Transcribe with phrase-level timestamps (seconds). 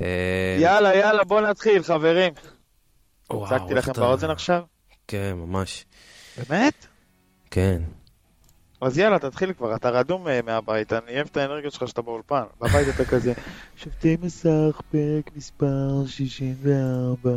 [0.00, 2.32] אה, יאללה, יאללה, בוא נתחיל, חברים.
[3.30, 4.62] וואו, הצגתי איך לכם אתה- באוזן עכשיו?
[5.08, 5.84] כן, ממש.
[6.48, 6.86] באמת?
[7.50, 7.82] כן.
[8.80, 12.42] אז יאללה, תתחיל כבר, אתה רדום אה, מהבית, אני אוהב את האנרגיות שלך שאתה באולפן.
[12.60, 13.32] בבית אתה כזה,
[13.82, 15.66] שופטי מסך, פרק מספר
[16.06, 17.30] 64,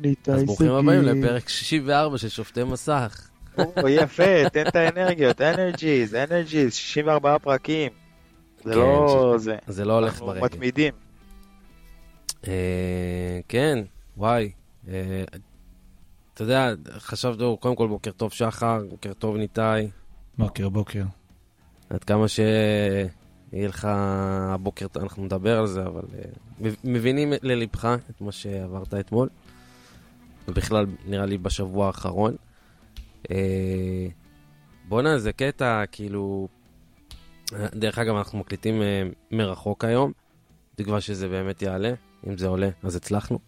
[0.00, 0.46] ניתאי אז שגיא.
[0.46, 3.28] ברוכים הבאים לפרק 64 של שופטי מסך.
[3.88, 7.92] יפה, תן את האנרגיות, אנרג'יז, אנרג'יז, 64 פרקים.
[8.64, 9.56] זה כן, לא ש- זה.
[9.66, 10.44] זה לא הולך אנחנו ברגל.
[10.44, 10.94] מתמידים.
[12.46, 13.78] אה, כן,
[14.16, 14.52] וואי.
[14.88, 15.24] אה,
[16.34, 19.90] אתה יודע, חשבנו, קודם כל בוקר טוב שחר, בוקר טוב ניתאי.
[20.38, 21.02] בוקר, בוקר.
[21.90, 23.08] עד כמה שיהיה
[23.68, 23.88] לך
[24.54, 26.22] הבוקר, אנחנו נדבר על זה, אבל אה,
[26.60, 29.28] מב- מבינים ללבך את מה שעברת אתמול,
[30.48, 32.36] ובכלל, נראה לי בשבוע האחרון.
[34.88, 36.48] בואנה, זה קטע, כאילו...
[37.74, 38.82] דרך אגב, אנחנו מקליטים
[39.30, 40.12] מרחוק היום,
[40.74, 41.92] תקווה שזה באמת יעלה,
[42.28, 43.38] אם זה עולה, אז הצלחנו.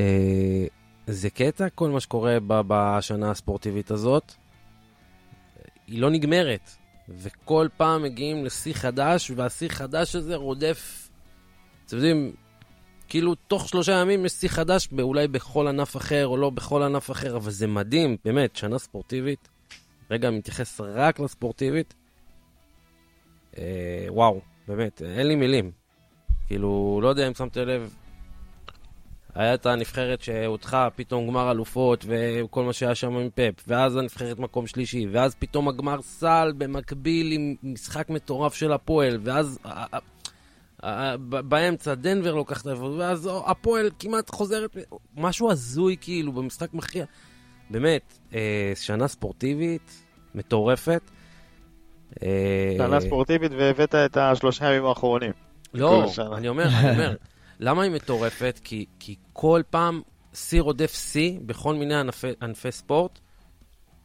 [0.00, 0.66] אה,
[1.06, 4.32] זה קטע, כל מה שקורה בשנה הספורטיבית הזאת.
[5.86, 6.70] היא לא נגמרת,
[7.08, 11.10] וכל פעם מגיעים לשיא חדש, והשיא חדש הזה רודף,
[11.86, 12.32] אתם יודעים,
[13.08, 17.10] כאילו תוך שלושה ימים יש שיא חדש, אולי בכל ענף אחר או לא בכל ענף
[17.10, 19.48] אחר, אבל זה מדהים, באמת, שנה ספורטיבית.
[20.10, 21.94] רגע, מתייחס רק לספורטיבית.
[23.58, 25.83] אה, וואו, באמת, אין לי מילים.
[26.46, 27.94] כאילו, לא יודע אם שמתם לב,
[29.34, 34.38] היה את הנבחרת שהודחה, פתאום גמר אלופות, וכל מה שהיה שם עם פפ, ואז הנבחרת
[34.38, 39.58] מקום שלישי, ואז פתאום הגמר סל במקביל עם משחק מטורף של הפועל, ואז
[41.28, 44.76] באמצע דנבר לוקח את האליפות, ואז הפועל כמעט חוזרת,
[45.16, 47.04] משהו הזוי כאילו במשחק מכריע.
[47.70, 51.10] באמת, אה, שנה ספורטיבית, מטורפת.
[52.22, 55.32] אה, שנה ספורטיבית והבאת את השלושה ימים האחרונים.
[55.74, 56.06] לא.
[56.36, 57.16] אני אומר, אני אומר,
[57.60, 58.60] למה היא מטורפת?
[58.64, 60.02] כי, כי כל פעם
[60.34, 63.18] שיא רודף שיא בכל מיני ענפי, ענפי ספורט,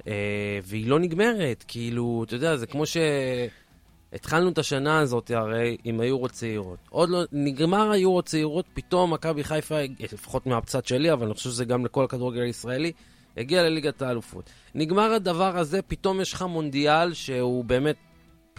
[0.07, 1.63] אה, והיא לא נגמרת.
[1.67, 6.79] כאילו, אתה יודע, זה כמו שהתחלנו את השנה הזאת הרי עם היורו צעירות.
[6.89, 9.75] עוד לא, נגמר היורו צעירות, פתאום מכבי חיפה,
[10.13, 12.91] לפחות מהצד שלי, אבל אני חושב שזה גם לכל הכדורגל הישראלי,
[13.37, 14.49] הגיע לליגת האלופות.
[14.75, 17.95] נגמר הדבר הזה, פתאום יש לך מונדיאל שהוא באמת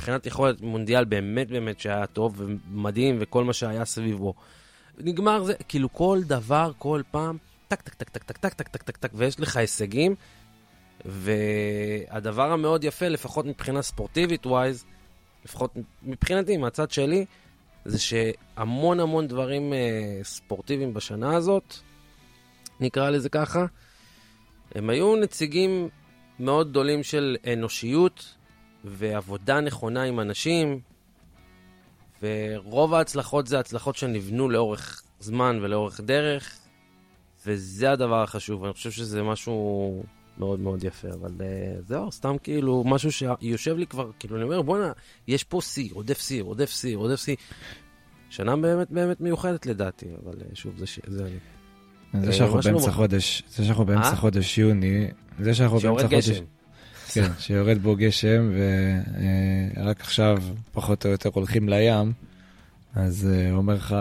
[0.01, 4.35] מבחינת יכולת מונדיאל באמת באמת שהיה טוב ומדהים וכל מה שהיה סביבו.
[4.99, 7.37] נגמר זה, כאילו כל דבר, כל פעם,
[7.69, 10.15] טק טק טק טק טק טק טק טק טק טק ויש לך הישגים.
[11.05, 14.85] והדבר המאוד יפה, לפחות מבחינה ספורטיבית wise,
[15.45, 17.25] לפחות מבחינתי, מהצד שלי,
[17.85, 21.75] זה שהמון המון דברים אה, ספורטיביים בשנה הזאת,
[22.81, 23.67] נקרא לזה ככה,
[24.75, 25.89] הם היו נציגים
[26.39, 28.35] מאוד גדולים של אנושיות,
[28.85, 30.81] ועבודה נכונה עם אנשים,
[32.23, 36.59] ורוב ההצלחות זה הצלחות שנבנו לאורך זמן ולאורך דרך,
[37.47, 40.03] וזה הדבר החשוב, אני חושב שזה משהו
[40.39, 44.63] מאוד מאוד יפה, אבל uh, זהו, סתם כאילו משהו שיושב לי כבר, כאילו אני אומר,
[44.63, 44.93] בואנה,
[45.29, 47.37] יש פה שיא, רודף שיא, רודף שיא, רודף שיא.
[48.31, 50.85] שנה באמת באמת מיוחדת לדעתי, אבל uh, שוב, זה.
[51.07, 51.39] זה אני.
[52.23, 52.61] זה אה, שאנחנו?
[52.63, 54.15] באמצע חודש, זה שאנחנו באמצע?
[54.15, 55.09] חודש יוני,
[55.39, 56.31] זה שאנחנו באמצע חודש...
[57.13, 58.53] כן, שיורד בו גשם,
[59.77, 62.13] ורק עכשיו פחות או יותר הולכים לים,
[62.95, 63.97] אז אה, אומר לך,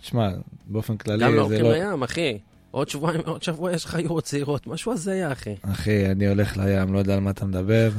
[0.00, 0.28] תשמע,
[0.66, 1.90] באופן כללי גם לא זה הולכים לא...
[1.90, 2.38] לים, אחי.
[2.70, 5.54] עוד שבועיים, עוד שבוע יש לך יורו צעירות, משהו הזיה, אחי.
[5.62, 7.90] אחי, אני הולך לים, לא יודע על מה אתה מדבר.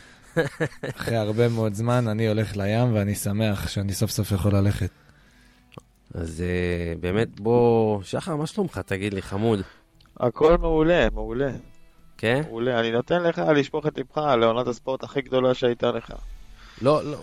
[0.96, 4.90] אחרי הרבה מאוד זמן אני הולך לים, ואני שמח שאני סוף סוף יכול ללכת.
[6.14, 8.02] אז uh, באמת, בוא...
[8.02, 8.78] שחר, מה שלומך?
[8.86, 9.60] תגיד לי, חמוד.
[10.20, 11.50] הכל מעולה, מעולה,
[12.18, 12.42] כן?
[12.46, 12.80] מעולה.
[12.80, 16.12] אני נותן לך לשפוך את לבך לעונת הספורט הכי גדולה שהייתה לך.
[16.82, 17.18] לא, לא,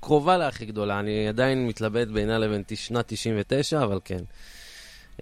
[0.00, 4.24] קרובה להכי גדולה, אני עדיין מתלבט בינה לבין שנת 99, אבל כן.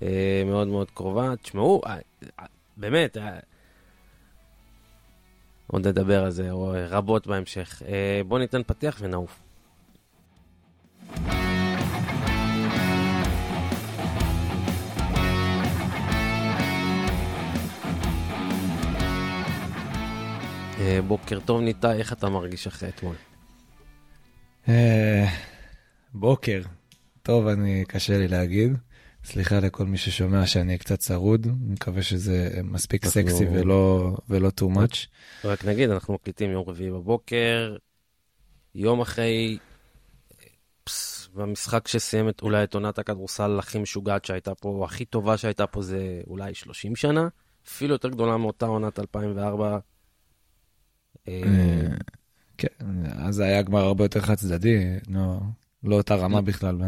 [0.03, 1.37] אה, מאוד מאוד קרובה.
[1.43, 1.97] תשמעו, אה,
[2.41, 2.44] אה,
[2.77, 3.16] באמת,
[5.66, 6.49] עוד נדבר על זה
[6.88, 7.83] רבות בהמשך.
[8.28, 9.41] בואו ניתן פתיח ונעוף.
[11.27, 11.53] אה,
[21.09, 23.16] בוקר טוב ניתאי, איך אתה מרגיש אחרי אתמול?
[24.69, 25.27] אה,
[26.15, 26.63] בוקר.
[27.22, 28.72] טוב, אני, קשה לי להגיד.
[29.25, 34.51] סליחה לכל מי ששומע שאני קצת צרוד, אני מקווה שזה מספיק אנחנו- סקסי ולא, ולא
[34.60, 34.97] too much.
[35.45, 37.77] רק נגיד, אנחנו מקליטים יום רביעי בבוקר,
[38.75, 39.59] יום אחרי,
[40.84, 45.66] פס, במשחק שסיים את, אולי את עונת הכדורסל הכי משוגעת שהייתה פה, הכי טובה שהייתה
[45.66, 47.28] פה זה אולי 30 שנה,
[47.69, 49.78] אפילו יותר גדולה מאותה עונת 2004.
[51.28, 51.42] אה,
[52.59, 52.66] כן,
[53.18, 54.98] אז זה היה גמר הרבה יותר חד צדדי,
[55.84, 56.80] לא אותה רמה בכלל.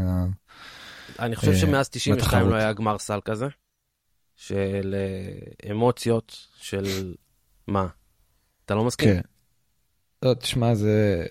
[1.19, 2.53] אני חושב אה, שמאז 92 בתחרות.
[2.53, 3.47] לא היה גמר סל כזה,
[4.37, 7.15] של אה, אמוציות, של
[7.67, 7.87] מה?
[8.65, 9.09] אתה לא מסכים?
[9.09, 9.21] כן.
[10.23, 11.27] לא, תשמע, זה...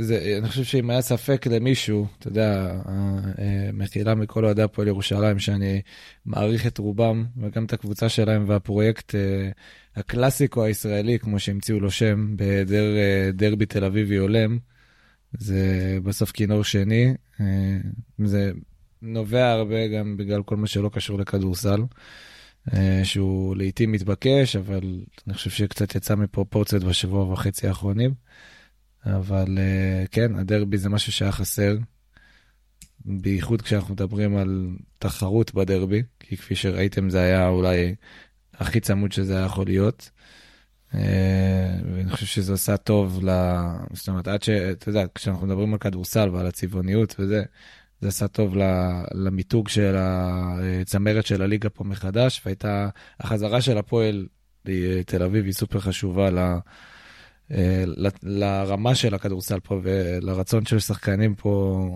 [0.00, 2.80] זה, אני חושב שאם היה ספק למישהו, אתה יודע,
[3.38, 5.82] אה, מחילה מכל אוהדי הפועל ירושלים, שאני
[6.26, 9.50] מעריך את רובם, וגם את הקבוצה שלהם, והפרויקט אה,
[9.96, 14.58] הקלאסיקו הישראלי, כמו שהמציאו לו שם, בהיעדר אה, דרבי תל אביבי הולם,
[15.32, 17.14] זה בסוף כינור שני.
[18.24, 18.52] זה
[19.02, 21.80] נובע הרבה גם בגלל כל מה שלא קשור לכדורסל,
[23.04, 28.14] שהוא לעיתים מתבקש, אבל אני חושב שקצת יצא מפרופורציות בשבוע וחצי האחרונים.
[29.16, 31.76] אבל אה, כן, הדרבי זה משהו שהיה חסר,
[33.04, 37.94] בייחוד כשאנחנו מדברים על תחרות בדרבי, כי כפי שראיתם זה היה אולי
[38.54, 40.10] הכי צמוד שזה היה יכול להיות.
[40.94, 43.30] אה, ואני חושב שזה עושה טוב ל...
[43.92, 44.48] זאת אומרת, עד ש...
[44.48, 47.42] אתה יודע, כשאנחנו מדברים על כדורסל ועל הצבעוניות וזה,
[48.00, 52.88] זה עשה טוב ל- למיתוג של הצמרת של הליגה פה מחדש, והייתה
[53.20, 54.26] החזרה של הפועל
[54.64, 56.38] לתל אביב היא סופר חשובה ל...
[57.50, 57.84] אה,
[58.22, 61.86] לרמה של הכדורסל פה ולרצון של שחקנים פה,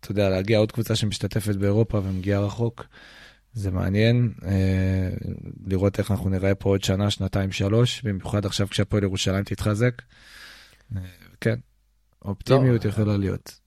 [0.00, 2.86] אתה יודע, להגיע עוד קבוצה שמשתתפת באירופה ומגיעה רחוק.
[3.52, 5.10] זה מעניין אה,
[5.66, 10.02] לראות איך אנחנו נראה פה עוד שנה, שנתיים, שלוש, במיוחד עכשיו כשהפועל ירושלים תתחזק.
[10.96, 11.02] אה,
[11.40, 11.56] כן,
[12.24, 13.60] אופטימיות לא, יכולה להיות.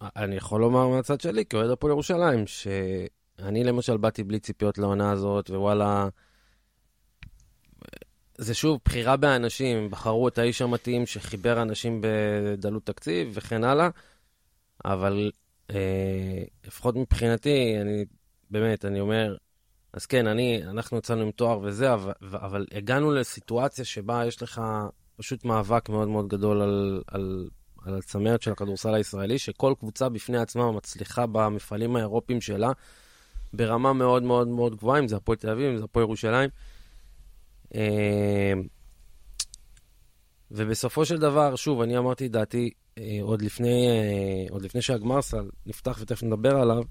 [0.00, 5.50] אני יכול לומר מהצד שלי, כאוהד הפועל ירושלים, שאני למשל באתי בלי ציפיות לעונה הזאת,
[5.50, 6.08] ווואלה,
[8.38, 13.88] זה שוב בחירה באנשים, בחרו את האיש המתאים שחיבר אנשים בדלות תקציב וכן הלאה,
[14.84, 15.30] אבל
[15.70, 18.04] אה, לפחות מבחינתי, אני
[18.50, 19.36] באמת, אני אומר,
[19.92, 24.62] אז כן, אני, אנחנו יצאנו עם תואר וזה, אבל, אבל הגענו לסיטואציה שבה יש לך
[25.16, 27.48] פשוט מאבק מאוד מאוד גדול על, על,
[27.84, 32.70] על הצמרת של הכדורסל הישראלי, שכל קבוצה בפני עצמה מצליחה במפעלים האירופיים שלה
[33.52, 36.50] ברמה מאוד מאוד מאוד גבוהה, אם זה הפועל תל אביב, אם זה הפועל ירושלים.
[37.74, 38.52] אה,
[40.50, 45.50] ובסופו של דבר, שוב, אני אמרתי דעתי אה, עוד לפני, אה, עוד לפני שהגמר סל
[45.66, 46.82] נפתח ותכף נדבר עליו,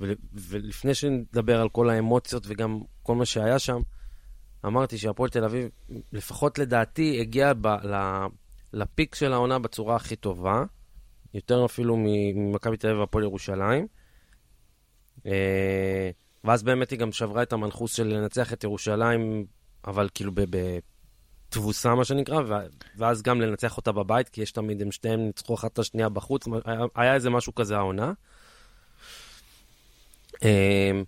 [0.00, 3.80] ול- ולפני שנדבר על כל האמוציות וגם כל מה שהיה שם,
[4.66, 5.68] אמרתי שהפועל תל אביב,
[6.12, 8.26] לפחות לדעתי, הגיע ב- ל-
[8.72, 10.64] לפיק של העונה בצורה הכי טובה,
[11.34, 13.86] יותר אפילו ממכבי תל אביב והפועל ירושלים.
[16.44, 19.44] ואז באמת היא גם שברה את המנחוס של לנצח את ירושלים,
[19.86, 20.32] אבל כאילו
[21.48, 22.42] בתבוסה, מה שנקרא,
[22.96, 26.44] ואז גם לנצח אותה בבית, כי יש תמיד, הם שתיהם ניצחו אחת את השנייה בחוץ,
[26.64, 28.12] היה, היה איזה משהו כזה העונה.
[30.42, 31.04] אמ,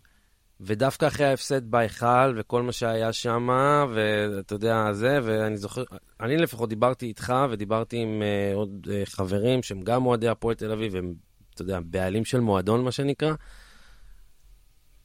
[0.60, 3.48] ודווקא אחרי ההפסד בהיכל וכל מה שהיה שם,
[3.94, 5.82] ואתה יודע, זה, ואני זוכר,
[6.20, 10.72] אני לפחות דיברתי איתך ודיברתי עם uh, עוד uh, חברים שהם גם אוהדי הפועל תל
[10.72, 11.14] אביב, הם,
[11.54, 13.32] אתה יודע, בעלים של מועדון, מה שנקרא,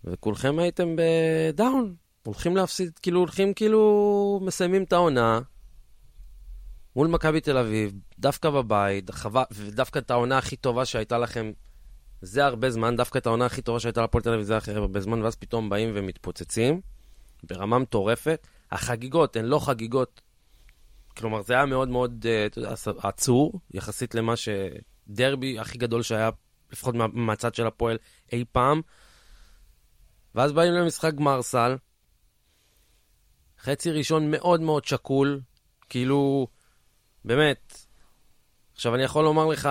[0.04, 5.39] וכולכם הייתם בדאון, הולכים להפסיד, כאילו, הולכים כאילו, מסיימים את העונה.
[6.95, 11.51] מול מכבי תל אביב, דווקא בבית, חווה, ודווקא את העונה הכי טובה שהייתה לכם
[12.22, 15.00] זה הרבה זמן, דווקא את העונה הכי טובה שהייתה לפועל תל אביב זה אחרי הרבה
[15.00, 16.81] זמן, ואז פתאום באים ומתפוצצים
[17.44, 18.48] ברמה מטורפת.
[18.71, 20.21] החגיגות הן לא חגיגות,
[21.18, 22.25] כלומר זה היה מאוד מאוד,
[22.57, 26.30] יודע, עצור, יחסית למה שדרבי הכי גדול שהיה,
[26.71, 27.98] לפחות מה, מהצד של הפועל
[28.31, 28.81] אי פעם.
[30.35, 31.76] ואז באים למשחק גמר סל,
[33.66, 35.42] חצי ראשון מאוד מאוד שקול,
[35.90, 36.48] כאילו,
[37.26, 37.86] באמת,
[38.76, 39.69] עכשיו, אני יכול לומר לך,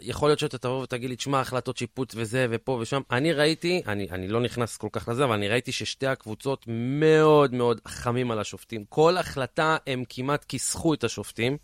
[0.00, 3.00] יכול להיות שאתה תבוא ותגיד לי, תשמע, החלטות שיפוט וזה ופה ושם.
[3.10, 7.54] אני ראיתי, אני, אני לא נכנס כל כך לזה, אבל אני ראיתי ששתי הקבוצות מאוד
[7.54, 8.84] מאוד חמים על השופטים.
[8.88, 11.56] כל החלטה הם כמעט כיסחו את השופטים.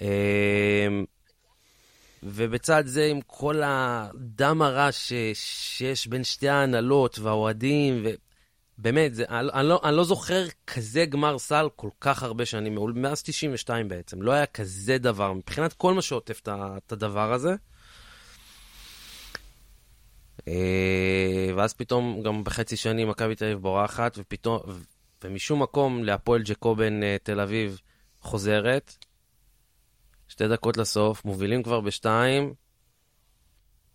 [0.00, 0.06] אמ,
[2.22, 8.08] ובצד זה, עם כל הדם הרע ש, שיש בין שתי ההנהלות והאוהדים, ו...
[8.78, 12.78] באמת, זה, אני, אני, לא, אני לא זוכר כזה גמר סל כל כך הרבה שנים,
[12.94, 14.22] מאז 92 בעצם.
[14.22, 17.54] לא היה כזה דבר, מבחינת כל מה שעוטף את הדבר הזה.
[20.48, 24.60] אה, ואז פתאום, גם בחצי שני, מכבי תל אביב בורחת, ופתאום,
[25.24, 27.80] ומשום מקום להפועל ג'קובן אה, תל אביב
[28.20, 28.96] חוזרת.
[30.28, 32.54] שתי דקות לסוף, מובילים כבר בשתיים,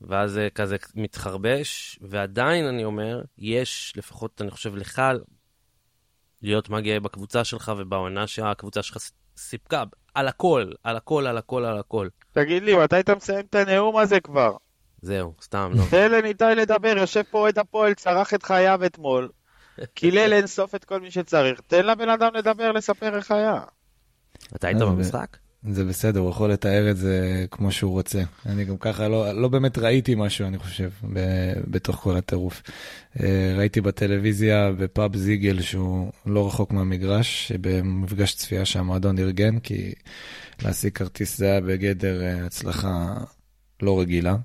[0.01, 5.01] ואז זה כזה מתחרבש, ועדיין אני אומר, יש, לפחות אני חושב לך,
[6.41, 8.97] להיות מה גאה בקבוצה שלך ובעונה שהקבוצה שלך
[9.37, 12.07] סיפקה, על הכל, על הכל, על הכל, על הכל.
[12.31, 14.55] תגיד לי, מתי אתה מסיים את הנאום הזה כבר?
[15.01, 15.83] זהו, סתם, לא.
[15.91, 19.29] תן לניתאי לדבר, יושב פה אוהד הפועל, צרח את חייו אתמול,
[19.93, 21.61] קילל אינסוף את כל מי שצריך.
[21.67, 23.61] תן לבן אדם לדבר, לספר איך היה.
[24.55, 25.37] אתה היית אז- במשחק?
[25.63, 28.23] זה בסדר, הוא יכול לתאר את זה כמו שהוא רוצה.
[28.45, 31.19] אני גם ככה לא, לא באמת ראיתי משהו, אני חושב, ב,
[31.67, 32.63] בתוך כל הטירוף.
[33.19, 39.93] אה, ראיתי בטלוויזיה בפאב זיגל, שהוא לא רחוק מהמגרש, שבמפגש צפייה שהמועדון ארגן, כי
[40.61, 43.13] להשיג כרטיס זה היה בגדר אה, הצלחה
[43.81, 44.35] לא רגילה.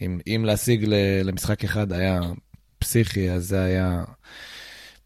[0.00, 0.84] אם, אם להשיג
[1.24, 2.20] למשחק אחד היה
[2.78, 4.04] פסיכי, אז זה היה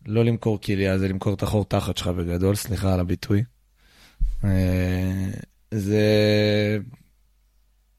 [0.06, 3.44] לא למכור כליה, זה למכור את החור תחת שלך בגדול, סליחה על הביטוי.
[4.44, 5.30] אה,
[5.70, 6.78] זה...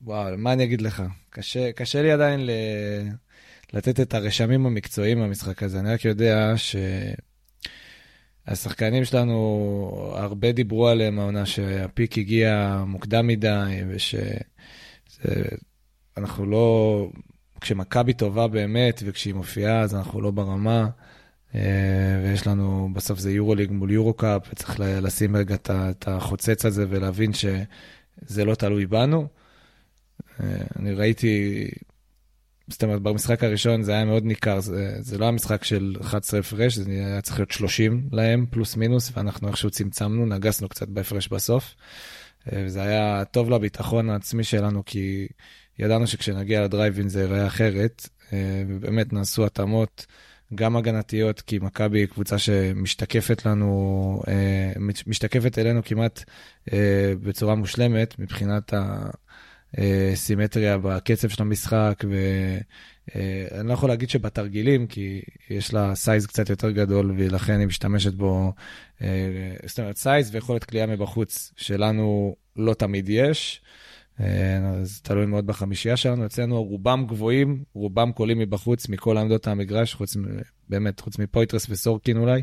[0.01, 1.03] וואו, מה אני אגיד לך?
[1.29, 2.49] קשה, קשה לי עדיין ל...
[3.73, 5.79] לתת את הרשמים המקצועיים במשחק הזה.
[5.79, 6.53] אני רק יודע
[8.47, 13.81] שהשחקנים שלנו, הרבה דיברו עליהם העונה שהפיק הגיע מוקדם מדי,
[15.17, 17.09] ושאנחנו לא...
[17.61, 20.87] כשמכבי טובה באמת, וכשהיא מופיעה, אז אנחנו לא ברמה.
[21.55, 27.33] אה, ויש לנו, בסוף זה יורו-ליג מול יורו-קאפ, וצריך לשים רגע את החוצץ הזה ולהבין
[27.33, 29.27] שזה לא תלוי בנו.
[30.39, 30.45] אה,
[30.79, 31.67] אני ראיתי,
[32.67, 36.75] זאת אומרת, במשחק הראשון זה היה מאוד ניכר, זה, זה לא המשחק של 11 הפרש,
[36.75, 41.75] זה היה צריך להיות 30 להם, פלוס מינוס, ואנחנו איכשהו צמצמנו, נגסנו קצת בהפרש בסוף.
[42.53, 45.27] אה, וזה היה טוב לביטחון העצמי שלנו, כי
[45.79, 48.09] ידענו שכשנגיע לדרייבין זה ייראה אחרת,
[48.67, 50.05] ובאמת נעשו התאמות.
[50.55, 54.71] גם הגנתיות, כי מכבי היא קבוצה שמשתקפת לנו, אה,
[55.07, 56.23] משתקפת אלינו כמעט
[56.73, 58.73] אה, בצורה מושלמת מבחינת
[59.77, 66.71] הסימטריה בקצב של המשחק, ואני לא יכול להגיד שבתרגילים, כי יש לה size קצת יותר
[66.71, 68.53] גדול, ולכן היא משתמשת בו,
[69.01, 69.07] אה,
[69.65, 73.61] זאת אומרת, סייז ויכולת כליאה מבחוץ, שלנו לא תמיד יש.
[74.19, 76.25] אז תלוי מאוד בחמישייה שלנו.
[76.25, 80.17] אצלנו רובם גבוהים, רובם קולים מבחוץ, מכל עמדות המגרש, חוץ,
[80.69, 82.41] באמת, חוץ מפויטרס וסורקין אולי.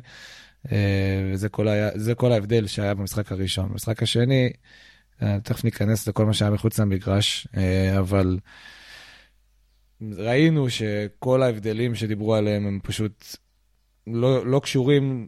[0.73, 3.69] אה, וזה כל, היה, כל ההבדל שהיה במשחק הראשון.
[3.69, 4.53] במשחק השני,
[5.23, 8.39] אה, תכף ניכנס לכל מה שהיה מחוץ למגרש, אה, אבל
[10.03, 13.25] ראינו שכל ההבדלים שדיברו עליהם הם פשוט
[14.07, 15.27] לא, לא קשורים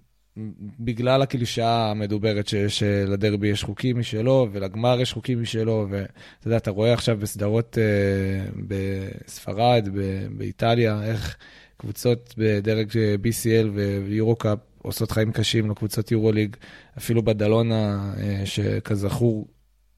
[0.80, 6.92] בגלל הקלישאה המדוברת שלדרבי יש חוקים משלו, ולגמר יש חוקים משלו, ואתה יודע, אתה רואה
[6.92, 11.36] עכשיו בסדרות uh, בספרד, ב- באיטליה, איך
[11.76, 12.88] קבוצות בדרג
[13.22, 13.66] BCL
[14.04, 16.56] ויורו-קאפ עושות חיים קשים לקבוצות יורו-ליג,
[16.98, 19.48] אפילו בדלונה, uh, שכזכור,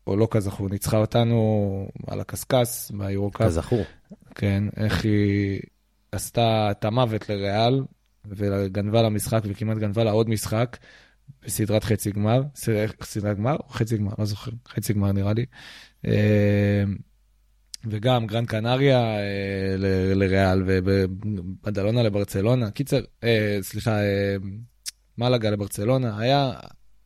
[0.06, 3.46] או לא כזכור, ניצחה אותנו על הקשקש ביורו-קאפ.
[3.46, 3.84] כזכור.
[4.34, 5.60] כן, איך היא
[6.12, 7.82] עשתה את המוות לריאל,
[8.24, 10.76] וגנבה לה משחק וכמעט גנבה לה עוד משחק
[11.44, 12.42] בסדרת חצי גמר,
[13.02, 15.44] סדרת גמר או חצי גמר, לא זוכר, חצי גמר נראה לי.
[16.06, 16.84] אה,
[17.84, 19.76] וגם גרנד קנריה אה,
[20.14, 22.70] לריאל ובדלונה לברצלונה.
[22.70, 23.98] קיצר, אה, סליחה,
[25.18, 26.52] מלאגה לברצלונה, היה,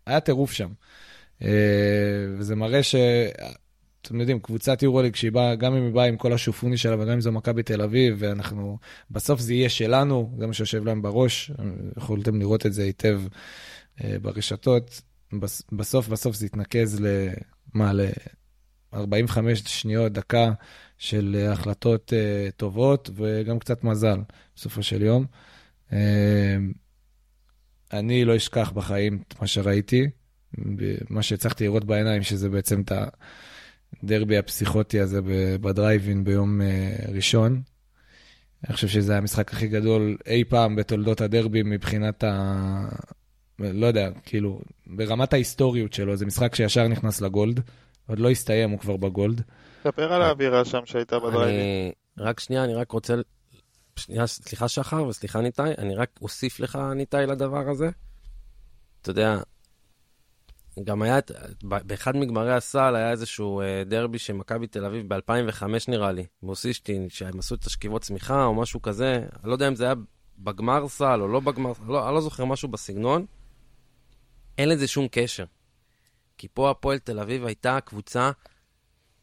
[0.06, 0.68] היה טירוף שם.
[2.38, 2.94] וזה מראה ש...
[4.06, 7.12] אתם יודעים, קבוצת יורוליג שהיא באה, גם אם היא באה עם כל השופוני שלה וגם
[7.12, 8.78] אם זו מכבי תל אביב, ואנחנו,
[9.10, 11.50] בסוף זה יהיה שלנו, זה מה שיושב להם בראש,
[11.96, 13.20] יכולתם לראות את זה היטב
[14.04, 15.02] אה, ברשתות.
[15.72, 20.52] בסוף, בסוף זה יתנקז למה, ל-45 שניות, דקה
[20.98, 24.18] של החלטות אה, טובות וגם קצת מזל,
[24.56, 25.26] בסופו של יום.
[25.92, 26.56] אה,
[27.92, 30.06] אני לא אשכח בחיים את מה שראיתי,
[31.10, 33.04] מה שהצלחתי לראות בעיניים, שזה בעצם את ה...
[34.02, 35.20] הדרבי הפסיכוטי הזה
[35.60, 37.62] בדרייבין ביום אה, ראשון.
[38.64, 42.88] אני חושב שזה המשחק הכי גדול אי פעם בתולדות הדרבי מבחינת ה...
[43.58, 47.60] לא יודע, כאילו, ברמת ההיסטוריות שלו, זה משחק שישר נכנס לגולד,
[48.06, 49.42] עוד לא הסתיים, הוא כבר בגולד.
[49.84, 51.92] ספר על האווירה שם שהייתה בדרייבין.
[52.18, 53.14] רק שנייה, אני רק רוצה...
[53.96, 57.90] שנייה, סליחה שחר וסליחה ניתאי, אני רק אוסיף לך ניתאי לדבר הזה.
[59.02, 59.38] אתה יודע,
[60.84, 61.18] גם היה,
[61.62, 67.08] באחד מגמרי הסל היה איזשהו אה, דרבי של מכבי תל אביב ב-2005 נראה לי, מוסישטין,
[67.08, 69.94] שהם עשו את השכיבות צמיחה או משהו כזה, אני לא יודע אם זה היה
[70.38, 73.26] בגמר סל או לא בגמר, לא, אני לא זוכר משהו בסגנון.
[74.58, 75.44] אין לזה שום קשר.
[76.38, 78.30] כי פה הפועל תל אביב הייתה קבוצה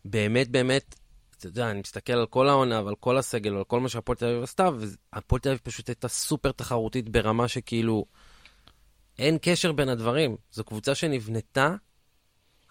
[0.05, 0.95] באמת באמת,
[1.37, 4.25] אתה יודע, אני מסתכל על כל העונה ועל כל הסגל ועל כל מה שהפועל תל
[4.25, 4.69] אביב עשתה,
[5.13, 8.05] והפועל תל אביב פשוט הייתה סופר תחרותית ברמה שכאילו...
[9.21, 10.35] אין קשר בין הדברים.
[10.51, 11.75] זו קבוצה שנבנתה,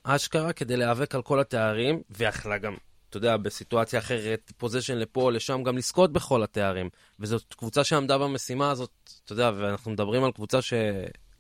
[0.03, 2.77] אשכרה, כדי להיאבק על כל התארים, ויכלה גם,
[3.09, 6.89] אתה יודע, בסיטואציה אחרת, פוזיישן לפה או לשם, גם לזכות בכל התארים.
[7.21, 8.91] וזאת קבוצה שעמדה במשימה הזאת,
[9.25, 10.73] אתה יודע, ואנחנו מדברים על קבוצה ש...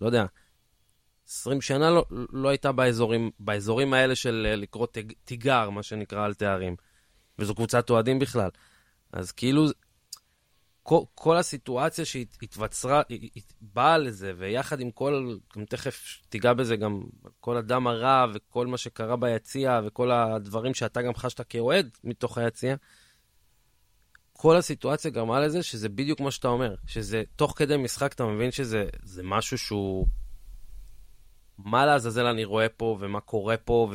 [0.00, 0.24] לא יודע,
[1.28, 4.86] 20 שנה לא, לא הייתה באזורים, באזורים האלה של אה, לקרוא
[5.24, 6.76] תיגר, מה שנקרא, על תארים.
[7.38, 8.50] וזו קבוצת אוהדים בכלל.
[9.12, 9.66] אז כאילו,
[10.82, 13.02] כל, כל הסיטואציה שהתווצרה,
[13.60, 17.02] באה לזה, ויחד עם כל, גם תכף תיגע בזה, גם
[17.40, 22.76] כל הדם הרע וכל מה שקרה ביציע, וכל הדברים שאתה גם חשת כאוהד מתוך היציע,
[24.32, 28.50] כל הסיטואציה גרמה לזה שזה בדיוק מה שאתה אומר, שזה תוך כדי משחק אתה מבין
[28.50, 28.86] שזה
[29.22, 30.06] משהו שהוא...
[31.58, 33.90] מה לעזאזל אני רואה פה, ומה קורה פה,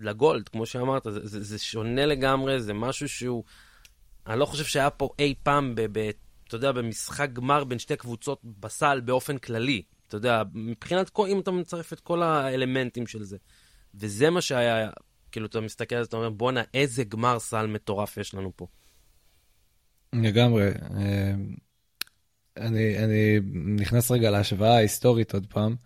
[0.00, 3.44] ולגולד, כמו שאמרת, זה, זה, זה שונה לגמרי, זה משהו שהוא...
[4.26, 6.10] אני לא חושב שהיה פה אי פעם, ב, ב,
[6.48, 9.82] אתה יודע, במשחק גמר בין שתי קבוצות בסל באופן כללי.
[10.08, 13.36] אתה יודע, מבחינת, כל, אם אתה מצרף את כל האלמנטים של זה.
[13.94, 14.90] וזה מה שהיה,
[15.32, 18.66] כאילו, אתה מסתכל על זה, אתה אומר, בואנה, איזה גמר סל מטורף יש לנו פה.
[20.12, 20.68] לגמרי.
[20.68, 21.34] אה,
[22.56, 23.40] אני, אני
[23.76, 25.76] נכנס רגע להשוואה ההיסטורית עוד פעם.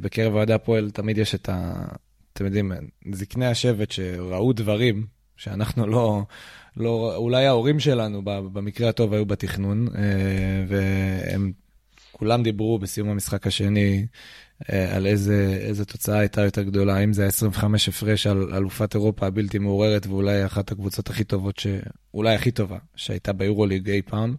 [0.00, 1.84] בקרב אוהדי הפועל תמיד יש את ה...
[2.32, 2.72] אתם יודעים,
[3.12, 5.06] זקני השבט שראו דברים
[5.36, 6.22] שאנחנו לא,
[6.76, 11.52] לא, אולי ההורים שלנו במקרה הטוב היו בתכנון, אה, והם
[12.12, 14.06] כולם דיברו בסיום המשחק השני
[14.72, 18.94] אה, על איזה, איזה תוצאה הייתה יותר גדולה, האם זה היה 25 הפרש על אלופת
[18.94, 21.66] אירופה הבלתי מעוררת, ואולי אחת הקבוצות הכי טובות, ש...
[22.14, 24.34] אולי הכי טובה, שהייתה ביורוליג אי פעם,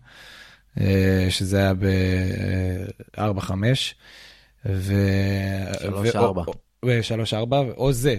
[0.80, 3.52] אה, שזה היה ב-4-5.
[4.66, 4.94] ו...
[6.14, 6.18] 3-4.
[6.86, 8.16] ו-3-4, או זה,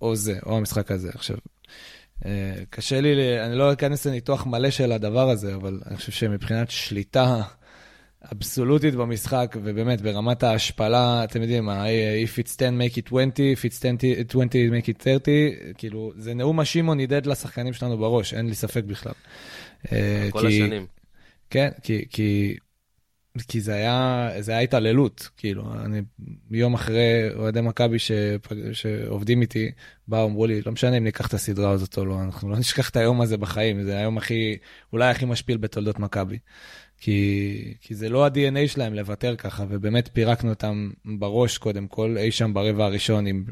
[0.00, 1.10] או זה, או המשחק הזה.
[1.14, 1.36] עכשיו,
[2.70, 7.42] קשה לי, אני לא אכנס לניתוח מלא של הדבר הזה, אבל אני חושב שמבחינת שליטה
[8.32, 13.78] אבסולוטית במשחק, ובאמת ברמת ההשפלה, אתם יודעים, If it's 10, make it 20, If it's
[13.78, 18.84] 20, make it 30, כאילו, זה נאום השמעון נידד לשחקנים שלנו בראש, אין לי ספק
[18.84, 19.12] בכלל.
[19.92, 20.86] אה, כל כי, השנים.
[21.50, 22.56] כן, כי, כי
[23.48, 26.00] כי זה היה, זה היה התעללות, כאילו, אני
[26.50, 27.96] יום אחרי אוהדי מכבי
[28.72, 29.70] שעובדים איתי,
[30.08, 32.90] באו, אמרו לי, לא משנה אם ניקח את הסדרה הזאת או לא, אנחנו לא נשכח
[32.90, 34.56] את היום הזה בחיים, זה היום הכי,
[34.92, 36.38] אולי הכי משפיל בתולדות מכבי.
[37.00, 42.30] כי, כי זה לא ה-DNA שלהם לוותר ככה, ובאמת פירקנו אותם בראש קודם כל, אי
[42.30, 43.44] שם ברבע הראשון עם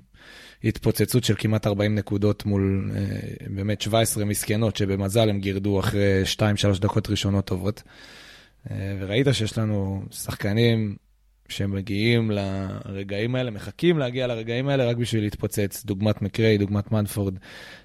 [0.64, 3.00] התפוצצות של כמעט 40 נקודות מול אה,
[3.50, 6.22] באמת 17 מסכנות, שבמזל הם גירדו אחרי
[6.76, 7.82] 2-3 דקות ראשונות טובות.
[8.70, 10.96] אה, וראית שיש לנו שחקנים
[11.48, 15.84] שמגיעים לרגעים האלה, מחכים להגיע לרגעים האלה רק בשביל להתפוצץ.
[15.84, 17.34] דוגמת מקריי, דוגמת מנפורד,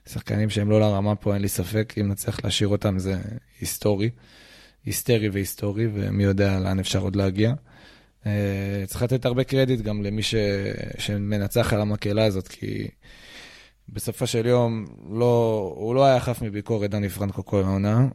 [0.10, 3.16] שחקנים שהם לא לרמה פה, אין לי ספק, אם נצליח להשאיר אותם זה
[3.60, 4.10] היסטורי,
[4.86, 7.54] היסטרי והיסטורי, ומי יודע לאן אפשר עוד להגיע.
[8.26, 10.36] אה, צריך לתת הרבה קרדיט גם למי ש...
[10.98, 12.88] שמנצח על המקהלה הזאת, כי
[13.90, 15.74] בסופו של יום לא...
[15.76, 18.08] הוא לא היה חף מביקורת, דני פרנקו כל העונה.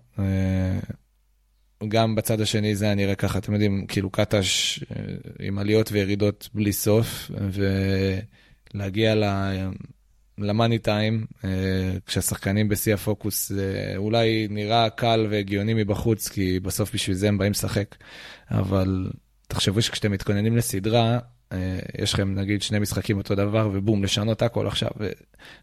[1.88, 5.02] גם בצד השני זה היה נראה ככה, אתם יודעים, כאילו קטש אה,
[5.40, 7.30] עם עליות וירידות בלי סוף,
[8.74, 9.14] ולהגיע
[10.38, 11.50] למאני טיים, אה,
[12.06, 13.52] כשהשחקנים בשיא הפוקוס,
[13.96, 17.96] אולי נראה קל והגיוני מבחוץ, כי בסוף בשביל זה הם באים לשחק,
[18.50, 19.10] אבל
[19.48, 21.18] תחשבו שכשאתם מתכוננים לסדרה,
[21.52, 24.90] אה, יש לכם נגיד שני משחקים אותו דבר, ובום, לשנות הכל עכשיו,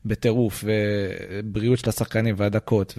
[0.06, 2.98] בטירוף, ובריאות של השחקנים והדקות,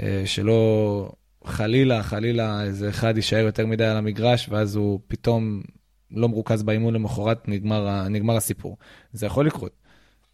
[0.00, 1.12] ושלא...
[1.44, 5.62] חלילה, חלילה, איזה אחד יישאר יותר מדי על המגרש, ואז הוא פתאום
[6.10, 8.76] לא מרוכז באימון למחרת, נגמר, נגמר הסיפור.
[9.12, 9.72] זה יכול לקרות.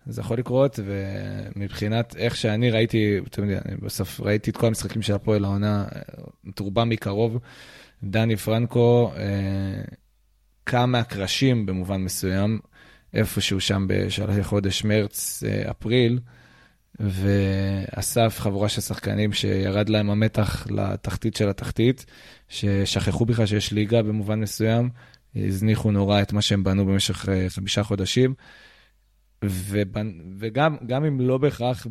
[0.07, 5.15] זה יכול לקרות, ומבחינת איך שאני ראיתי, אתם יודעים, בסוף ראיתי את כל המשחקים של
[5.15, 5.87] הפועל העונה,
[6.49, 7.39] את רובם מקרוב.
[8.05, 9.83] דני פרנקו אה,
[10.65, 12.59] קם מהקרשים במובן מסוים,
[13.15, 15.71] איפשהו שם בשלהי חודש מרץ, אה.
[17.01, 22.07] ואסף חבורה של שחקנים שירד להם המתח לתחתית של התחתית,
[22.49, 24.91] ששכחו בכלל שיש ליגה במובן מסוים,
[25.37, 28.35] הזניחו נורא את מה שהם בנו במשך אה, חמישה חודשים.
[29.45, 30.13] ובנ...
[30.39, 31.87] וגם אם לא בהכרח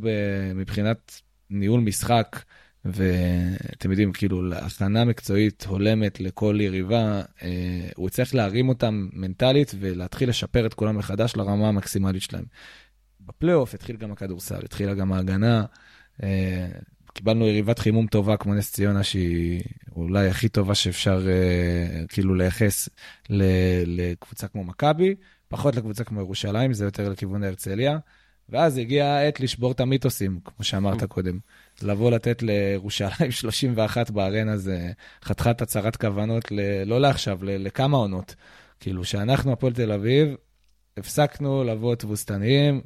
[0.55, 2.41] מבחינת ניהול משחק,
[2.85, 10.29] ואתם יודעים, כאילו, להכנה מקצועית הולמת לכל יריבה, אה, הוא צריך להרים אותם מנטלית ולהתחיל
[10.29, 12.45] לשפר את כולם מחדש לרמה המקסימלית שלהם.
[13.27, 15.65] בפלייאוף, התחיל גם הכדורסל, התחילה גם ההגנה.
[16.23, 16.67] אה,
[17.13, 19.61] קיבלנו יריבת חימום טובה כמו נס ציונה, שהיא
[19.95, 22.89] אולי הכי טובה שאפשר אה, כאילו לייחס
[23.85, 25.15] לקבוצה כמו מכבי,
[25.47, 27.97] פחות לקבוצה כמו ירושלים, זה יותר לכיוון הרצליה.
[28.49, 31.07] ואז הגיעה העת לשבור את המיתוסים, כמו שאמרת mm.
[31.07, 31.39] קודם.
[31.81, 34.91] לבוא לתת לירושלים 31 בארנה זה
[35.23, 36.83] חתיכת הצהרת כוונות, ל...
[36.85, 37.67] לא לעכשיו, ל...
[37.67, 38.35] לכמה עונות.
[38.79, 40.35] כאילו, שאנחנו, הפועל תל אביב,
[40.97, 42.81] הפסקנו לבוא תבוסתניים,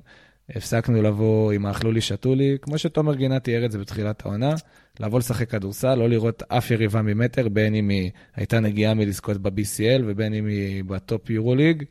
[0.56, 4.56] הפסקנו לבוא עם האכלו לי, שתו לי, כמו שתומר גינה תיאר את זה בתחילת העונה,
[5.00, 10.02] לבוא לשחק כדורסל, לא לראות אף יריבה ממטר, בין אם היא הייתה נגיעה מלזכות ב-BCL
[10.06, 11.84] ובין אם היא בטופ יורו ליג,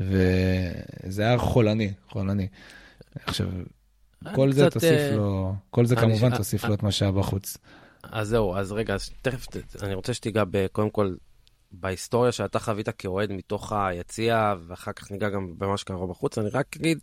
[0.00, 2.48] וזה היה חולני, חולני.
[3.26, 3.48] עכשיו,
[4.34, 7.58] כל זה תוסיף אה, לו, כל זה כמובן תוסיף לו את מה שהיה בחוץ.
[8.02, 9.46] אז זהו, אז רגע, אז תכף,
[9.82, 11.14] אני רוצה שתיגע קודם כל
[11.72, 16.38] בהיסטוריה שאתה חווית כאוהד מתוך היציע, ואחר כך ניגע גם במה שקרה בחוץ.
[16.38, 16.98] אני רק אגיד,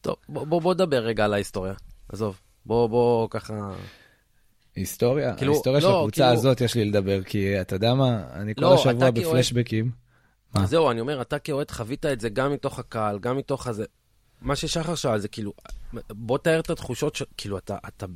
[0.00, 1.74] טוב, בוא, בוא, בוא נדבר רגע על ההיסטוריה.
[2.08, 3.70] עזוב, בוא, בוא ככה...
[4.76, 8.24] היסטוריה, כאילו, ההיסטוריה של לא, הקבוצה כאילו- הזאת יש לי לדבר, כי אתה יודע מה,
[8.32, 9.90] אני כל לא, השבוע אתה כאוהד- בפלשבקים.
[10.54, 10.66] מה?
[10.66, 13.84] זהו, אני אומר, אתה כאוהד חווית את זה גם מתוך הקהל, גם מתוך הזה.
[14.40, 15.52] מה ששחר שאל זה כאילו,
[16.10, 17.22] בוא תאר את התחושות, ש...
[17.36, 18.06] כאילו, אתה, אתה,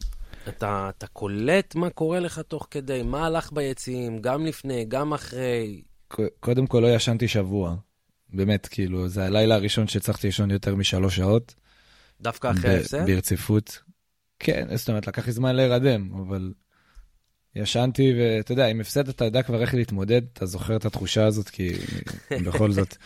[0.48, 5.82] אתה, אתה קולט מה קורה לך תוך כדי, מה הלך ביציעים, גם לפני, גם אחרי.
[6.40, 7.74] קודם כל לא ישנתי שבוע.
[8.32, 11.54] באמת, כאילו, זה הלילה הראשון שהצלחתי לישון יותר משלוש שעות.
[12.20, 13.06] דווקא אחרי ההפסד?
[13.06, 13.82] ברציפות.
[14.38, 16.52] כן, זאת אומרת, לקח לי זמן להירדם, אבל
[17.54, 21.48] ישנתי, ואתה יודע, אם הפסדת, אתה יודע כבר איך להתמודד, אתה זוכר את התחושה הזאת,
[21.48, 21.72] כי
[22.46, 22.96] בכל זאת,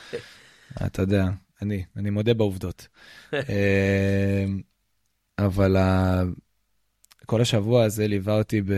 [0.86, 1.24] אתה יודע,
[1.62, 2.88] אני, אני מודה בעובדות.
[3.34, 4.44] אה,
[5.38, 6.22] אבל ה-
[7.26, 8.72] כל השבוע הזה ליווה אותי ב...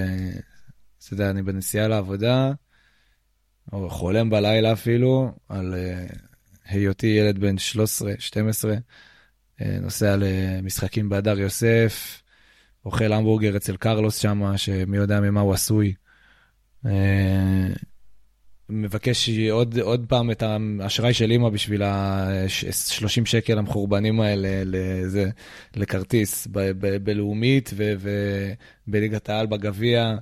[1.05, 2.53] אתה יודע, אני בנסיעה לעבודה,
[3.73, 6.07] או חולם בלילה אפילו, על אה,
[6.65, 8.79] היותי ילד בן 13, 12, אה,
[9.81, 12.23] נוסע למשחקים בהדר יוסף,
[12.85, 15.95] אוכל המבורגר אצל קרלוס שם, שמי יודע ממה הוא עשוי.
[16.87, 17.69] אה,
[18.69, 20.43] מבקש עוד, עוד פעם את
[20.81, 25.31] האשראי של אימא בשביל ה-30 שקל המחורבנים האלה לזה,
[25.77, 30.15] לכרטיס ב- ב- בלאומית ובליגת העל בגביע.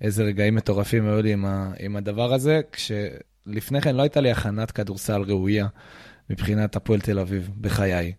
[0.00, 4.30] איזה רגעים מטורפים היו לי עם, ה, עם הדבר הזה, כשלפני כן לא הייתה לי
[4.30, 5.66] הכנת כדורסל ראויה
[6.30, 8.12] מבחינת הפועל תל אביב בחיי.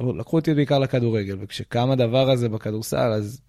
[0.00, 3.40] אבל לקחו אותי בעיקר לכדורגל, וכשקם הדבר הזה בכדורסל, אז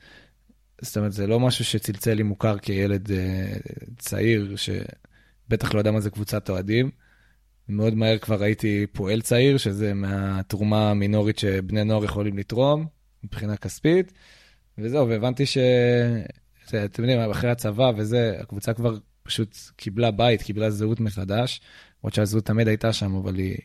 [0.82, 3.54] זאת אומרת, זה לא משהו שצלצל לי מוכר כילד אה,
[3.98, 6.92] צעיר, שבטח לא יודע מה זה קבוצת אוהדים.
[7.70, 12.86] מאוד מהר כבר הייתי פועל צעיר, שזה מהתרומה המינורית שבני נוער יכולים לתרום
[13.24, 14.14] מבחינה כספית,
[14.78, 15.58] וזהו, והבנתי ש...
[16.86, 21.62] אתם יודעים, אחרי הצבא וזה, הקבוצה כבר פשוט קיבלה בית, קיבלה זהות מחדש,
[22.04, 23.58] למרות שהזהות תמיד הייתה שם, אבל היא,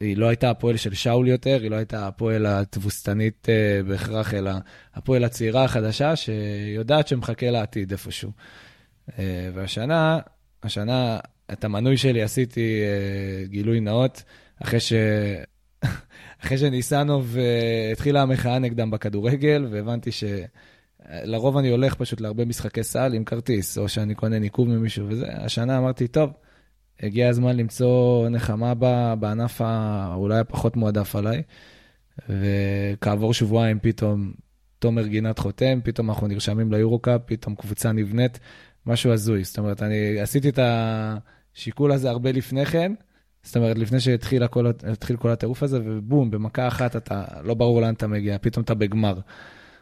[0.00, 4.50] היא לא הייתה הפועל של שאול יותר, היא לא הייתה הפועל התבוסתנית אה, בהכרח, אלא
[4.94, 8.30] הפועל הצעירה החדשה, שיודעת שמחכה לעתיד איפשהו.
[9.18, 10.18] אה, והשנה,
[10.62, 11.18] השנה,
[11.52, 14.22] את המנוי שלי עשיתי אה, גילוי נאות,
[14.62, 14.92] אחרי ש...
[16.42, 20.24] אחרי שניסנוב אה, התחילה המחאה נגדם בכדורגל, והבנתי ש...
[21.10, 25.26] לרוב אני הולך פשוט להרבה משחקי סל עם כרטיס, או שאני קונה ניקוב ממישהו וזה.
[25.28, 26.30] השנה אמרתי, טוב,
[27.02, 28.74] הגיע הזמן למצוא נחמה
[29.14, 31.42] בענף האולי הפחות מועדף עליי.
[32.28, 34.32] וכעבור שבועיים פתאום
[34.78, 38.38] תומר גינת חותם, פתאום אנחנו נרשמים ליורו-קאפ, פתאום קבוצה נבנית,
[38.86, 39.44] משהו הזוי.
[39.44, 42.92] זאת אומרת, אני עשיתי את השיקול הזה הרבה לפני כן,
[43.42, 47.80] זאת אומרת, לפני שהתחיל כל, התחיל כל הטירוף הזה, ובום, במכה אחת אתה, לא ברור
[47.80, 49.20] לאן אתה מגיע, פתאום אתה בגמר.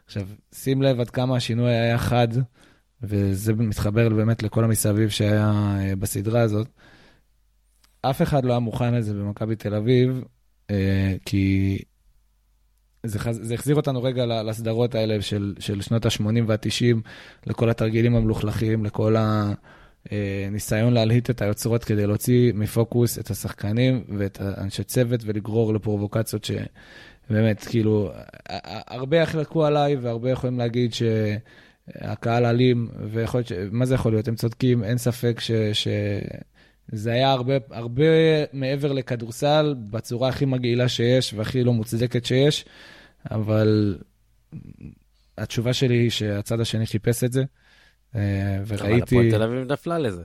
[0.06, 2.28] עכשיו, שים לב עד כמה השינוי היה חד,
[3.02, 6.68] וזה מתחבר באמת לכל המסביב שהיה אה, בסדרה הזאת.
[8.10, 10.24] אף אחד לא היה מוכן לזה במכבי תל אביב,
[10.70, 11.78] אה, כי
[13.06, 13.40] זה, חז...
[13.42, 16.96] זה החזיר אותנו רגע לסדרות האלה של, של שנות ה-80 וה-90,
[17.46, 19.16] לכל התרגילים המלוכלכים, לכל
[20.10, 26.50] הניסיון להלהיט את היוצרות כדי להוציא מפוקוס את השחקנים ואת האנשי צוות ולגרור לפרובוקציות ש...
[27.30, 28.10] באמת, כאילו,
[28.88, 33.52] הרבה יחלקו עליי והרבה יכולים להגיד שהקהל אלים, ויכול להיות, ש...
[33.70, 34.28] מה זה יכול להיות?
[34.28, 35.50] הם צודקים, אין ספק ש...
[35.72, 35.88] ש...
[36.92, 38.04] זה היה הרבה, הרבה
[38.52, 42.64] מעבר לכדורסל, בצורה הכי מגעילה שיש והכי לא מוצדקת שיש,
[43.30, 43.98] אבל
[45.38, 47.44] התשובה שלי היא שהצד השני חיפש את זה,
[48.66, 48.76] וראיתי...
[48.78, 50.22] אבל הפועל תל אביב נפלה לזה.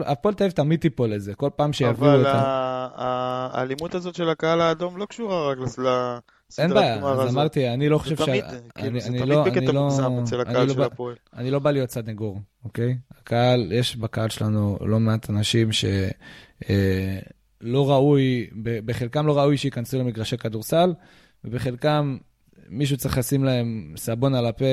[0.00, 2.88] הפועל תל אביב תמיד תיפול לזה, כל פעם שיביאו אבל אותה.
[3.52, 5.58] האלימות הזאת של הקהל האדום לא קשורה רק
[6.58, 8.20] אין בעיה, אז אמרתי, אני לא חושב ש...
[8.98, 11.14] זה תמיד בקטע מוגזם אצל הקהל של הפועל.
[11.36, 12.96] אני לא בא להיות סנגור, אוקיי?
[13.18, 20.94] הקהל, יש בקהל שלנו לא מעט אנשים שלא ראוי, בחלקם לא ראוי שייכנסו למגרשי כדורסל,
[21.44, 22.16] ובחלקם
[22.68, 24.64] מישהו צריך לשים להם סבון על הפה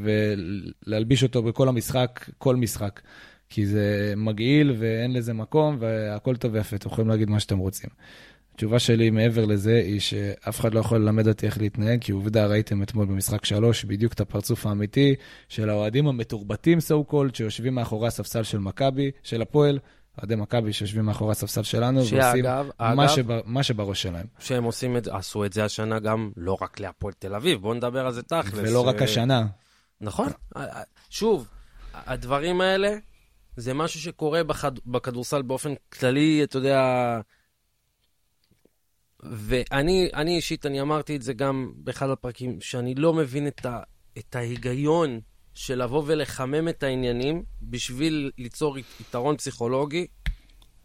[0.00, 3.00] ולהלביש אותו בכל המשחק, כל משחק.
[3.52, 7.90] כי זה מגעיל ואין לזה מקום, והכל טוב ויפה, אתם יכולים להגיד מה שאתם רוצים.
[8.60, 12.46] התשובה שלי מעבר לזה היא שאף אחד לא יכול ללמד אותי איך להתנהג, כי עובדה,
[12.46, 15.14] ראיתם אתמול במשחק שלוש בדיוק את הפרצוף האמיתי
[15.48, 19.78] של האוהדים המתורבתים, so called, שיושבים מאחורי הספסל של מכבי, של הפועל,
[20.18, 22.44] אוהדי מכבי שיושבים מאחורי הספסל שלנו, ועושים
[22.78, 24.26] מה, שבר, מה שבראש שלהם.
[24.38, 28.06] שהם עושים את, עשו את זה השנה גם לא רק להפועל תל אביב, בואו נדבר
[28.06, 28.68] על זה תכלס.
[28.68, 29.46] ולא רק השנה.
[30.00, 30.28] נכון.
[31.10, 31.48] שוב,
[31.94, 32.96] הדברים האלה,
[33.56, 34.72] זה משהו שקורה בכד...
[34.86, 37.20] בכדורסל באופן כללי, אתה יודע...
[39.22, 43.80] ואני אני אישית, אני אמרתי את זה גם באחד הפרקים, שאני לא מבין את, ה...
[44.18, 45.20] את ההיגיון
[45.54, 50.06] של לבוא ולחמם את העניינים בשביל ליצור יתרון פסיכולוגי,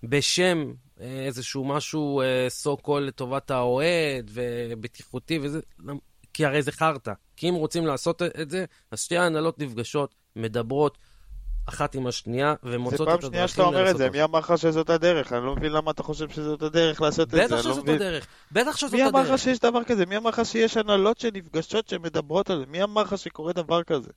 [0.04, 5.60] בשם אה, איזשהו משהו סו uh, קול לטובת האוהד ובטיחותי וזה,
[6.34, 7.14] כי הרי זה חרטא.
[7.38, 10.98] כי אם רוצים לעשות את זה, אז שתי ההנהלות נפגשות, מדברות.
[11.66, 14.24] אחת עם השנייה, ומוצאות את הדרכים לעשות זה פעם שנייה שאתה אומר את זה, מי
[14.24, 15.34] אמר לך שזאת הדרך?
[15.34, 17.46] אני לא מבין למה אתה חושב שזאת הדרך לעשות את זה.
[17.46, 19.04] בטח שזאת הדרך, בטח שזאת הדרך.
[19.04, 20.06] מי אמר לך שיש דבר כזה?
[20.06, 22.66] מי אמר לך שיש הנהלות שנפגשות שמדברות על זה?
[22.68, 24.10] מי אמר לך שקורה דבר כזה?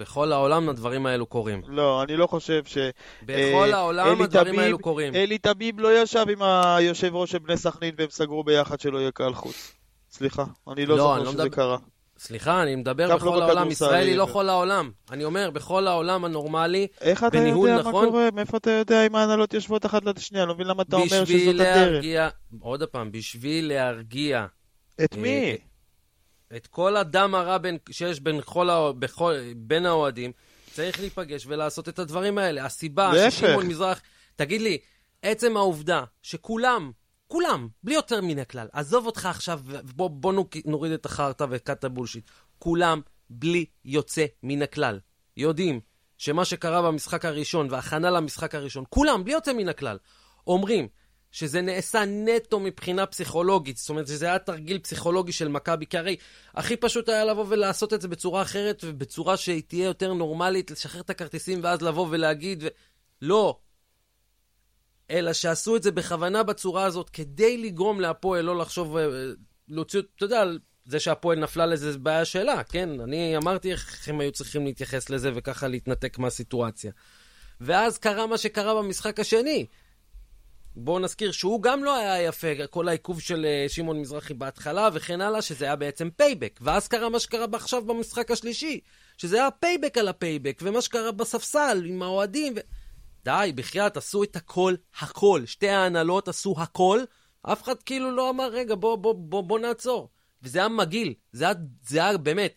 [0.00, 1.62] בכל העולם הדברים האלו קורים.
[1.66, 2.78] לא, אני לא חושב ש...
[3.22, 5.14] בכל אה, העולם הדברים האלו קורים.
[5.14, 9.10] אלי תביב לא ישב עם היושב ראש של בני סכנין והם סגרו ביחד שלא יהיה
[9.10, 9.72] קהל חוץ.
[10.10, 11.76] סליחה, אני לא, לא זוכר שזה קרה.
[12.18, 14.90] סליחה, אני מדבר לא בכל העולם, ישראל היא לא כל העולם.
[15.10, 18.28] אני אומר, בכל העולם הנורמלי, איך אתה יודע נכון, מה קורה?
[18.34, 20.44] מאיפה אתה יודע אם ההנהלות יושבות אחת ליד השנייה?
[20.44, 22.34] לא מבין למה אתה אומר שזאת להרגיע, הדרך.
[22.60, 24.46] עוד פעם, בשביל להרגיע...
[25.04, 25.56] את מי?
[26.52, 30.32] אה, את כל הדם הרע בין, שיש בין, כל, בכל, בין האוהדים,
[30.72, 32.64] צריך להיפגש ולעשות את הדברים האלה.
[32.64, 34.00] הסיבה ששמעון מזרח...
[34.36, 34.78] תגיד לי,
[35.22, 36.90] עצם העובדה שכולם,
[37.34, 38.66] כולם, בלי יותר מן הכלל.
[38.72, 39.60] עזוב אותך עכשיו,
[39.94, 40.32] בוא, בוא
[40.64, 42.30] נוריד את החרטא וקאט הבולשיט.
[42.58, 45.00] כולם, בלי יוצא מן הכלל,
[45.36, 45.80] יודעים
[46.18, 49.98] שמה שקרה במשחק הראשון והכנה למשחק הראשון, כולם, בלי יוצא מן הכלל,
[50.46, 50.88] אומרים
[51.30, 56.16] שזה נעשה נטו מבחינה פסיכולוגית, זאת אומרת שזה היה תרגיל פסיכולוגי של מכבי, כי הרי
[56.54, 61.00] הכי פשוט היה לבוא ולעשות את זה בצורה אחרת ובצורה שהיא תהיה יותר נורמלית, לשחרר
[61.00, 62.68] את הכרטיסים ואז לבוא ולהגיד, ו...
[63.22, 63.58] לא,
[65.10, 69.06] אלא שעשו את זה בכוונה בצורה הזאת, כדי לגרום להפועל לא לחשוב, אה,
[69.68, 70.44] להוציא, אתה יודע,
[70.84, 73.00] זה שהפועל נפלה לזה זה בעיה שלה, כן?
[73.00, 76.92] אני אמרתי איך הם היו צריכים להתייחס לזה וככה להתנתק מהסיטואציה.
[77.60, 79.66] ואז קרה מה שקרה במשחק השני.
[80.76, 85.20] בואו נזכיר שהוא גם לא היה יפה, כל העיכוב של אה, שמעון מזרחי בהתחלה וכן
[85.20, 86.60] הלאה, שזה היה בעצם payback.
[86.62, 88.80] ואז קרה מה שקרה עכשיו במשחק השלישי,
[89.18, 92.52] שזה היה payback על ה payback, ומה שקרה בספסל עם האוהדים.
[92.56, 92.60] ו...
[93.24, 95.42] די, בחייאת, עשו את הכל, הכל.
[95.46, 97.00] שתי ההנהלות עשו הכל,
[97.42, 100.08] אף אחד כאילו לא אמר, רגע, בוא, בוא, בוא, בוא נעצור.
[100.42, 101.46] וזה היה מגעיל, זה
[101.82, 102.54] זה היה באמת.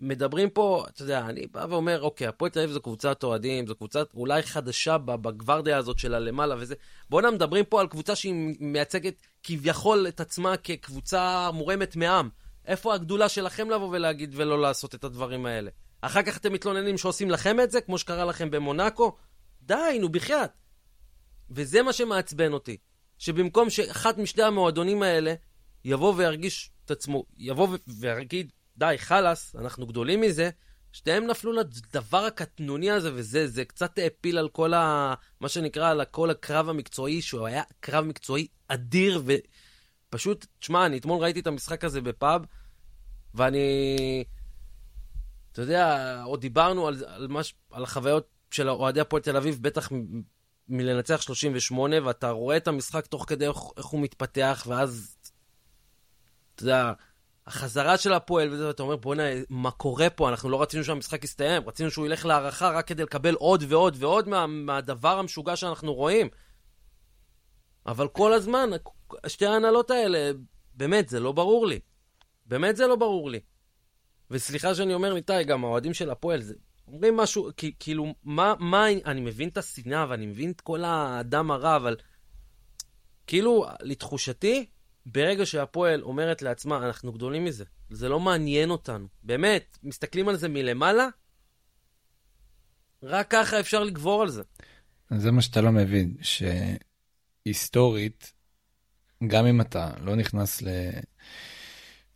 [0.00, 3.74] מדברים פה, אתה יודע, אני בא ואומר, אוקיי, הפועל תל אביב זו קבוצת אוהדים, זו
[3.74, 6.74] קבוצה אולי חדשה בגוורדיה הזאת של הלמעלה וזה.
[7.10, 12.28] בואנה, מדברים פה על קבוצה שהיא מייצגת כביכול את עצמה כקבוצה מורמת מעם.
[12.66, 15.70] איפה הגדולה שלכם לבוא ולהגיד ולא לעשות את הדברים האלה?
[16.00, 19.16] אחר כך אתם מתלוננים שעושים לכם את זה, כמו שקרה לכם במונאקו?
[19.62, 20.50] די, נו, בחייאת.
[21.50, 22.76] וזה מה שמעצבן אותי.
[23.18, 25.34] שבמקום שאחת משני המועדונים האלה
[25.84, 30.50] יבוא וירגיש את עצמו, יבוא ויגיד, די, חלאס, אנחנו גדולים מזה,
[30.92, 35.14] שתיהם נפלו לדבר הקטנוני הזה, וזה קצת העפיל על כל ה...
[35.40, 39.22] מה שנקרא, על כל הקרב המקצועי, שהוא היה קרב מקצועי אדיר,
[40.08, 42.42] ופשוט, תשמע, אני אתמול ראיתי את המשחק הזה בפאב,
[43.34, 44.24] ואני...
[45.52, 49.92] אתה יודע, עוד דיברנו על, על, מש, על החוויות של אוהדי הפועל תל אביב, בטח
[50.68, 55.16] מלנצח 38, ואתה רואה את המשחק תוך כדי איך, איך הוא מתפתח, ואז,
[56.54, 56.92] אתה יודע,
[57.46, 60.28] החזרה של הפועל, וזה, ואתה אומר, בוא'נה, מה קורה פה?
[60.28, 64.28] אנחנו לא רצינו שהמשחק יסתיים, רצינו שהוא ילך להערכה רק כדי לקבל עוד ועוד ועוד
[64.28, 66.28] מה, מהדבר המשוגע שאנחנו רואים.
[67.86, 68.70] אבל כל הזמן,
[69.26, 70.30] שתי ההנהלות האלה,
[70.74, 71.80] באמת, זה לא ברור לי.
[72.46, 73.40] באמת זה לא ברור לי.
[74.30, 76.54] וסליחה שאני אומר, ניתאי, גם האוהדים של הפועל, זה
[76.88, 81.76] אומרים משהו, כאילו, מה, מה, אני מבין את השנאה ואני מבין את כל האדם הרע,
[81.76, 81.96] אבל
[83.26, 84.66] כאילו, לתחושתי,
[85.06, 89.06] ברגע שהפועל אומרת לעצמה, אנחנו גדולים מזה, זה לא מעניין אותנו.
[89.22, 91.08] באמת, מסתכלים על זה מלמעלה,
[93.02, 94.42] רק ככה אפשר לגבור על זה.
[95.10, 96.16] זה מה שאתה לא מבין,
[97.46, 98.32] שהיסטורית,
[99.26, 100.68] גם אם אתה לא נכנס ל...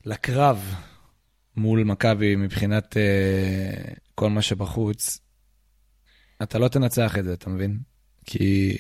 [0.05, 0.75] לקרב
[1.57, 5.21] מול מכבי מבחינת uh, כל מה שבחוץ,
[6.43, 7.79] אתה לא תנצח את זה, אתה מבין?
[8.25, 8.77] כי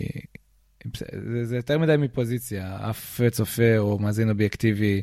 [0.96, 5.02] זה, זה יותר מדי מפוזיציה, אף צופה או מאזין אובייקטיבי,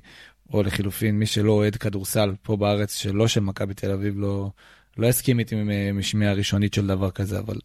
[0.54, 4.52] או לחילופין, מי שלא אוהד כדורסל פה בארץ, שלא של מכבי תל אביב, לא,
[4.98, 5.56] לא יסכים איתי
[5.94, 7.58] משמיעה הראשונית של דבר כזה, אבל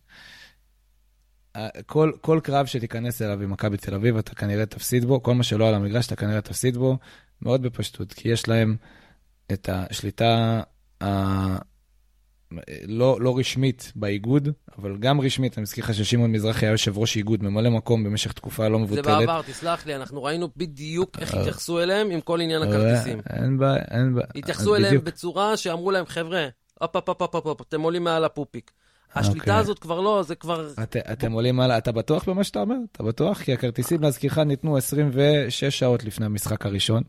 [1.87, 5.43] כל, כל קרב שתיכנס אליו עם מכבי תל אביב, אתה כנראה תפסיד בו, כל מה
[5.43, 6.99] שלא על המגרש, אתה כנראה תפסיד בו,
[7.43, 8.77] מאוד בפשטות, כי יש להם
[9.53, 10.61] את השליטה
[12.85, 17.17] לא, לא רשמית באיגוד, אבל גם רשמית, אני מזכיר לך ששמעון מזרחי היה יושב ראש
[17.17, 19.05] איגוד, ממלא מקום במשך תקופה לא מבוטלת.
[19.05, 23.21] זה בעבר, תסלח לי, אנחנו ראינו בדיוק איך התייחסו אליהם עם כל עניין הכרטיסים.
[23.31, 24.27] אין בעיה, אין בעיה.
[24.35, 26.49] התייחסו אליהם בצורה שאמרו להם, חבר'ה,
[26.81, 28.71] הופ, הופ, הופ, הופ, הופ, אתם עולים מעל הפופיק.
[29.15, 29.41] השליטה okay.
[29.41, 29.55] אוקיי.
[29.55, 30.69] הזאת כבר לא, זה כבר...
[30.83, 31.71] את, אתם עולים על...
[31.71, 32.77] אתה בטוח במה שאתה אומר?
[32.93, 33.43] אתה בטוח?
[33.43, 37.03] כי הכרטיסים, להזכירך, ניתנו 26 שעות לפני המשחק הראשון.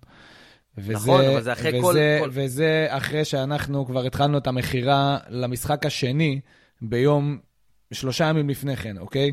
[0.81, 5.17] וזה, נכון, אבל זה אחרי כל- וזה, כל- וזה אחרי שאנחנו כבר התחלנו את המכירה
[5.29, 6.39] למשחק השני
[6.81, 7.37] ביום,
[7.93, 9.31] שלושה ימים לפני כן, אוקיי?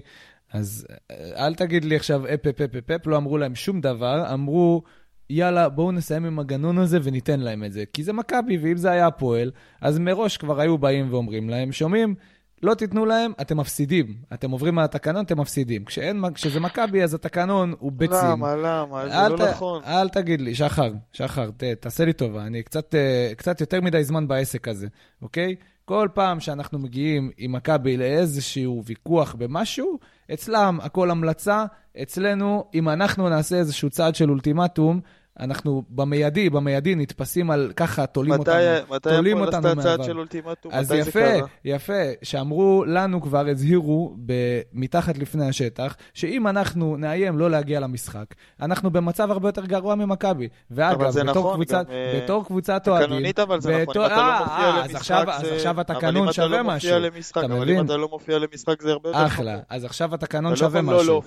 [0.52, 3.80] אז אה, אל תגיד לי עכשיו אפ אפ אפ אפ אפ, לא אמרו להם שום
[3.80, 4.82] דבר, אמרו,
[5.30, 7.84] יאללה, בואו נסיים עם הגנון הזה וניתן להם את זה.
[7.92, 12.14] כי זה מכבי, ואם זה היה הפועל, אז מראש כבר היו באים ואומרים להם, שומעים?
[12.62, 14.14] לא תיתנו להם, אתם מפסידים.
[14.34, 15.84] אתם עוברים על התקנון, אתם מפסידים.
[15.84, 18.18] כשאין, כשזה מכבי, אז התקנון הוא ביצים.
[18.30, 19.08] למה, למה?
[19.08, 19.82] זה לא ת, נכון.
[19.84, 24.04] אל תגיד לי, שחר, שחר, ת, תעשה לי טובה, אני קצת, אה, קצת יותר מדי
[24.04, 24.86] זמן בעסק הזה,
[25.22, 25.54] אוקיי?
[25.84, 29.98] כל פעם שאנחנו מגיעים עם מכבי לאיזשהו ויכוח במשהו,
[30.34, 31.64] אצלם הכל המלצה,
[32.02, 35.00] אצלנו, אם אנחנו נעשה איזשהו צעד של אולטימטום,
[35.40, 40.02] אנחנו במיידי, במיידי נתפסים על ככה, תולים מתי אותנו, מתי תולים הפועל עשתה צעד.
[40.04, 40.72] של אולטימטום?
[40.74, 41.46] אז מתי זה יפה, קרה?
[41.64, 44.32] יפה, שאמרו לנו כבר, הזהירו ב-
[44.72, 48.24] מתחת לפני השטח, שאם אנחנו נאיים לא להגיע למשחק,
[48.62, 50.48] אנחנו במצב הרבה יותר גרוע ממכבי.
[50.70, 53.06] ואגב, אבל זה בתור, נכון, קבוצת, גם, אה, בתור קבוצת אוהדים...
[53.06, 55.40] תקנונית אבל זה נכון, אם בתור- אתה לא אה, מופיע אה, אז למשחק עכשיו- אז
[55.42, 55.54] זה...
[55.54, 56.88] עכשיו התקנון אבל שווה משהו.
[56.90, 57.78] לא מופיע למשחק, אתה אבל מבין?
[57.78, 60.86] אם אתה לא מופיע למשחק זה הרבה יותר אחלה, אז עכשיו התקנון לא שווה לא
[60.92, 61.22] משהו.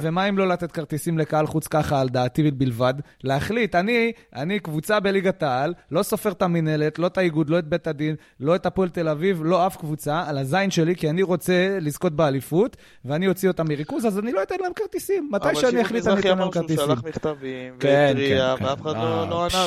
[0.00, 2.94] ומה אם לא לתת כרטיסים לקהל חוץ ככה על דעתי בלבד?
[3.34, 7.64] להחליט, אני, אני קבוצה בליגת העל, לא סופר את המינהלת, לא את האיגוד, לא את
[7.64, 11.22] בית הדין, לא את הפועל תל אביב, לא אף קבוצה, על הזין שלי, כי אני
[11.22, 15.28] רוצה לזכות באליפות, ואני אוציא אותם מריכוז, אז אני לא אתן להם כרטיסים.
[15.32, 16.78] מתי שאני אחליט אני אתן להם כרטיסים.
[16.78, 18.98] אבל שמעון מזרחי אמר שהוא שלח מכתבים, כן, והתריע, כן, ואף אחד כן.
[18.98, 19.66] לא לא ענה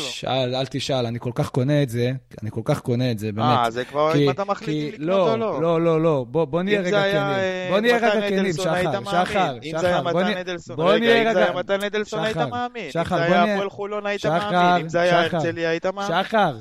[0.49, 0.55] לו.
[0.59, 3.57] אל תשאל, אני כל כך קונה את זה, אני כל כך קונה את זה, באמת.
[3.65, 5.61] אה, זה כבר אם אתה מחליט אם לקנות או לא, לא.
[5.61, 7.15] לא, לא, לא, בוא, נהיה רגע כנים.
[7.21, 8.91] אה, בוא נהיה רגע כנים, שחר.
[9.25, 11.53] שחר, אם זה היה מתן אדלסון, רגע, אם זה היה.
[11.53, 12.91] מתן אדלסון היית מאמין.
[12.91, 14.81] שחר, בוא היה נהיה- הפועל חולון היית מאמין.
[14.81, 15.21] אם זה היה.
[15.21, 16.23] הרצליה היית מאמין.
[16.23, 16.57] שחר,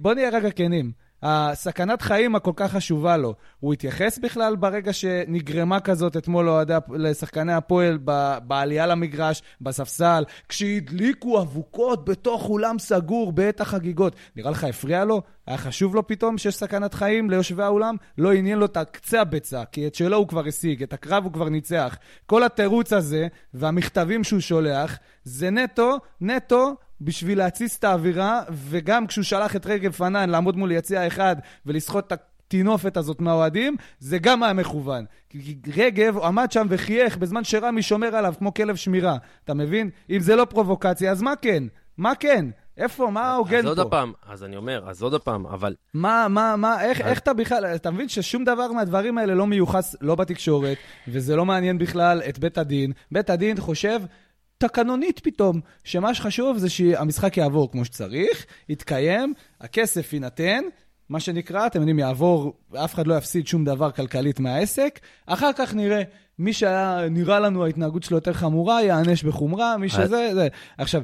[0.00, 1.03] בוא נהיה רגע כנים.
[1.26, 6.48] הסכנת חיים הכל כך חשובה לו, הוא התייחס בכלל ברגע שנגרמה כזאת אתמול
[6.94, 7.98] לשחקני הפועל
[8.46, 14.16] בעלייה למגרש, בספסל, כשהדליקו אבוקות בתוך אולם סגור בעת החגיגות.
[14.36, 15.22] נראה לך הפריע לו?
[15.46, 17.96] היה חשוב לו פתאום שיש סכנת חיים ליושבי האולם?
[18.18, 21.32] לא עניין לו את קצה הביצה, כי את שלו הוא כבר השיג, את הקרב הוא
[21.32, 21.96] כבר ניצח.
[22.26, 26.74] כל התירוץ הזה והמכתבים שהוא שולח, זה נטו, נטו,
[27.04, 31.36] בשביל להתסיס את האווירה, וגם כשהוא שלח את רגב פנן לעמוד מול יציע אחד
[31.66, 35.04] ולסחוט את הטינופת הזאת מהאוהדים, זה גם היה מכוון.
[35.30, 39.16] כי רגב עמד שם וחייך בזמן שרמי שומר עליו כמו כלב שמירה.
[39.44, 39.90] אתה מבין?
[40.10, 41.64] אם זה לא פרובוקציה, אז מה כן?
[41.98, 42.46] מה כן?
[42.76, 43.10] איפה?
[43.10, 43.82] מה ההוגן אז פה?
[43.82, 47.18] עוד פעם, אז אני אומר, אז עוד פעם, אבל מה, מה, מה, איך, אז- איך
[47.18, 50.76] אתה בכלל, אתה מבין ששום דבר מהדברים האלה לא מיוחס לא בתקשורת,
[51.08, 52.92] וזה לא מעניין בכלל את בית הדין.
[53.12, 54.00] בית הדין חושב,
[54.58, 60.62] תקנונית פתאום, שמה שחשוב זה שהמשחק יעבור כמו שצריך, יתקיים, הכסף יינתן,
[61.08, 65.74] מה שנקרא, אתם יודעים, יעבור, אף אחד לא יפסיד שום דבר כלכלית מהעסק, אחר כך
[65.74, 66.02] נראה.
[66.38, 70.48] מי שהיה נראה לנו ההתנהגות שלו יותר חמורה, יענש בחומרה, מי שזה, זה.
[70.78, 71.02] עכשיו,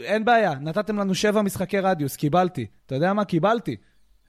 [0.00, 2.66] אין בעיה, נתתם לנו שבע משחקי רדיוס, קיבלתי.
[2.86, 3.24] אתה יודע מה?
[3.24, 3.76] קיבלתי.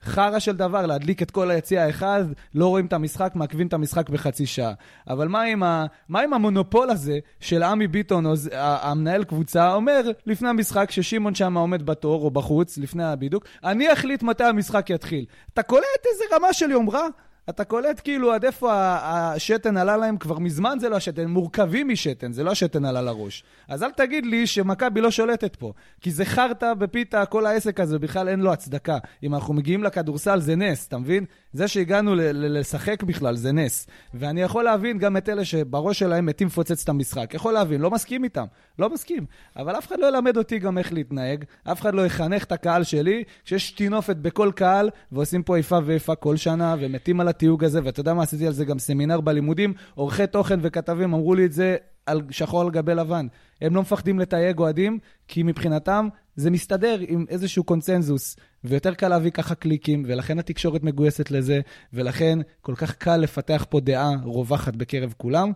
[0.04, 4.08] חרא של דבר, להדליק את כל היציע האחד, לא רואים את המשחק, מעכבים את המשחק
[4.10, 4.72] בחצי שעה.
[5.08, 5.86] אבל מה עם, ה...
[6.08, 10.90] מה עם המונופול הזה של עמי ביטון, או ז- ה- המנהל קבוצה, אומר לפני המשחק,
[10.90, 15.24] ששמעון שם עומד בתור או בחוץ, לפני הבידוק, אני אחליט מתי המשחק יתחיל.
[15.54, 17.06] אתה קולט איזה רמה של יומרה?
[17.50, 21.88] אתה קולט כאילו עד איפה השתן עלה להם, כבר מזמן זה לא השתן, הם מורכבים
[21.88, 23.44] משתן, זה לא השתן עלה לראש.
[23.68, 27.98] אז אל תגיד לי שמכבי לא שולטת פה, כי זה חרטא בפיתה, כל העסק הזה,
[27.98, 28.98] בכלל אין לו הצדקה.
[29.22, 31.24] אם אנחנו מגיעים לכדורסל זה נס, אתה מבין?
[31.52, 33.86] זה שהגענו ל- ל- לשחק בכלל זה נס.
[34.14, 37.34] ואני יכול להבין גם את אלה שבראש שלהם מתים לפוצץ את המשחק.
[37.34, 38.44] יכול להבין, לא מסכים איתם,
[38.78, 39.26] לא מסכים.
[39.56, 42.82] אבל אף אחד לא ילמד אותי גם איך להתנהג, אף אחד לא יחנך את הקהל
[42.84, 47.80] שלי, כשיש טינופת בכל קהל, ועושים פה איפה ואיפה כל שנה, ומתים על התיוג הזה,
[47.84, 51.52] ואתה יודע מה, עשיתי על זה גם סמינר בלימודים, עורכי תוכן וכתבים אמרו לי את
[51.52, 51.76] זה
[52.06, 53.26] על שחור על גבי לבן.
[53.60, 54.98] הם לא מפחדים לתייג אוהדים,
[55.28, 61.30] כי מבחינתם זה מסתדר עם איזשהו קונצנזוס, ויותר קל להביא ככה קליקים, ולכן התקשורת מגויסת
[61.30, 61.60] לזה,
[61.92, 65.52] ולכן כל כך קל לפתח פה דעה רווחת בקרב כולם,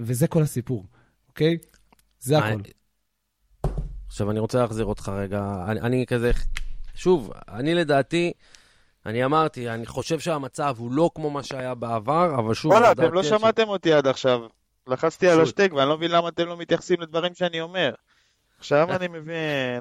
[0.00, 0.86] וזה כל הסיפור,
[1.28, 1.58] אוקיי?
[2.20, 2.46] זה הכל.
[2.46, 2.62] אני-
[4.06, 6.30] עכשיו אני רוצה להחזיר אותך רגע, אני, אני כזה,
[6.94, 8.32] שוב, אני לדעתי,
[9.06, 13.12] אני אמרתי, אני חושב שהמצב הוא לא כמו מה שהיה בעבר, אבל שוב, וואלה, אתם
[13.14, 14.40] לא ש- שמעתם אותי עד עכשיו.
[14.86, 15.60] לחצתי על פשוט.
[15.60, 17.94] השטק ואני לא מבין למה אתם לא מתייחסים לדברים שאני אומר.
[18.58, 19.34] עכשיו אני מבין,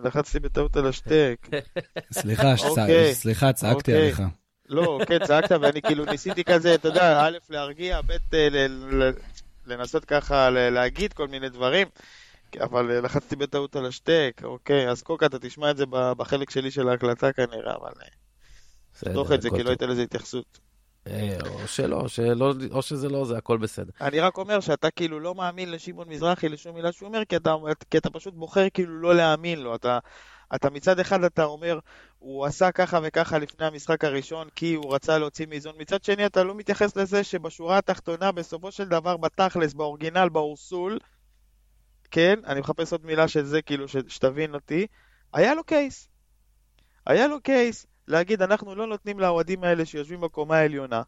[0.04, 1.36] לחצתי בטעות על השטק.
[2.14, 3.14] סליחה, שצ- אוקיי.
[3.16, 3.96] סליחה, צעקתי אוקיי.
[4.02, 4.22] עליך.
[4.70, 8.48] לא, כן, צעקת ואני כאילו ניסיתי כזה, אתה יודע, א', להרגיע, ב', אה,
[9.66, 11.88] לנסות ככה להגיד כל מיני דברים,
[12.62, 16.50] אבל אה, לחצתי בטעות על השטק, אוקיי, אז קוקה, אתה תשמע את זה ב- בחלק
[16.50, 18.08] שלי של ההקלטה כנראה, אבל אה,
[19.06, 19.70] תחתוך את זה, כי לא.
[19.70, 20.60] הייתה לזה התייחסות.
[21.08, 23.92] אה, או שלא, שלא, או שזה לא, זה הכל בסדר.
[24.02, 27.56] אני רק אומר שאתה כאילו לא מאמין לשמעון מזרחי לשום מילה שהוא אומר, כי אתה,
[27.90, 29.76] כי אתה פשוט בוחר כאילו לא להאמין לו.
[29.76, 30.00] אתה,
[30.56, 31.80] אתה מצד אחד אתה אומר,
[32.20, 36.44] הוא עשה ככה וככה לפני המשחק הראשון כי הוא רצה להוציא מאיזון, מצד שני אתה
[36.44, 41.00] לא מתייחס לזה שבשורה התחתונה, בסופו של דבר, בתכלס, באורגינל, באורסול,
[42.12, 44.88] כן, אני מחפש עוד מילה של זה, כאילו, ש, שתבין אותי,
[45.34, 46.08] היה לו קייס.
[47.06, 51.02] היה לו קייס להגיד, אנחנו לא נותנים לאוהדים האלה שיושבים בקומה העליונה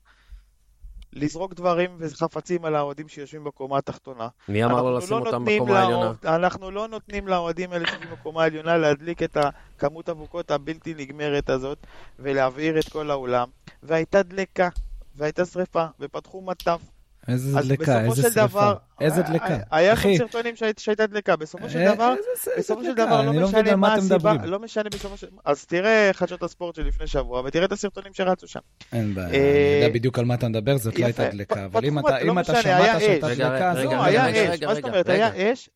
[1.13, 4.27] לזרוק דברים וחפצים על האוהדים שיושבים בקומה התחתונה.
[4.47, 6.11] מי אמר לו אנחנו לשים לא אותם בקומה העליונה?
[6.25, 11.77] אנחנו לא נותנים לאוהדים האלה שיושבים בקומה העליונה להדליק את הכמות אבוקות הבלתי נגמרת הזאת
[12.19, 13.47] ולהבעיר את כל האולם.
[13.83, 14.69] והייתה דלקה,
[15.15, 16.81] והייתה שרפה, ופתחו מטף.
[17.28, 18.32] איזה דלקה, איזה שרפה.
[18.47, 19.57] דבר, איזה היה- דלקה.
[19.71, 21.36] היה אחי, שם סרטונים שהיית- שהייתה דלקה.
[21.36, 22.13] בסופו של אה, דבר,
[22.57, 24.34] בסופו של דבר לא אני לא מבין משנה מה הסיבה.
[24.45, 25.28] לא משנה בסופו של...
[25.45, 28.59] אז תראה חדשות הספורט של לפני שבוע, ותראה את הסרטונים שרצו שם.
[28.93, 31.05] אין בעיה, אה, אני יודע בדיוק על מה אתה מדבר, זאת לא.
[31.05, 31.65] הייתה דלקה.
[31.65, 34.63] אבל אם אתה- לא אם אתה משנה, היה שמעת שהייתה דלקה, לא, רגע, היה אש,
[34.63, 35.09] מה זאת אומרת?
[35.09, 35.69] היה אש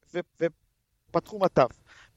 [1.11, 1.67] ופתחו מטף.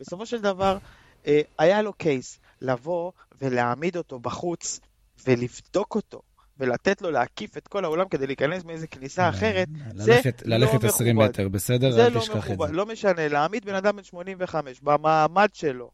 [0.01, 0.78] בסופו של דבר,
[1.26, 3.12] אה, היה לו קייס לבוא
[3.43, 4.81] ולהעמיד אותו בחוץ
[5.26, 6.22] ולבדוק אותו.
[6.61, 10.84] ולתת לו להקיף את כל העולם כדי להיכנס מאיזה כניסה אחרת, זה ללכת- לא ללכת
[10.84, 11.28] 20 מכובד.
[11.30, 11.90] מטר, בסדר?
[11.90, 12.74] זה אל לא תשכח את מכובד, זה.
[12.74, 15.90] לא משנה, להעמיד בן אדם בן 85 במעמד שלו,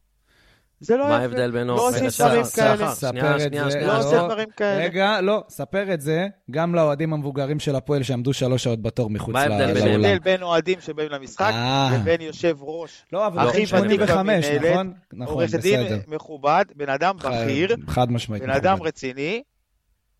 [0.79, 1.17] זה לא מה.
[1.17, 1.75] ההבדל בינו?
[1.75, 2.89] לא עושים דברים כאלה.
[2.93, 4.01] ספר שנייה, את שנייה, זה, שנייה, לא לא.
[4.03, 4.23] שנייה.
[4.25, 4.83] דברים כאלה.
[4.83, 9.33] רגע, לא, ספר את זה גם לאוהדים המבוגרים של הפועל שעמדו שלוש שעות בתור מחוץ
[9.33, 9.85] מה ההבדל?
[9.89, 10.17] לאולם.
[10.23, 11.89] בין אוהדים שבאים למשחק אה.
[11.95, 14.93] לבין יושב ראש, לא, אבל הכי ותיק 85, במנהלת, נכון?
[15.13, 15.99] נכון, עורך דין בסדר.
[16.07, 18.43] מכובד, בן אדם בכיר, חד משמעית.
[18.43, 18.87] בן אדם מכובד.
[18.87, 19.41] רציני,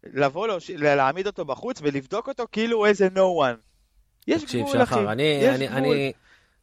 [0.03, 3.57] לבוא, להוש- להעמיד אותו בחוץ ולבדוק אותו כאילו הוא איזה no one.
[4.27, 4.93] יש תקשיב, גבול, אחי.
[4.95, 5.77] שחר, אני, יש אני, גבול.
[5.77, 6.13] אני,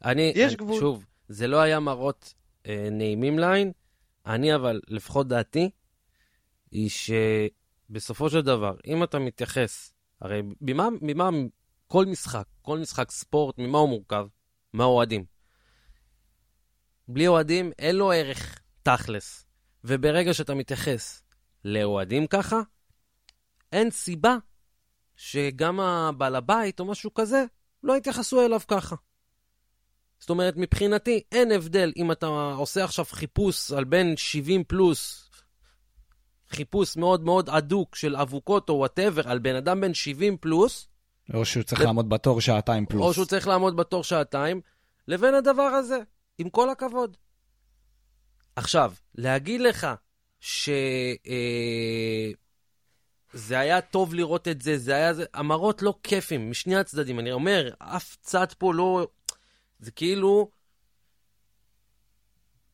[0.04, 0.80] אני, יש אני- גבול.
[0.80, 2.34] שוב, זה לא היה מראות
[2.66, 3.72] אה, נעימים לעין,
[4.26, 5.70] אני אבל, לפחות דעתי,
[6.70, 6.90] היא
[7.90, 11.30] שבסופו של דבר, אם אתה מתייחס, הרי ממה, ממה
[11.86, 14.26] כל משחק, כל משחק ספורט, ממה הוא מורכב?
[14.72, 15.24] מהאוהדים.
[17.08, 19.46] בלי אוהדים, אין לו ערך תכלס.
[19.84, 21.22] וברגע שאתה מתייחס
[21.64, 22.60] לאוהדים ככה,
[23.74, 24.36] אין סיבה
[25.16, 27.44] שגם הבעל הבית או משהו כזה,
[27.82, 28.96] לא יתייחסו אליו ככה.
[30.20, 35.30] זאת אומרת, מבחינתי אין הבדל אם אתה עושה עכשיו חיפוש על בין 70 פלוס,
[36.50, 40.88] חיפוש מאוד מאוד הדוק של אבוקות או whatever, על בן אדם בן 70 פלוס,
[41.34, 43.02] או שהוא צריך זה- לעמוד בתור שעתיים פלוס.
[43.02, 44.60] או שהוא צריך לעמוד בתור שעתיים,
[45.08, 45.98] לבין הדבר הזה,
[46.38, 47.16] עם כל הכבוד.
[48.56, 49.86] עכשיו, להגיד לך
[50.40, 50.68] ש...
[51.26, 52.30] אה,
[53.34, 55.12] זה היה טוב לראות את זה, זה היה...
[55.34, 57.18] המראות לא כיפים, משני הצדדים.
[57.18, 59.06] אני אומר, אף צד פה לא...
[59.80, 60.48] זה כאילו...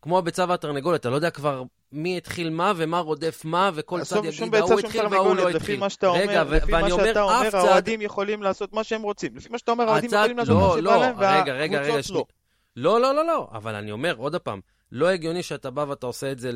[0.02, 4.24] כמו הביצה והתרנגולת, אתה לא יודע כבר מי התחיל מה ומה רודף מה, וכל צד
[4.24, 5.80] יגיד, ההוא התחיל וההוא לא תרנגולת, לפי התחיל.
[5.80, 7.56] מה שאתה רגע, אומר, לפי מה שאתה אומר.
[7.56, 9.36] האוהדים יכולים לעשות מה שהם רוצים.
[9.36, 12.32] לפי מה שאתה אומר, האוהדים יכולים לעשות מה לא, שבא לא, להם, והקבוצות.
[12.76, 13.00] לא.
[13.00, 14.60] לא, לא, לא, לא, אבל אני אומר, עוד פעם,
[14.92, 16.50] לא הגיוני שאתה בא ואתה עושה את זה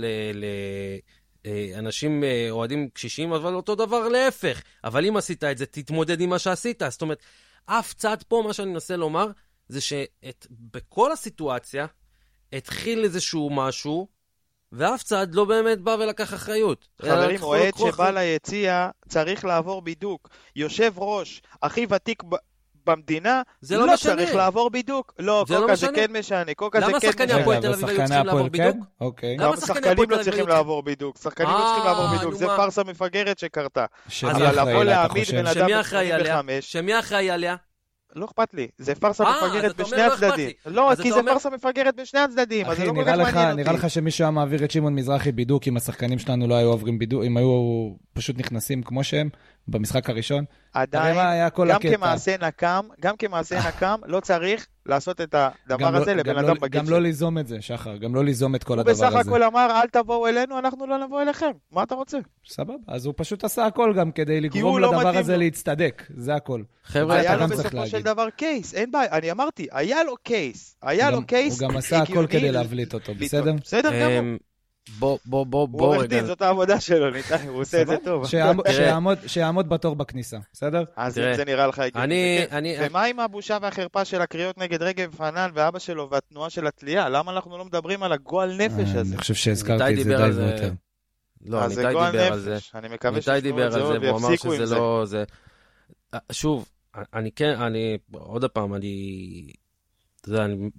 [1.47, 4.63] לאנשים, אוהדים קשישים, אבל אותו דבר להפך.
[4.85, 6.83] אבל אם עשית את זה, תתמודד עם מה שעשית.
[6.89, 7.23] זאת אומרת,
[7.67, 9.27] אף צד פה, מה שאני מנסה לומר,
[9.69, 11.87] זה שבכל הסיטואציה
[12.53, 14.09] התחיל איזשהו משהו,
[14.73, 16.89] ואף צד לא באמת בא ולקח אחריות.
[17.03, 20.29] חברים, אוהד שבא ליציע צריך לעבור בידוק.
[20.57, 22.23] יושב ראש, הכי ותיק
[22.87, 24.17] במדינה, זה לא לא משנה.
[24.17, 25.15] צריך לעבור בידוק.
[25.19, 26.07] לא, זה לא קוקה זה משנה.
[26.07, 27.41] כן משנה, קוקה זה למה כן שחקני משנה.
[27.41, 28.71] הפועל רגע, תל אביב היו צריכים לעבור הפועל כן?
[28.73, 28.87] בידוק?
[29.01, 29.37] אוקיי.
[29.37, 31.19] למה שחקני שחקנים הפועל תל לא צריכים לעבור בידוק.
[31.23, 32.47] שחקנים לא צריכים אה, לעבור בידוק, זה.
[32.47, 33.85] פארסה מפגרת שקרתה.
[34.09, 35.37] שמי אבל אחראי לבוא להעמיד חושב?
[35.37, 36.35] בן אדם שמי בן אחראי עליה?
[36.35, 37.57] 85, שמי אחראי עליה?
[38.17, 40.51] לא אכפת לי, זה פארסה אה, מפגרת בשני לא הצדדים.
[40.67, 43.73] לא, כי זה פארסה מפגרת בשני הצדדים, אז זה לא כל כך נראה מעניין נראה
[43.73, 43.87] אותי.
[43.87, 47.25] לך שמישהו היה מעביר את שמעון מזרחי בידוק אם השחקנים שלנו לא היו עוברים בידוק,
[47.25, 49.29] אם היו פשוט נכנסים כמו שהם
[49.69, 50.45] במשחק הראשון?
[50.75, 51.97] עדיין, היה כל גם הקטע?
[51.97, 56.35] כמעשה נקם, גם כמעשה נקם, לא צריך לעשות את הדבר גם לא- הזה גם לבן
[56.35, 56.97] לא- אדם בגיל גם שלו.
[56.97, 59.31] לא ליזום את זה, שחר, גם לא ליזום את כל הוא הדבר בסך הזה.
[59.31, 61.51] הכל אמר, אל תבואו אלינו, אנחנו לא נבוא אליכם.
[61.73, 62.19] מה אתה רוצה?
[62.47, 65.39] סבבה, אז הוא פשוט עשה הכל גם כדי לגרום הוא לא לדבר הזה לו.
[65.39, 66.63] להצטדק, זה הכל.
[66.85, 68.07] חבר'ה, אתה היה לו גם צריך בסופו של להגיד.
[68.07, 71.77] דבר קייס, אין בעיה, אני אמרתי, היה לו קייס, היה הוא לו קייס הוא גם
[71.77, 73.13] עשה הכל כדי להבליט אותו.
[73.15, 73.53] בסדר?
[73.63, 73.91] בסדר
[74.21, 74.39] גמור.
[74.89, 76.17] אמ, בוא, בוא, בוא, הוא בוא עורך רגע.
[76.17, 78.27] דין, זאת העבודה שלו, ניתן, הוא עושה את זה טוב.
[79.27, 80.85] שיעמוד- בתור בכניסה, בסדר?
[80.97, 82.47] אז זה נראה לך הגיוני.
[82.51, 87.09] אני, ומה עם הבושה והחרפה של הקריאות נגד רגב פנן ואבא שלו והתנועה של התלייה?
[87.09, 89.01] למה אנחנו לא מדברים על הגועל נפש הזה?
[89.01, 90.23] אני חושב שהזכרתי את זה די.
[90.23, 90.73] ויותר.
[91.47, 92.57] לא, ניתאי גועל דיבר על זה.
[92.75, 94.75] אני מקווה שישמעו את זה אמר ויפסיקו עם זה.
[94.75, 95.05] לא...
[96.15, 96.69] אה, שוב,
[97.15, 99.53] אני כן, אני, עוד פעם, אני,
[100.21, 100.71] אתה יודע, אני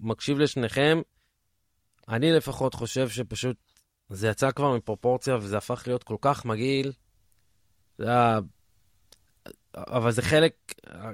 [0.00, 1.00] מקשיב לשניכם,
[2.10, 3.56] אני לפחות חושב שפשוט
[4.08, 6.92] זה יצא כבר מפרופורציה וזה הפך להיות כל כך מגעיל.
[7.98, 8.38] זה ה...
[9.76, 10.52] אבל זה חלק,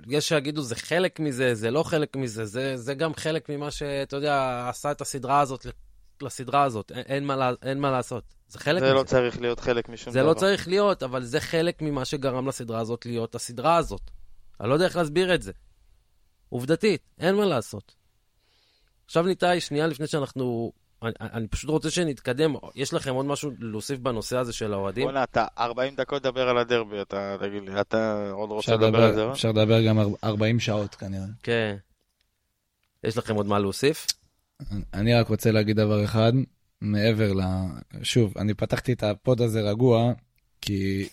[0.09, 4.17] יש שיגידו זה חלק מזה, זה לא חלק מזה, זה, זה גם חלק ממה שאתה
[4.17, 5.67] יודע, עשה את הסדרה הזאת
[6.23, 8.25] לסדרה הזאת, אין, אין, מה, אין מה לעשות.
[8.49, 8.95] זה חלק זה מזה.
[8.95, 10.29] לא צריך להיות חלק משום זה דבר.
[10.29, 14.11] לא צריך להיות, אבל זה חלק ממה שגרם לסדרה הזאת להיות הסדרה הזאת.
[14.61, 15.53] אני לא יודע איך להסביר את זה.
[16.49, 17.95] עובדתית, אין מה לעשות.
[19.05, 20.73] עכשיו ניתאי, שנייה לפני שאנחנו...
[21.03, 22.55] אני, אני פשוט רוצה שנתקדם.
[22.75, 25.05] יש לכם עוד משהו להוסיף בנושא הזה של האוהדים?
[25.05, 29.15] בוא'נה, אתה 40 דקות לדבר על הדרבי, אתה תגיד לי, אתה עוד רוצה לדבר על
[29.15, 29.33] זה?
[29.33, 31.27] אפשר לדבר גם אר- 40 שעות כנראה.
[31.43, 31.77] כן.
[33.05, 34.07] יש לכם עוד מה להוסיף?
[34.95, 36.33] אני רק רוצה להגיד דבר אחד,
[36.81, 37.41] מעבר ל...
[38.03, 40.13] שוב, אני פתחתי את הפוד הזה רגוע,
[40.61, 41.09] כי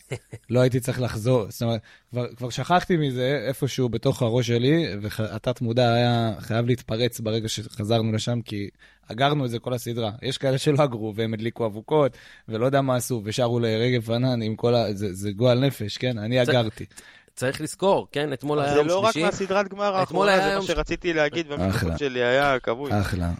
[0.49, 1.81] לא הייתי צריך לחזור, זאת אומרת,
[2.11, 8.11] כבר, כבר שכחתי מזה איפשהו בתוך הראש שלי, והתת מודע היה חייב להתפרץ ברגע שחזרנו
[8.11, 8.69] לשם, כי
[9.11, 10.11] אגרנו את זה כל הסדרה.
[10.21, 12.17] יש כאלה שלא אגרו, והם הדליקו אבוקות,
[12.49, 14.93] ולא יודע מה עשו, ושרו לרגב ענן עם כל ה...
[14.93, 16.17] זה, זה גועל נפש, כן?
[16.17, 16.85] אני זה- אגרתי.
[17.35, 18.33] צריך לזכור, כן?
[18.33, 19.25] אתמול היה זה יום לא רק שלישי.
[19.25, 21.97] מהסדרת גמר האחרונה, זה מה שרציתי להגיד, אחלה.
[21.97, 22.91] שלי היה כבוי.
[23.01, 23.31] אחלה.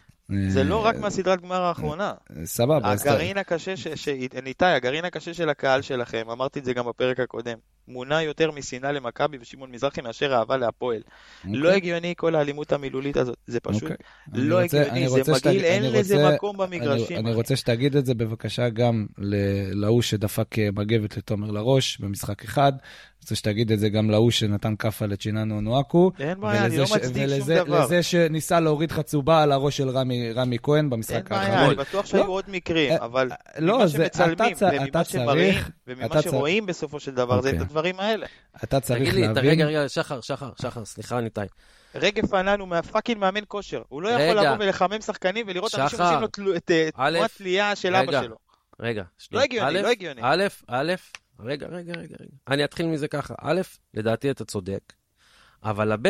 [0.47, 2.13] זה לא אה, רק מהסדרת גמר האחרונה.
[2.45, 4.07] סבבה, אז אתה- הגרעין הקשה, ש- ש-
[4.43, 7.57] ניתאי, הגרעין הקשה של הקהל שלכם, אמרתי את זה גם בפרק הקודם,
[7.87, 11.01] מונע יותר משנאה למכבי ושמעון מזרחי מאשר אהבה להפועל.
[11.45, 11.75] לא אוקיי.
[11.75, 13.95] הגיוני כל האלימות המילולית הזאת, זה פשוט אוקיי.
[14.33, 17.17] לא הגיוני, זה מגעיל, אין לזה מקום במגרשים.
[17.17, 17.33] אני.
[17.33, 19.05] רוצה שתגיד את זה בבקשה גם
[19.73, 22.73] להוא שדפק אה, מגבת לתומר לראש במשחק אחד.
[23.23, 26.11] רוצה שתגיד את זה גם להוא שנתן כאפה לצ'יננו אונואקו.
[26.19, 27.85] אין בעיה, אני לא מצדיק שום ולזה- דבר.
[27.85, 31.65] לזה שניסה להוריד חצובה על הראש של רמי, רמי כהן אין במשחק בעיה, האחרון.
[31.67, 32.27] אני בטוח שהיו לא.
[32.29, 36.65] עוד מקרים, אה, אבל לא, ממה זה- שמצלמים אתה וממה אתה שמראים צריך- וממה שרואים
[36.65, 37.65] בסופו של דבר זה את אוקיי.
[37.67, 38.25] הדברים האלה.
[38.63, 39.45] אתה צריך תגיד לי, להבין...
[39.45, 41.47] רגע, רגע, שחר, שחר, שחר, סליחה, ניתאי.
[41.95, 43.81] רגב ענן הוא מהפאקינג מאמן כושר.
[43.89, 44.43] הוא לא יכול.
[44.43, 45.99] לבוא ולחמם שחקנים ולראות אנשים.
[46.01, 47.95] עושים לו אה, תנועת תלייה של.
[47.95, 48.35] אבא שלו.
[48.79, 49.43] רגע, שנייה.
[49.43, 50.21] הגיוני, א', לא הגיוני.
[50.23, 50.93] א', א',
[51.39, 52.31] רגע, רגע, רגע, רגע.
[52.47, 53.33] אני אתחיל מזה ככה.
[53.41, 53.61] א',
[53.93, 54.93] לדעתי אתה צודק,
[55.63, 56.07] אבל הב',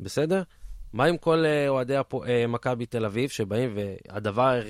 [0.00, 0.42] בסדר?
[0.92, 4.60] מה עם כל אה, אוהדי הפו- אה, מכבי תל אביב שבאים, והדבר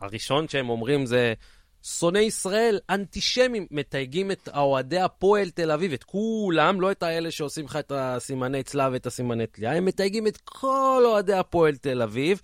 [0.00, 1.34] הראשון שהם אומרים זה,
[1.82, 7.64] שונאי ישראל, אנטישמים, מתייגים את אוהדי הפועל תל אביב, את כולם, לא את האלה שעושים
[7.64, 12.40] לך את הסימני צלב ואת הסימני תלייה, הם מתייגים את כל אוהדי הפועל תל אביב.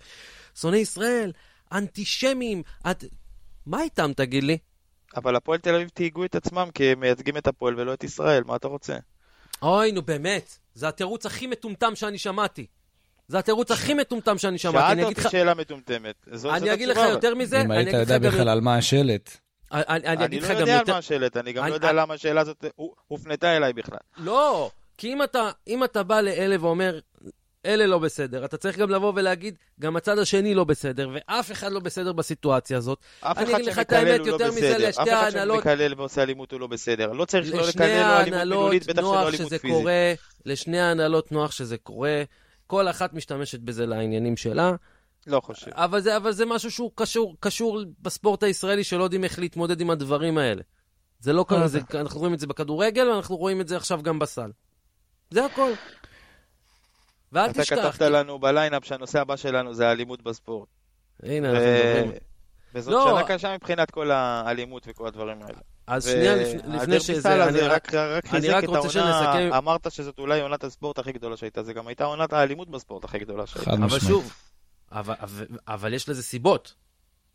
[0.55, 1.31] שונאי ישראל,
[1.71, 3.03] אנטישמים, את...
[3.65, 4.57] מה איתם, תגיד לי?
[5.15, 8.43] אבל הפועל תל אביב תהיגו את עצמם כי הם מייצגים את הפועל ולא את ישראל,
[8.45, 8.95] מה אתה רוצה?
[9.61, 12.65] אוי, נו באמת, זה התירוץ הכי מטומטם שאני שמעתי.
[13.27, 14.91] זה התירוץ הכי מטומטם שאני שמעתי.
[14.91, 16.15] אני שאלת אגיד אותי שאלה מטומטמת.
[16.45, 18.19] אני אגיד לך יותר מזה, אם אני היית יודע.
[18.19, 19.37] בכלל על מה השלט.
[19.71, 20.85] אני- לא יודע על.
[20.87, 23.97] מה השאלת, אני גם לא יודע למה השאלה הזאת הו- הופנתה אליי בכלל.
[24.17, 26.99] לא, כי אם אתה, אם אתה בא לאלה ואומר,
[27.65, 31.71] אלה לא בסדר, אתה צריך גם לבוא ולהגיד, גם הצד השני לא בסדר, ואף אחד
[31.71, 32.99] לא בסדר בסיטואציה הזאת.
[33.21, 34.87] אף אני אחד שמקלל הוא לא בסדר.
[34.87, 37.11] לשתי אף אחד ההנהלות- שמקלל ועושה אלימות הוא לא בסדר.
[37.11, 39.77] לא צריך לא לקלל לא אלימות מילולית, בטח שלא נוח אלימות שזה פיזית.
[39.77, 40.13] קורה,
[40.45, 42.23] לשני ההנהלות נוח שזה קורה,
[42.67, 44.71] כל אחת משתמשת בזה לעניינים שלה.
[45.27, 45.71] לא חושב.
[45.73, 49.89] אבל זה, אבל זה משהו שהוא קשור, קשור בספורט הישראלי שלא יודעים איך להתמודד עם
[49.89, 50.61] הדברים האלה.
[51.19, 54.19] זה לא כזה, זה, אנחנו רואים את זה בכדורגל, ואנחנו רואים את זה עכשיו גם
[54.19, 54.51] בסל.
[55.31, 55.71] זה הכל.
[57.33, 57.75] ואל אתה תשכח.
[57.75, 60.67] כתבת לנו בליינאפ שהנושא הבא שלנו זה האלימות בספורט.
[61.23, 62.11] הנה, אנחנו ו- מדברים.
[62.75, 63.05] וזאת לא.
[63.09, 65.57] שנה קשה מבחינת כל האלימות וכל הדברים האלה.
[65.87, 67.93] אז שנייה, לפני- לפני והדרבי שזה, אני רק...
[67.93, 71.11] רק רק אני חיזק רק את רוצה העונה, שנסכם- אמרת שזאת אולי עונת הספורט הכי
[71.11, 73.71] גדולה שהייתה, זה גם הייתה עונת האלימות בספורט הכי גדולה שהייתה.
[73.71, 74.03] אבל משמעית.
[74.03, 74.33] שוב,
[74.91, 76.73] אבל, אבל, אבל יש לזה סיבות.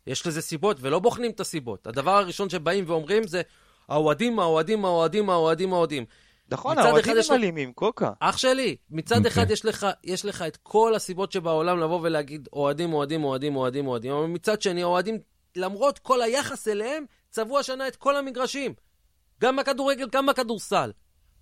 [0.07, 1.87] יש לזה סיבות, ולא בוחנים את הסיבות.
[1.87, 3.41] הדבר הראשון שבאים ואומרים זה,
[3.89, 6.05] האוהדים, האוהדים, האוהדים, האוהדים, האוהדים.
[6.49, 8.11] נכון, מצד האוהדים אחד יש הם אלימים, קוקה.
[8.19, 9.31] אח שלי, מצד אוקיי.
[9.31, 13.87] אחד יש לך, יש לך את כל הסיבות שבעולם לבוא ולהגיד אוהדים, אוהדים, אוהדים, אוהדים,
[13.87, 15.19] אוהדים, אבל מצד שני, האוהדים,
[15.55, 18.73] למרות כל היחס אליהם, צבעו השנה את כל המגרשים.
[19.41, 20.91] גם בכדורגל, גם בכדורסל.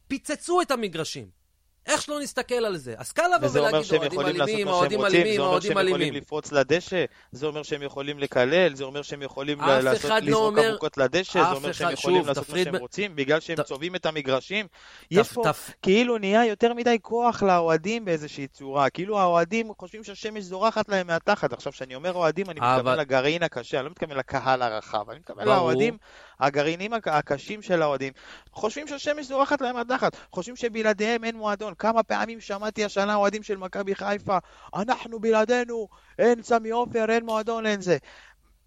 [0.08, 1.43] פיצצו את המגרשים.
[1.88, 2.94] איך שלא נסתכל על זה.
[2.98, 5.78] אז קל לבוא ולהגיד שהם אוהדים אלימים, מה שהם אוהדים אלימים, זה אומר אוהדים שהם
[5.78, 6.14] יכולים אלימים.
[6.14, 10.70] לפרוץ לדשא, זה אומר שהם יכולים לקלל, זה אומר שהם יכולים לעשות, לא לזרוק אומר-
[10.72, 13.56] אבוקות לדשא, זה אומר שהם יכולים שוב, לעשות מה תפריד שהם ב- רוצים, בגלל שהם
[13.56, 14.68] ת- צובעים את המגרשים.
[15.12, 20.04] יש תפ- פה תפ- כאילו נהיה יותר מדי כוח לאוהדים באיזושהי צורה, כאילו האוהדים חושבים
[20.04, 21.54] שהשמש זורחת להם מהתחת.
[21.54, 25.20] עכשיו, כשאני אומר אוהדים, אני אבל- מתכוון לגרעין הקשה, אני לא מתכוון לקהל הרחב, אני
[25.20, 25.48] מתכוון.
[25.48, 25.98] לאוהדים,
[26.40, 28.14] הגרעינים הק- הקשים של האוהדים,
[28.52, 31.74] חושבים שהשמש זורחת להם מהתחת, חושבים שבלעדיהם אין מועדון.
[31.76, 34.38] כמה פעמים שמעתי השנה אוהדים של מכבי חיפה,
[34.76, 35.88] אנחנו בלעדינו,
[36.20, 37.98] אין סמי עופר, אין מועדון, אין זה.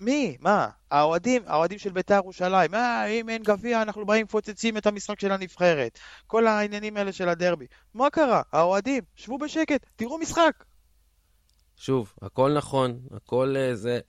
[0.00, 0.36] מי?
[0.40, 0.68] מה?
[0.90, 5.32] האוהדים, האוהדים של בית"ר ירושלים, מה, אם אין גביע אנחנו באים מפוצצים את המשחק של
[5.32, 5.98] הנבחרת.
[6.26, 7.66] כל העניינים האלה של הדרבי.
[7.94, 8.42] מה קרה?
[8.52, 10.64] האוהדים, שבו בשקט, תראו משחק.
[11.76, 14.00] שוב, הכל נכון, הכל אה, זה,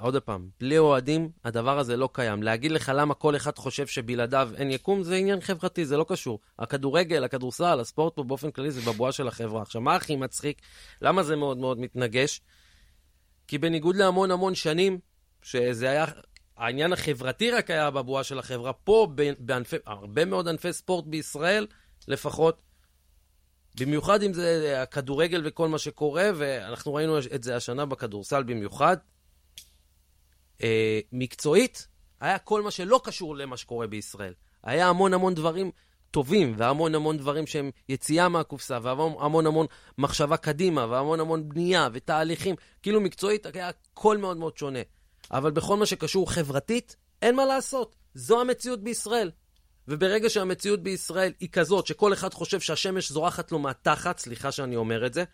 [0.00, 2.42] עוד פעם, בלי אוהדים, הדבר הזה לא קיים.
[2.42, 6.40] להגיד לך למה כל אחד חושב שבלעדיו אין יקום, זה עניין חברתי, זה לא קשור.
[6.58, 9.62] הכדורגל, הכדורסל, הספורט פה באופן כללי זה בבואה של החברה.
[9.62, 10.62] עכשיו, מה הכי מצחיק?
[11.02, 12.40] למה זה מאוד מאוד מתנגש?
[13.48, 14.98] כי בניגוד להמון המון שנים,
[15.42, 16.04] שזה היה,
[16.56, 21.66] העניין החברתי רק היה בבואה של החברה, פה בענפי, הרבה מאוד ענפי ספורט בישראל,
[22.08, 22.62] לפחות,
[23.80, 28.96] במיוחד אם זה הכדורגל וכל מה שקורה, ואנחנו ראינו את זה השנה בכדורסל במיוחד.
[30.62, 31.86] אה, מקצועית,
[32.20, 34.34] היה כל מה שלא קשור למה שקורה בישראל.
[34.62, 35.70] היה המון המון דברים
[36.10, 39.66] טובים, והמון המון דברים שהם יציאה מהקופסה, והמון המון
[39.98, 42.54] מחשבה קדימה, והמון המון בנייה ותהליכים.
[42.82, 44.78] כאילו מקצועית היה הכל מאוד מאוד שונה.
[45.30, 47.96] אבל בכל מה שקשור חברתית, אין מה לעשות.
[48.14, 49.30] זו המציאות בישראל.
[49.88, 55.06] וברגע שהמציאות בישראל היא כזאת, שכל אחד חושב שהשמש זורחת לו מהתחת, סליחה שאני אומר
[55.06, 55.24] את זה,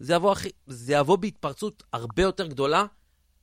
[0.00, 2.84] זה יבוא, אחי, זה יבוא בהתפרצות הרבה יותר גדולה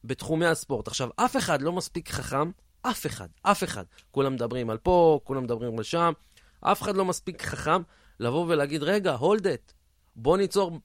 [0.07, 0.87] בתחומי הספורט.
[0.87, 2.51] עכשיו, אף אחד לא מספיק חכם,
[2.81, 3.83] אף אחד, אף אחד.
[4.11, 6.13] כולם מדברים על פה, כולם מדברים על שם,
[6.61, 7.81] אף אחד לא מספיק חכם
[8.19, 9.73] לבוא ולהגיד, רגע, הולד את,
[10.15, 10.79] בוא ניצור,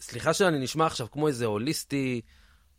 [0.00, 2.20] סליחה שאני נשמע עכשיו כמו איזה הוליסטי,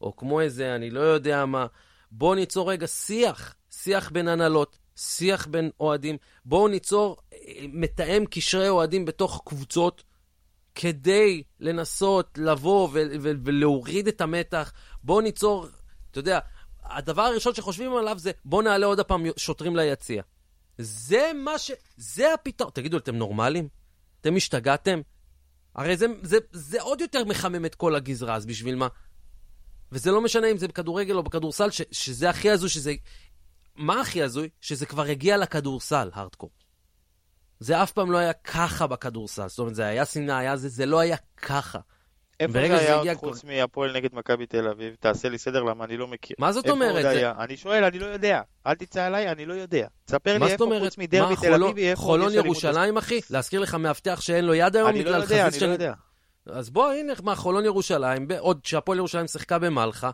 [0.02, 1.66] או כמו איזה, אני לא יודע מה,
[2.12, 6.18] בוא ניצור רגע שיח, שיח בין הנהלות, שיח בין אוהדים.
[6.46, 7.18] בואו ניצור
[7.70, 10.04] מתאם קשרי אוהדים בתוך קבוצות,
[10.76, 12.90] כדי לנסות לבוא
[13.22, 14.74] ולהוריד את המתח.
[15.04, 15.68] בואו ניצור,
[16.16, 16.40] אתה יודע,
[16.84, 20.24] הדבר הראשון שחושבים עליו זה בואו נעלה עוד הפעם שוטרים ליציע.
[20.78, 21.72] זה מה ש...
[21.98, 22.72] זה הפתרון.
[22.74, 23.68] תגידו, אתם נורמלים?
[24.22, 25.02] אתם השתגעתם?
[25.76, 28.88] הרי זה, זה, זה עוד יותר מחמם את כל הגזרה, אז בשביל מה?
[29.92, 32.94] וזה לא משנה אם זה בכדורגל או בכדורסל, ש, שזה הכי הזוי, שזה
[33.76, 34.50] מה הכי הזוי?
[34.62, 36.50] שזה כבר הגיע לכדורסל, הארדקור.
[37.60, 39.48] זה אף פעם לא היה ככה בכדורסל.
[39.48, 41.80] זאת אומרת, זה היה שנאה, היה זה, זה לא היה ככה.
[42.40, 43.54] איפה זה היה עוד חוץ כבר...
[43.54, 44.96] מהפועל נגד מכבי תל אביב?
[45.00, 46.36] תעשה לי סדר למה אני לא מכיר.
[46.40, 47.02] מה זאת אומרת?
[47.02, 47.32] זה...
[47.32, 48.42] אני שואל, אני לא יודע.
[48.68, 49.88] אל תצא עליי, אני לא יודע.
[50.06, 52.02] תספר לי איפה חוץ מדרבי תל אביב, איפה...
[52.02, 53.20] חולון ירושלים, אחי?
[53.30, 55.94] להזכיר לך מאבטח שאין לו יד היום בגלל חזיז אני לא יודע, אני לא יודע.
[56.46, 60.10] אז בוא, הנה, מה, חולון ירושלים, עוד כשהפועל ירושלים שיחקה במלחה,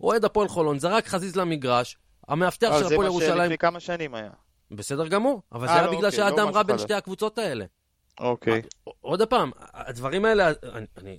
[0.00, 1.96] אוהד הפועל חולון זרק חזיז למגרש,
[2.28, 3.30] המאבטח אה, של הפועל ירושלים...
[3.30, 4.30] זה מה שלפני כמה שנים היה.
[4.70, 7.64] בסדר גמור, אבל זה היה לא, בגלל אוקיי, שהאדם לא רע בין שתי הקבוצות האלה.
[8.20, 8.62] אוקיי.
[9.00, 10.52] עוד פעם, הדברים האלה,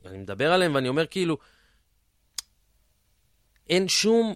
[0.05, 1.37] אני מדבר עליהם ואני אומר כאילו,
[3.69, 4.33] אין שום...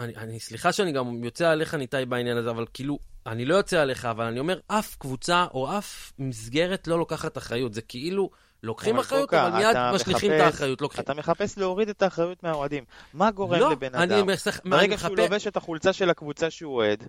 [0.00, 3.80] אני, אני, סליחה שאני גם יוצא עליך, ניתאי, בעניין הזה, אבל כאילו, אני לא יוצא
[3.80, 7.74] עליך, אבל אני אומר, אף קבוצה או אף מסגרת לא לוקחת אחריות.
[7.74, 8.30] זה כאילו,
[8.62, 10.80] לוקחים אחריות, אבל מיד משליכים את האחריות.
[10.80, 11.04] לוקחים.
[11.04, 12.84] אתה מחפש להוריד את האחריות מהאוהדים.
[13.14, 14.60] מה גורם לא, לבן אדם, אני מחפש...
[14.64, 17.08] ברגע שהוא לובש את החולצה של הקבוצה שהוא אוהד,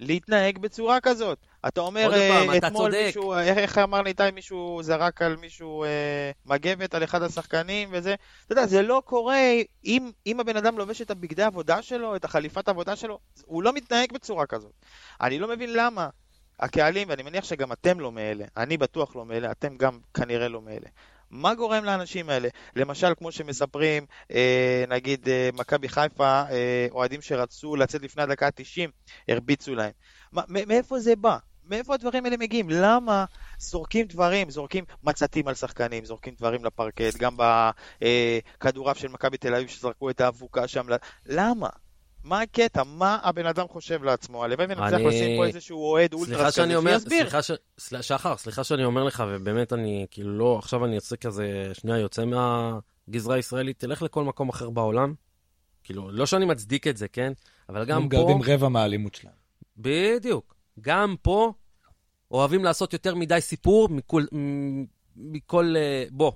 [0.00, 1.38] להתנהג בצורה כזאת.
[1.68, 5.84] אתה אומר, פעם, אה, אתמול אתה מישהו, איך אמר לי איתי, מישהו זרק על מישהו
[5.84, 8.14] אה, מגבת על אחד השחקנים וזה.
[8.44, 9.40] אתה יודע, זה לא קורה,
[9.84, 13.72] אם, אם הבן אדם לובש את הבגדי העבודה שלו, את החליפת העבודה שלו, הוא לא
[13.72, 14.72] מתנהג בצורה כזאת.
[15.20, 16.08] אני לא מבין למה.
[16.60, 20.62] הקהלים, ואני מניח שגם אתם לא מאלה, אני בטוח לא מאלה, אתם גם כנראה לא
[20.62, 20.88] מאלה.
[21.34, 22.48] מה גורם לאנשים האלה?
[22.76, 28.90] למשל, כמו שמספרים, אה, נגיד אה, מכבי חיפה, אה, אוהדים שרצו לצאת לפני הדקה ה-90,
[29.28, 29.90] הרביצו להם.
[30.48, 31.36] מאיפה זה בא?
[31.64, 32.70] מאיפה הדברים האלה מגיעים?
[32.70, 33.24] למה
[33.58, 37.36] זורקים דברים, זורקים מצתים על שחקנים, זורקים דברים לפרקט, גם
[38.00, 40.86] בכדוריו של מכבי תל אביב שזרקו את האבוקה שם,
[41.26, 41.68] למה?
[42.24, 42.82] מה הקטע?
[42.84, 44.44] מה הבן אדם חושב לעצמו?
[44.44, 45.06] הלוואי ונצליח אני...
[45.06, 47.30] לשים פה איזשהו אוהד אולטרס כזה שיסביר.
[47.30, 47.50] סליחה, ש...
[48.00, 52.24] שחר, סליחה שאני אומר לך, ובאמת אני, כאילו לא, עכשיו אני יוצא כזה, שנייה יוצא
[52.24, 55.14] מהגזרה הישראלית, תלך לכל מקום אחר בעולם.
[55.84, 57.32] כאילו, לא שאני מצדיק את זה, כן?
[57.68, 58.02] אבל גם פה...
[58.02, 59.34] הם גרדים רבע מהאלימות שלהם.
[59.76, 60.54] בדיוק.
[60.80, 61.52] גם פה
[62.30, 64.24] אוהבים לעשות יותר מדי סיפור מכל...
[65.16, 65.74] מכל...
[65.76, 66.32] אה, בוא.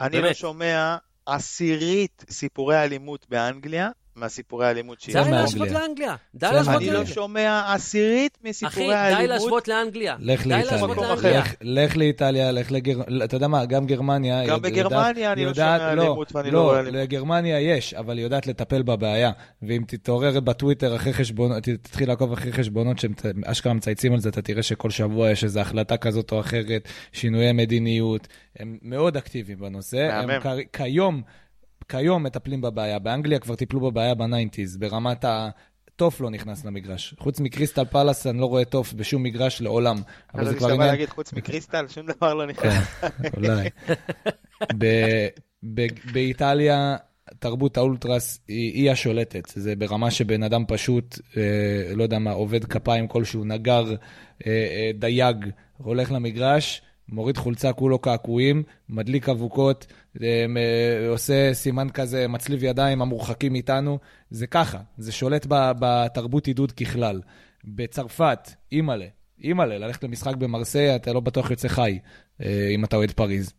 [0.00, 0.30] אני לא באמת.
[0.30, 5.16] לא שומע עשירית סיפורי אלימות באנגליה, מהסיפורי האלימות שיש.
[5.16, 6.14] די להשוות לאנגליה.
[6.34, 6.92] די להשוות לאנגליה.
[6.92, 9.18] אני לא שומע עשירית מסיפורי האלימות.
[9.18, 10.16] אחי, די להשוות לאנגליה.
[10.20, 11.42] לך לאיטליה.
[11.60, 13.24] לך לאיטליה, לך לגרמניה.
[13.24, 14.46] אתה יודע מה, גם גרמניה...
[14.46, 16.94] גם בגרמניה אני לא שומע אלימות ואני לא רואה אלימות.
[16.94, 19.30] לא, לגרמניה יש, אבל היא יודעת לטפל בבעיה.
[19.62, 24.62] ואם תתעורר בטוויטר אחרי חשבונות, תתחיל לעקוב אחרי חשבונות שאשכרה מצייצים על זה, אתה תראה
[24.62, 28.28] שכל שבוע יש איזו החלטה כזאת או אחרת, שינויי מדיניות.
[28.58, 30.24] הם מאוד אקטיביים בנושא.
[30.72, 31.22] כיום...
[31.88, 32.98] כיום מטפלים בבעיה.
[32.98, 35.48] באנגליה כבר טיפלו בבעיה ב nineties, ברמת ה...
[35.96, 37.14] תוף לא נכנס למגרש.
[37.18, 39.96] חוץ מקריסטל פלאס, אני לא רואה תוף בשום מגרש לעולם.
[40.34, 40.90] אבל זה כבר עניין...
[40.90, 42.74] להגיד, חוץ מקריסטל, שום דבר לא נכנס.
[43.00, 43.68] כן, אולי.
[46.12, 46.96] באיטליה,
[47.38, 49.48] תרבות האולטרס היא, היא השולטת.
[49.54, 53.94] זה ברמה שבן אדם פשוט, אה, לא יודע מה, עובד כפיים כלשהו, נגר,
[54.46, 55.36] אה, אה, דייג,
[55.76, 59.86] הולך למגרש, מוריד חולצה כולו קעקועים, מדליק אבוקות,
[60.22, 60.46] אה,
[61.08, 63.98] עושה סימן כזה, מצליב ידיים המורחקים איתנו.
[64.30, 67.20] זה ככה, זה שולט בתרבות עידוד ככלל.
[67.64, 69.06] בצרפת, אימא'לה,
[69.42, 71.98] אימא'לה, ללכת למשחק במרסיי, אתה לא בטוח יוצא חי,
[72.42, 73.52] אה, אם אתה אוהד פריז.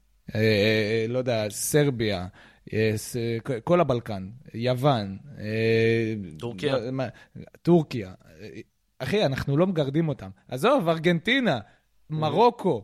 [1.10, 2.28] לא יודע, סרביה,
[3.64, 5.18] כל הבלקן, יוון.
[6.38, 6.76] טורקיה.
[7.62, 8.14] טורקיה.
[9.00, 10.30] אחי, אנחנו לא מגרדים אותם.
[10.48, 11.60] עזוב, ארגנטינה,
[12.10, 12.84] מרוקו.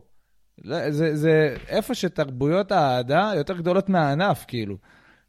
[0.64, 4.76] זה, זה איפה שתרבויות האהדה יותר גדולות מהענף, כאילו.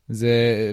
[0.10, 0.72] זה...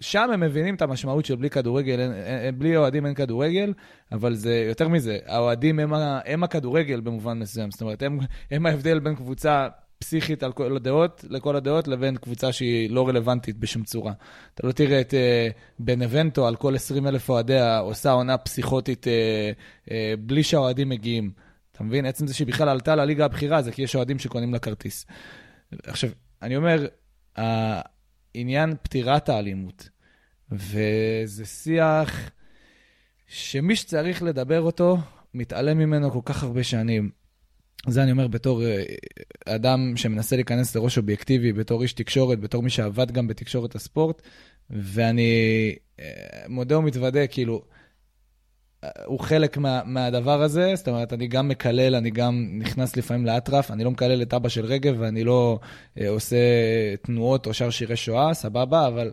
[0.00, 3.72] שם הם מבינים את המשמעות של בלי כדורגל, אין, אין, בלי אוהדים אין כדורגל,
[4.12, 5.92] אבל זה יותר מזה, האוהדים הם,
[6.24, 7.70] הם הכדורגל במובן מסוים.
[7.70, 8.18] זאת אומרת, הם,
[8.50, 9.68] הם ההבדל בין קבוצה
[9.98, 14.12] פסיכית על כל הדעות, לכל הדעות, לבין קבוצה שהיא לא רלוונטית בשום צורה.
[14.54, 19.88] אתה לא תראה את uh, בנבנטו על כל 20 אלף אוהדיה עושה עונה פסיכוטית uh,
[19.88, 21.30] uh, בלי שהאוהדים מגיעים.
[21.80, 22.06] אתה מבין?
[22.06, 25.06] עצם זה שהיא בכלל עלתה לליגה הבכירה זה כי יש אוהדים שקונים לה כרטיס.
[25.82, 26.10] עכשיו,
[26.42, 26.86] אני אומר,
[27.36, 29.88] העניין פתירת האלימות,
[30.52, 32.30] וזה שיח
[33.26, 34.98] שמי שצריך לדבר אותו,
[35.34, 37.10] מתעלם ממנו כל כך הרבה שנים.
[37.88, 38.84] זה אני אומר בתור אה,
[39.46, 44.22] אדם שמנסה להיכנס לראש אובייקטיבי, בתור איש תקשורת, בתור מי שעבד גם בתקשורת הספורט,
[44.70, 46.04] ואני אה,
[46.48, 47.62] מודה ומתוודה, כאילו,
[49.04, 53.70] הוא חלק מה, מהדבר הזה, זאת אומרת, אני גם מקלל, אני גם נכנס לפעמים לאטרף,
[53.70, 55.58] אני לא מקלל את אבא של רגב ואני לא
[56.00, 56.36] אה, עושה
[57.02, 59.12] תנועות או שר שירי שואה, סבבה, אבל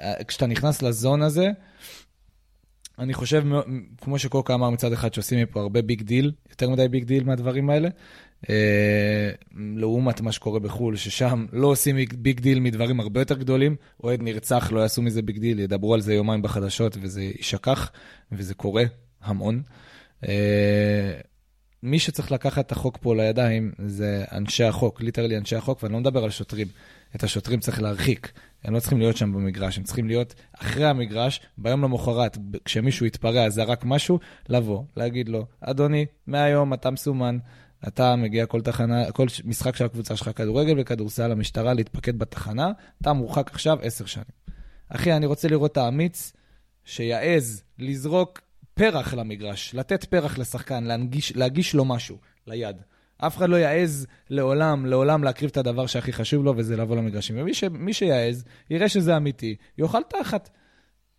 [0.00, 1.50] אה, כשאתה נכנס ל zone הזה,
[2.98, 3.44] אני חושב,
[4.00, 7.70] כמו שקוקה אמר מצד אחד, שעושים מפה הרבה big deal, יותר מדי big deal מהדברים
[7.70, 7.88] האלה,
[8.50, 9.30] אה,
[10.04, 14.72] לעומת מה שקורה בחו"ל, ששם לא עושים big deal מדברים הרבה יותר גדולים, אוהד נרצח,
[14.72, 17.90] לא יעשו מזה big deal, ידברו על זה יומיים בחדשות וזה יישכח,
[18.32, 18.84] וזה קורה
[19.22, 19.62] המון.
[20.28, 21.12] אה,
[21.82, 26.00] מי שצריך לקחת את החוק פה לידיים זה אנשי החוק, literally אנשי החוק, ואני לא
[26.00, 26.66] מדבר על שוטרים.
[27.16, 28.32] את השוטרים צריך להרחיק.
[28.64, 33.50] הם לא צריכים להיות שם במגרש, הם צריכים להיות אחרי המגרש, ביום למחרת, כשמישהו יתפרע,
[33.50, 37.38] זרק משהו, לבוא, להגיד לו, אדוני, מהיום אתה מסומן,
[37.88, 42.72] אתה מגיע כל תחנה, כל משחק של הקבוצה שלך, כדורגל וכדורסל, למשטרה, להתפקד בתחנה,
[43.02, 44.24] אתה מורחק עכשיו עשר שנים.
[44.88, 46.32] אחי, אני רוצה לראות את האמיץ
[46.84, 48.40] שיעז לזרוק
[48.74, 52.76] פרח למגרש, לתת פרח לשחקן, להנגיש, להגיש לו משהו ליד.
[53.18, 57.36] אף אחד לא יעז לעולם, לעולם להקריב את הדבר שהכי חשוב לו, וזה לבוא למגרשים.
[57.38, 60.50] ומי ש, שיעז, יראה שזה אמיתי, יאכל תחת,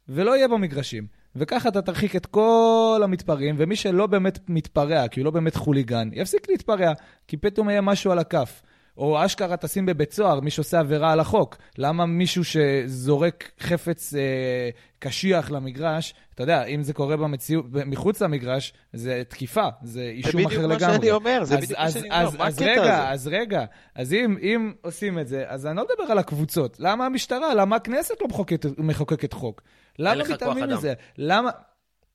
[0.10, 1.08] ולא יהיה במגרשים.
[1.36, 6.10] וככה אתה תרחיק את כל המתפרעים, ומי שלא באמת מתפרע, כי הוא לא באמת חוליגן,
[6.14, 6.94] יפסיק להתפרע,
[7.28, 8.62] כי פתאום יהיה משהו על הכף.
[8.98, 11.58] או אשכרה תשים בבית סוהר מי שעושה עבירה על החוק.
[11.78, 14.70] למה מישהו שזורק חפץ אה,
[15.00, 20.68] קשיח למגרש, אתה יודע, אם זה קורה במציאות, מחוץ למגרש, זה תקיפה, זה אישום אחר
[20.68, 20.80] לגמרי.
[20.80, 23.10] זה בדיוק מה שאני אומר, זה בדיוק מה שאני אומר, מה הקטע הזה?
[23.10, 23.66] אז רגע,
[23.96, 26.78] אז אם, אם עושים את זה, אז אני לא מדבר על הקבוצות.
[26.80, 29.62] למה המשטרה, למה הכנסת לא מחוקקת, מחוקקת חוק?
[30.00, 30.94] למה מתעלמים מזה?
[31.18, 31.50] למה...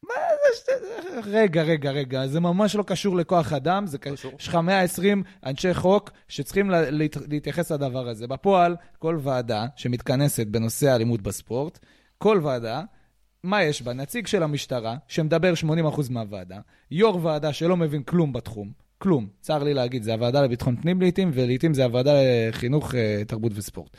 [0.03, 0.15] מה
[0.67, 4.33] זה, רגע, רגע, רגע, זה ממש לא קשור לכוח אדם, זה קשור.
[4.39, 6.91] יש לך 120 אנשי חוק שצריכים לה,
[7.29, 8.27] להתייחס לדבר הזה.
[8.27, 11.79] בפועל, כל ועדה שמתכנסת בנושא האלימות בספורט,
[12.19, 12.83] כל ועדה,
[13.45, 13.93] מה יש בה?
[13.93, 15.53] נציג של המשטרה, שמדבר
[15.97, 16.59] 80% מהוועדה,
[16.91, 21.31] יו"ר ועדה שלא מבין כלום בתחום, כלום, צר לי להגיד, זה הוועדה לביטחון פנים לעיתים,
[21.35, 22.13] ולעיתים זה הוועדה
[22.49, 23.97] לחינוך, אה, תרבות וספורט.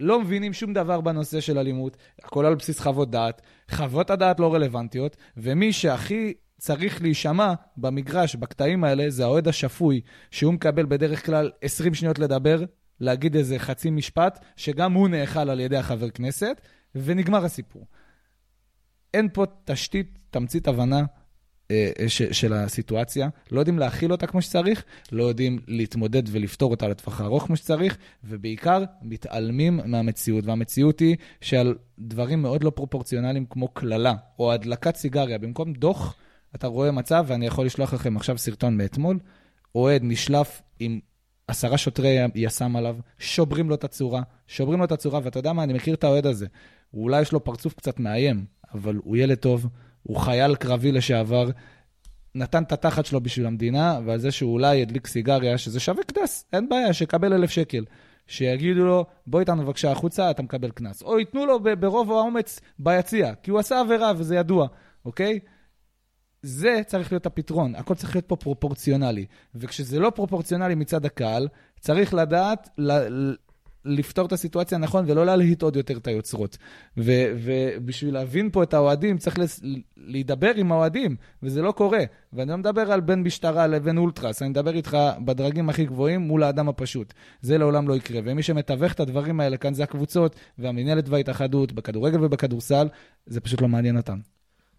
[0.00, 4.54] לא מבינים שום דבר בנושא של אלימות, הכל על בסיס חוות דעת, חוות הדעת לא
[4.54, 11.50] רלוונטיות, ומי שהכי צריך להישמע במגרש, בקטעים האלה, זה האוהד השפוי, שהוא מקבל בדרך כלל
[11.62, 12.64] 20 שניות לדבר,
[13.00, 16.60] להגיד איזה חצי משפט, שגם הוא נאכל על ידי החבר כנסת,
[16.94, 17.86] ונגמר הסיפור.
[19.14, 21.04] אין פה תשתית, תמצית הבנה
[22.32, 27.46] של הסיטואציה, לא יודעים להכיל אותה כמו שצריך, לא יודעים להתמודד ולפתור אותה לטווח הארוך
[27.46, 30.46] כמו שצריך, ובעיקר מתעלמים מהמציאות.
[30.46, 36.16] והמציאות היא שעל דברים מאוד לא פרופורציונליים כמו קללה, או הדלקת סיגריה, במקום דוח,
[36.54, 39.18] אתה רואה מצב, ואני יכול לשלוח לכם עכשיו סרטון מאתמול,
[39.74, 41.00] אוהד נשלף עם
[41.48, 45.62] עשרה שוטרי יס"מ עליו, שוברים לו את הצורה, שוברים לו את הצורה, ואתה יודע מה,
[45.62, 46.46] אני מכיר את האוהד הזה.
[46.94, 48.44] אולי יש לו פרצוף קצת מאיים,
[48.74, 49.66] אבל הוא ילד טוב.
[50.02, 51.50] הוא חייל קרבי לשעבר,
[52.34, 56.44] נתן את התחת שלו בשביל המדינה, ועל זה שהוא אולי ידליק סיגריה, שזה שווה קנס,
[56.52, 57.84] אין בעיה, שיקבל אלף שקל.
[58.26, 61.02] שיגידו לו, בוא איתנו בבקשה החוצה, אתה מקבל קנס.
[61.02, 64.66] או ייתנו לו ברוב האומץ ביציע, כי הוא עשה עבירה וזה ידוע,
[65.04, 65.38] אוקיי?
[66.42, 69.26] זה צריך להיות הפתרון, הכל צריך להיות פה פרופורציונלי.
[69.54, 71.48] וכשזה לא פרופורציונלי מצד הקהל,
[71.80, 72.68] צריך לדעת
[73.84, 76.56] לפתור את הסיטואציה נכון ולא להלהיט עוד יותר את היוצרות.
[76.96, 79.60] ו- ובשביל להבין פה את האוהדים, צריך לס-
[79.96, 82.00] להידבר עם האוהדים, וזה לא קורה.
[82.32, 86.42] ואני לא מדבר על בין משטרה לבין אולטרס, אני מדבר איתך בדרגים הכי גבוהים מול
[86.42, 87.14] האדם הפשוט.
[87.40, 88.20] זה לעולם לא יקרה.
[88.24, 92.88] ומי שמתווך את הדברים האלה כאן זה הקבוצות והמנהלת וההתאחדות, בכדורגל ובכדורסל,
[93.26, 94.18] זה פשוט לא מעניין אותן.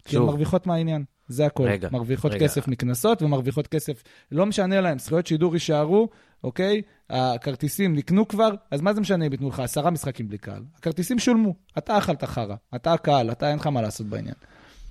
[0.04, 1.46] כי הן מרוויחות מהעניין, זה.
[1.72, 2.44] רגע, מרוויחות רגע.
[2.44, 6.08] כסף מקנסות ומרוויחות כסף, לא משנה להם, זכויות שידור יישארו,
[6.44, 6.82] אוקיי?
[7.10, 10.62] הכרטיסים נקנו כבר, אז מה זה משנה אם ייתנו לך עשרה משחקים בלי קהל?
[10.78, 14.34] הכרטיסים שולמו, אתה אכלת חרא, אתה הקהל, אתה אין לך מה לעשות בעניין.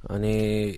[0.09, 0.77] אני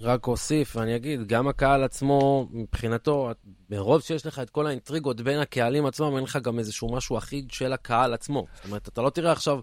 [0.00, 3.30] רק אוסיף ואני אגיד, גם הקהל עצמו, מבחינתו,
[3.70, 7.50] מרוב שיש לך את כל האינטריגות בין הקהלים עצמם, אין לך גם איזשהו משהו אחיד
[7.50, 8.46] של הקהל עצמו.
[8.54, 9.60] זאת אומרת, אתה לא תראה עכשיו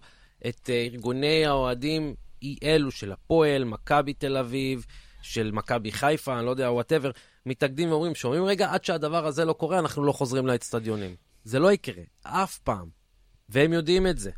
[0.48, 4.86] את אה, ארגוני האוהדים אי אלו של הפועל, מכבי תל אביב,
[5.22, 7.12] של מכבי חיפה, אני לא יודע, whatever,
[7.46, 11.16] מתאגדים ואומרים, שומעים רגע, עד שהדבר הזה לא קורה, אנחנו לא חוזרים לאצטדיונים.
[11.44, 12.90] זה לא יקרה, אף פעם.
[13.50, 14.32] והם יודעים את זה.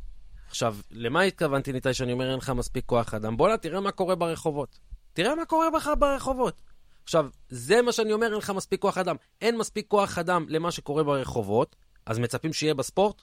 [0.48, 3.38] עכשיו, למה התכוונתי, ניתאי, שאני אומר אין לך מספיק כוח אדם?
[3.38, 4.80] בוא'נה, תראה מה קורה ברחובות.
[5.14, 6.62] תראה מה קורה בך ברחובות.
[7.04, 9.16] עכשיו, זה מה שאני אומר, אין לך מספיק כוח אדם.
[9.42, 13.22] אין מספיק כוח אדם למה שקורה ברחובות, אז מצפים שיהיה בספורט?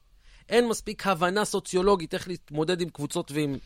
[0.48, 3.56] אין מספיק הבנה סוציולוגית איך להתמודד עם קבוצות ועם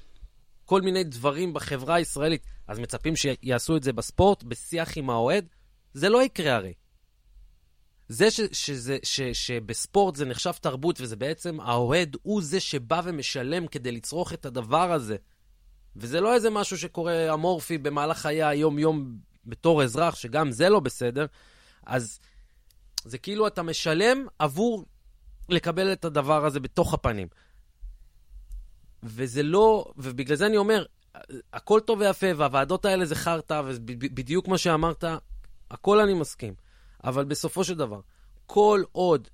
[0.65, 5.47] כל מיני דברים בחברה הישראלית, אז מצפים שיעשו את זה בספורט, בשיח עם האוהד?
[5.99, 6.73] זה לא יקרה הרי.
[8.09, 13.67] זה ש, שזה, ש, שבספורט זה נחשב תרבות, וזה בעצם האוהד הוא זה שבא ומשלם
[13.67, 15.17] כדי לצרוך את הדבר הזה.
[15.97, 21.27] וזה לא איזה משהו שקורה אמורפי במהלך חיי היום-יום בתור אזרח, שגם זה לא בסדר,
[21.87, 22.21] אז
[23.05, 24.85] זה כאילו אתה משלם עבור
[25.49, 27.29] לקבל את הדבר הזה בתוך הפנים.
[29.03, 30.85] וזה לא, ובגלל זה אני אומר,
[31.53, 35.05] הכל טוב ויפה, והוועדות האלה זה חרטא, ובדיוק מה שאמרת,
[35.71, 36.55] הכל אני מסכים.
[37.05, 38.01] אבל בסופו של דבר,
[38.47, 39.29] כל עוד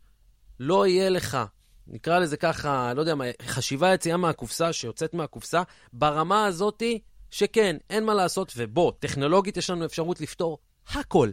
[0.60, 1.38] לא יהיה לך,
[1.86, 5.62] נקרא לזה ככה, לא יודע מה, חשיבה יציאה מהקופסה, שיוצאת מהקופסה,
[5.92, 10.58] ברמה הזאתי, שכן, אין מה לעשות, ובוא, טכנולוגית יש לנו אפשרות לפתור
[10.88, 11.30] הכל.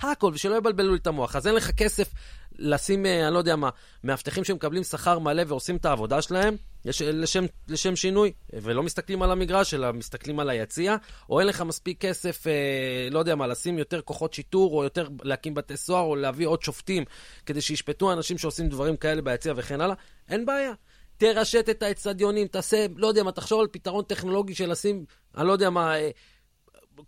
[0.00, 1.36] הכל, ושלא יבלבלו לי את המוח.
[1.36, 2.12] אז אין לך כסף
[2.60, 3.70] לשים, אה, אני לא יודע מה,
[4.04, 9.30] מאבטחים שמקבלים שכר מלא ועושים את העבודה שלהם, יש, לשם, לשם שינוי, ולא מסתכלים על
[9.30, 10.96] המגרש, אלא מסתכלים על היציע,
[11.30, 15.08] או אין לך מספיק כסף, אה, לא יודע מה, לשים יותר כוחות שיטור, או יותר
[15.22, 17.04] להקים בתי סוהר, או להביא עוד שופטים,
[17.46, 19.94] כדי שישפטו אנשים שעושים דברים כאלה ביציע וכן הלאה,
[20.28, 20.72] אין בעיה.
[21.16, 25.04] תרשת את האצטדיונים, תעשה, לא יודע מה, תחשוב על פתרון טכנולוגי של לשים,
[25.36, 26.10] אני לא יודע מה, אה,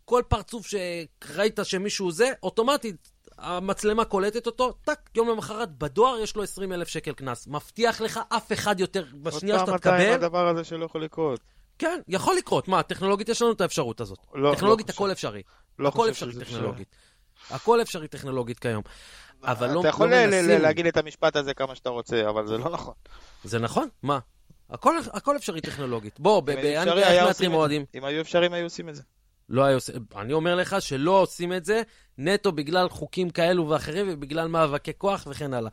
[0.05, 3.12] כל פרצוף שראית שמישהו זה, אוטומטית
[3.43, 7.47] המצלמה קולטת אותו, טאק, יום למחרת בדואר יש לו 20 אלף שקל קנס.
[7.47, 9.91] מבטיח לך אף אחד יותר בשנייה שאתה תקבל.
[9.91, 11.41] עוד פעם אתה עם הדבר הזה שלא יכול לקרות.
[11.79, 12.69] כן, יכול לקרות.
[12.69, 14.19] מה, טכנולוגית יש לנו את האפשרות הזאת.
[14.35, 15.43] לא, טכנולוגית לא הכל אפשרי.
[15.79, 16.97] לא הכל חושב אפשרי טכנולוגית.
[17.51, 18.83] הכל אפשרי טכנולוגית כיום.
[19.45, 20.63] אבל לא, אתה יכול לא ל- ל- מנסים.
[20.63, 22.95] להגיד את המשפט הזה כמה שאתה רוצה, אבל זה לא נכון.
[23.45, 24.19] זה נכון, מה?
[24.71, 26.21] הכל, הכל אפשרי טכנולוגית.
[26.21, 27.55] בוא, באנגליה איך מאתרים.
[27.55, 27.85] אוהדים?
[27.95, 29.03] אם היו אפשרים, היו עושים את זה.
[29.49, 29.93] לא היה עושה...
[30.17, 31.83] אני אומר לך שלא עושים את זה
[32.19, 35.71] נטו בגלל חוקים כאלו ואחרים ובגלל מאבקי כוח וכן הלאה.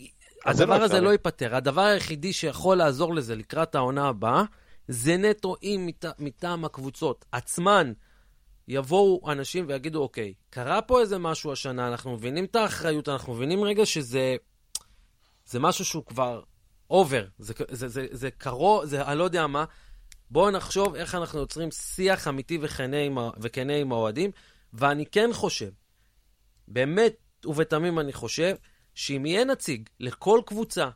[0.00, 0.06] לא
[0.46, 1.00] הדבר הזה אפשרי.
[1.00, 1.54] לא ייפתר.
[1.54, 4.42] הדבר היחידי שיכול לעזור לזה לקראת העונה הבאה,
[4.88, 6.04] זה נטו אם מת...
[6.18, 7.92] מטעם הקבוצות עצמן
[8.68, 13.62] יבואו אנשים ויגידו, אוקיי, קרה פה איזה משהו השנה, אנחנו מבינים את האחריות, אנחנו מבינים
[13.64, 14.36] רגע שזה
[15.46, 16.42] זה משהו שהוא כבר
[16.90, 19.64] אובר, זה, זה, זה, זה קרוב, זה אני לא יודע מה.
[20.30, 23.18] בואו נחשוב איך אנחנו יוצרים שיח אמיתי וכנה עם,
[23.80, 24.30] עם האוהדים,
[24.72, 25.70] ואני כן חושב,
[26.68, 28.56] באמת ובתמים אני חושב,
[28.94, 30.88] שאם יהיה נציג לכל קבוצה,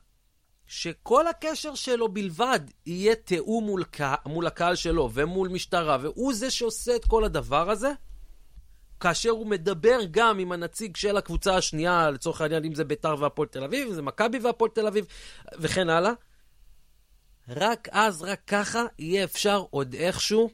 [0.67, 6.51] שכל הקשר שלו בלבד יהיה תיאום מול, קה- מול הקהל שלו ומול משטרה, והוא זה
[6.51, 7.93] שעושה את כל הדבר הזה,
[9.01, 13.49] כאשר הוא מדבר גם עם הנציג של הקבוצה השנייה, לצורך העניין, אם זה ביתר והפועל
[13.49, 15.07] תל אביב, אם זה מכבי והפועל תל אביב,
[15.59, 16.13] וכן הלאה,
[17.49, 20.51] רק אז, רק ככה, יהיה אפשר עוד איכשהו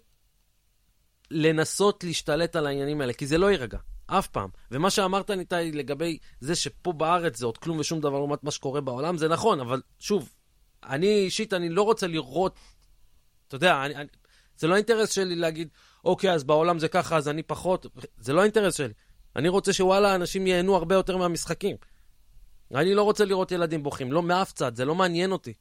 [1.31, 4.49] לנסות להשתלט על העניינים האלה, כי זה לא יירגע, אף פעם.
[4.71, 8.81] ומה שאמרת, ניתאי, לגבי זה שפה בארץ זה עוד כלום ושום דבר לעומת מה שקורה
[8.81, 10.33] בעולם, זה נכון, אבל שוב,
[10.85, 12.59] אני אישית, אני לא רוצה לראות,
[13.49, 14.09] אתה יודע, אני, אני,
[14.57, 15.69] זה לא האינטרס שלי להגיד,
[16.05, 17.87] אוקיי, אז בעולם זה ככה, אז אני פחות,
[18.19, 18.93] זה לא האינטרס שלי.
[19.37, 21.77] אני רוצה שוואלה, אנשים ייהנו הרבה יותר מהמשחקים.
[22.75, 25.53] אני לא רוצה לראות ילדים בוכים, לא מאף צד, זה לא מעניין אותי.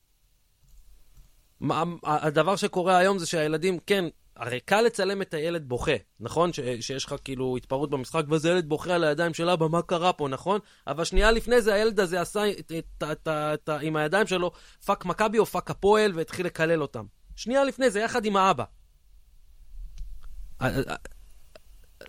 [2.03, 4.05] הדבר שקורה היום זה שהילדים, כן,
[4.39, 6.53] הרי קל לצלם את הילד בוכה, נכון?
[6.53, 10.13] ש, שיש לך כאילו התפרעות במשחק, וזה ילד בוכה על הידיים של אבא, מה קרה
[10.13, 10.59] פה, נכון?
[10.87, 14.51] אבל שנייה לפני זה הילד הזה עשה את, את, את, את, עם הידיים שלו
[14.85, 17.05] fuck מכבי או fuck הפועל, והתחיל לקלל אותם.
[17.35, 18.63] שנייה לפני זה, יחד עם האבא.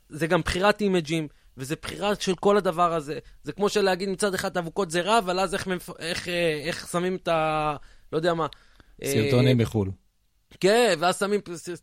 [0.09, 3.19] זה גם בחירת אימג'ים, וזה בחירה של כל הדבר הזה.
[3.43, 6.29] זה כמו שלהגיד מצד אחד אבוקות זה רע, אבל אז איך, איך, איך,
[6.65, 7.77] איך שמים את ה...
[8.13, 8.47] לא יודע מה.
[9.05, 9.91] סרטונים בחו"ל.
[10.61, 11.41] כן, ואז שמים,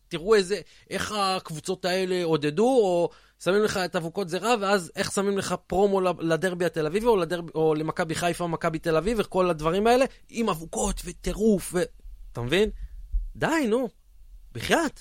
[0.08, 3.10] תראו איזה, איך הקבוצות האלה עודדו, או
[3.44, 7.46] שמים לך את אבוקות זרע, ואז איך שמים לך פרומו לדרבי התל אביבי, או, לדרב,
[7.56, 11.82] או למכבי חיפה מכבי תל אביב, וכל הדברים האלה, עם אבוקות וטירוף, ו...
[12.32, 12.70] אתה מבין?
[13.36, 13.90] די, נו,
[14.54, 15.00] בחייאת.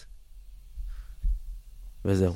[2.05, 2.35] וזהו.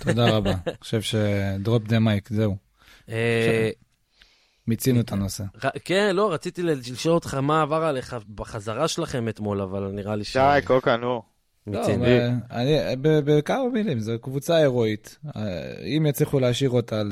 [0.00, 0.50] תודה רבה.
[0.66, 2.56] אני חושב שדרופ דה מייק, זהו.
[4.68, 5.44] אה, מיצינו את הנושא.
[5.84, 10.36] כן, לא, רציתי לשאול אותך מה עבר עליך בחזרה שלכם אתמול, אבל נראה לי ש...
[10.36, 11.22] די, קוקה, נו.
[11.72, 11.86] לא,
[13.24, 15.18] בכמה מילים, זו קבוצה הירואית.
[15.96, 17.02] אם יצליחו להשאיר אותה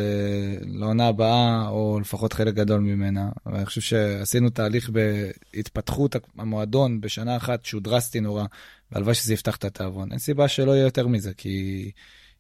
[0.61, 7.65] לעונה הבאה, או לפחות חלק גדול ממנה, ואני חושב שעשינו תהליך בהתפתחות המועדון בשנה אחת
[7.65, 8.45] שהוא דרסטי נורא,
[8.93, 10.11] והלוואי שזה יפתח את התיאבון.
[10.11, 11.91] אין סיבה שלא יהיה יותר מזה, כי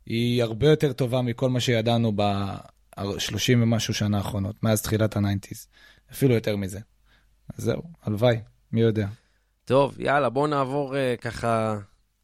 [0.06, 2.12] היא הרבה יותר טובה מכל מה שידענו
[2.98, 5.66] ב-30 ומשהו שנה האחרונות, מאז תחילת ה nineties.
[6.12, 6.80] אפילו יותר מזה.
[7.58, 8.40] אז זהו, הלוואי,
[8.72, 9.06] מי יודע.
[9.64, 11.78] טוב, יאללה, בואו נעבור uh, ככה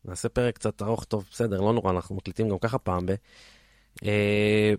[0.04, 3.12] נעשה פרק קצת ארוך, טוב, בסדר, לא נורא, אנחנו מקליטים גם ככה פעם ב...
[4.04, 4.72] אה,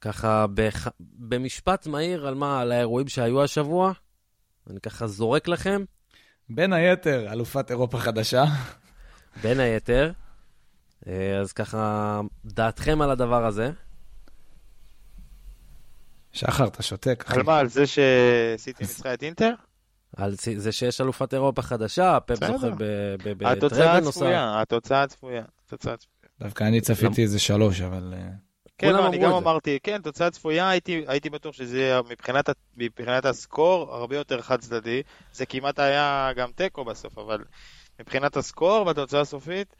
[0.00, 0.88] ככה בח...
[1.00, 3.92] במשפט מהיר על מה, על האירועים שהיו השבוע,
[4.70, 5.84] אני ככה זורק לכם.
[6.48, 8.44] בין היתר, אלופת אירופה חדשה.
[9.42, 10.12] בין היתר.
[11.06, 13.70] אה, אז ככה, דעתכם על הדבר הזה.
[16.36, 17.36] שחר, אתה שותק, אחי.
[17.36, 19.52] על מה, על זה שסיטי ניצחה את אינטר?
[20.16, 22.68] על זה שיש אלופת אירופה חדשה, פפ זוכה
[23.18, 24.22] בטרבל נוסף.
[24.22, 26.16] התוצאה הצפויה, התוצאה הצפויה.
[26.40, 28.14] דווקא אני צפיתי איזה שלוש, אבל...
[28.16, 28.28] אה,
[28.78, 33.24] כן, לא, אני גם אמרתי, כן, תוצאה צפויה, הייתי, הייתי בטוח שזה יהיה מבחינת, מבחינת
[33.24, 35.02] ה score הרבה יותר חד צדדי.
[35.32, 37.44] זה כמעט היה גם תיקו בסוף, אבל
[38.00, 39.76] מבחינת ה score והתוצאה הסופית,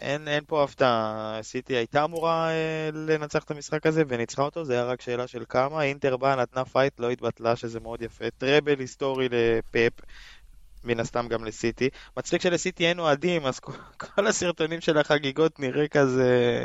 [0.00, 1.38] אין, אין פה הפתעה.
[1.42, 5.44] סיטי הייתה אמורה אה, לנצח את המשחק הזה וניצחה אותו, זה היה רק שאלה של
[5.48, 5.82] כמה.
[5.82, 8.24] אינטר באה, נתנה fight, לא התבטלה, שזה מאוד יפה.
[8.38, 9.92] טרבל היסטורי לפפ,
[10.84, 11.88] מן הסתם גם לסיטי.
[12.16, 13.72] מצחיק שלסיטי אין אוהדים, אז כל,
[14.16, 16.64] כל הסרטונים של החגיגות נראה כזה...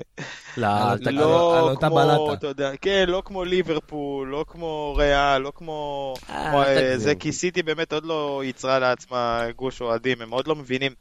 [0.58, 0.70] לא,
[1.12, 6.14] לא על, כמו, אתה יודע, כן, לא כמו ליברפול, לא כמו ריאל, לא כמו...
[6.30, 10.92] אה, זה כי סיטי באמת עוד לא ייצרה לעצמה גוש אוהדים, הם עוד לא מבינים.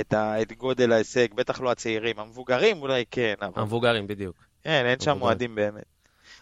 [0.00, 2.18] את, ה, את גודל ההישג, בטח לא הצעירים.
[2.18, 3.52] המבוגרים אולי כן, אבל...
[3.62, 4.36] המבוגרים, בדיוק.
[4.62, 5.84] כן, אין שם אוהדים באמת.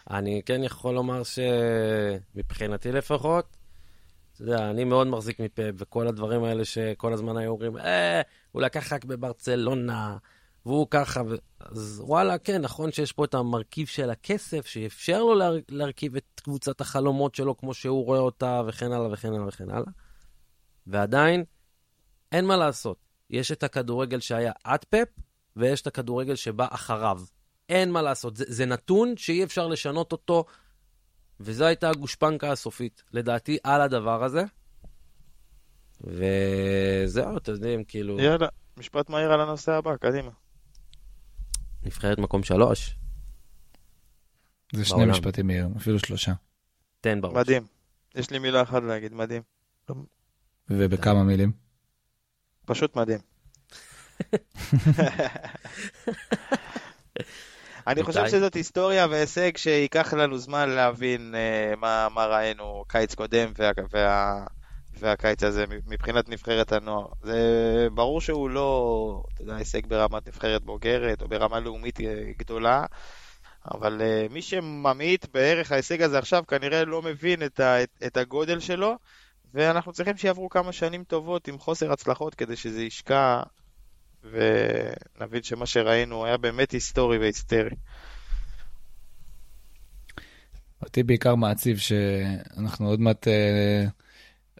[0.09, 3.57] אני כן יכול לומר שמבחינתי לפחות,
[4.33, 8.61] אתה יודע, אני מאוד מחזיק מפה, וכל הדברים האלה שכל הזמן היו אומרים, אה, הוא
[8.61, 10.17] לקח רק בברצלונה,
[10.65, 11.35] והוא ככה, ו...
[11.59, 15.57] אז וואלה, כן, נכון שיש פה את המרכיב של הכסף, שאפשר לו להר...
[15.69, 19.91] להרכיב את קבוצת החלומות שלו כמו שהוא רואה אותה, וכן הלאה וכן הלאה וכן הלאה.
[20.87, 21.43] ועדיין,
[22.31, 23.06] אין מה לעשות.
[23.29, 25.07] יש את הכדורגל שהיה עד פפ,
[25.55, 27.21] ויש את הכדורגל שבא אחריו.
[27.69, 30.45] אין מה לעשות, זה, זה נתון שאי אפשר לשנות אותו,
[31.39, 34.43] וזו הייתה הגושפנקה הסופית, לדעתי, על הדבר הזה.
[36.01, 38.19] וזהו, אתם יודעים, כאילו...
[38.19, 38.47] יאללה,
[38.77, 40.31] משפט מהיר על הנושא הבא, קדימה.
[41.83, 42.95] נבחרת מקום שלוש.
[44.73, 45.11] זה שני בעולם.
[45.11, 46.33] משפטים מהירים, אפילו שלושה.
[47.01, 47.35] תן בראש.
[47.35, 47.63] מדהים.
[48.15, 49.41] יש לי מילה אחת להגיד, מדהים.
[50.69, 51.66] ובכמה מילים?
[52.67, 53.19] פשוט מדהים.
[57.87, 63.51] אני חושב שזאת היסטוריה והישג שייקח לנו זמן להבין uh, מה, מה ראינו קיץ קודם
[63.57, 64.45] וה, וה,
[64.99, 67.07] והקיץ הזה מבחינת נבחרת הנוער.
[67.23, 67.37] זה
[67.93, 72.85] ברור שהוא לא, יודע, הישג ברמת נבחרת בוגרת או ברמה לאומית אה, גדולה,
[73.71, 78.17] אבל uh, מי שממעיט בערך ההישג הזה עכשיו כנראה לא מבין את, ה, את, את
[78.17, 78.95] הגודל שלו.
[79.53, 83.41] ואנחנו צריכים שיעברו כמה שנים טובות עם חוסר הצלחות כדי שזה ישקע
[84.23, 87.75] ונבין שמה שראינו היה באמת היסטורי והיסטרי.
[90.83, 93.85] אותי בעיקר מעציב שאנחנו עוד מעט, אה,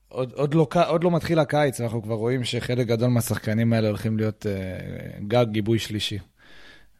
[0.08, 4.18] עוד, עוד, לא, עוד לא מתחיל הקיץ, אנחנו כבר רואים שחלק גדול מהשחקנים האלה הולכים
[4.18, 6.20] להיות אה, גג גיבוי שלישי.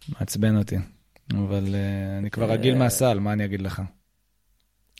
[0.10, 0.76] מעצבן אותי,
[1.34, 3.82] אבל אה, אני כבר רגיל מהסל, מה אני אגיד לך?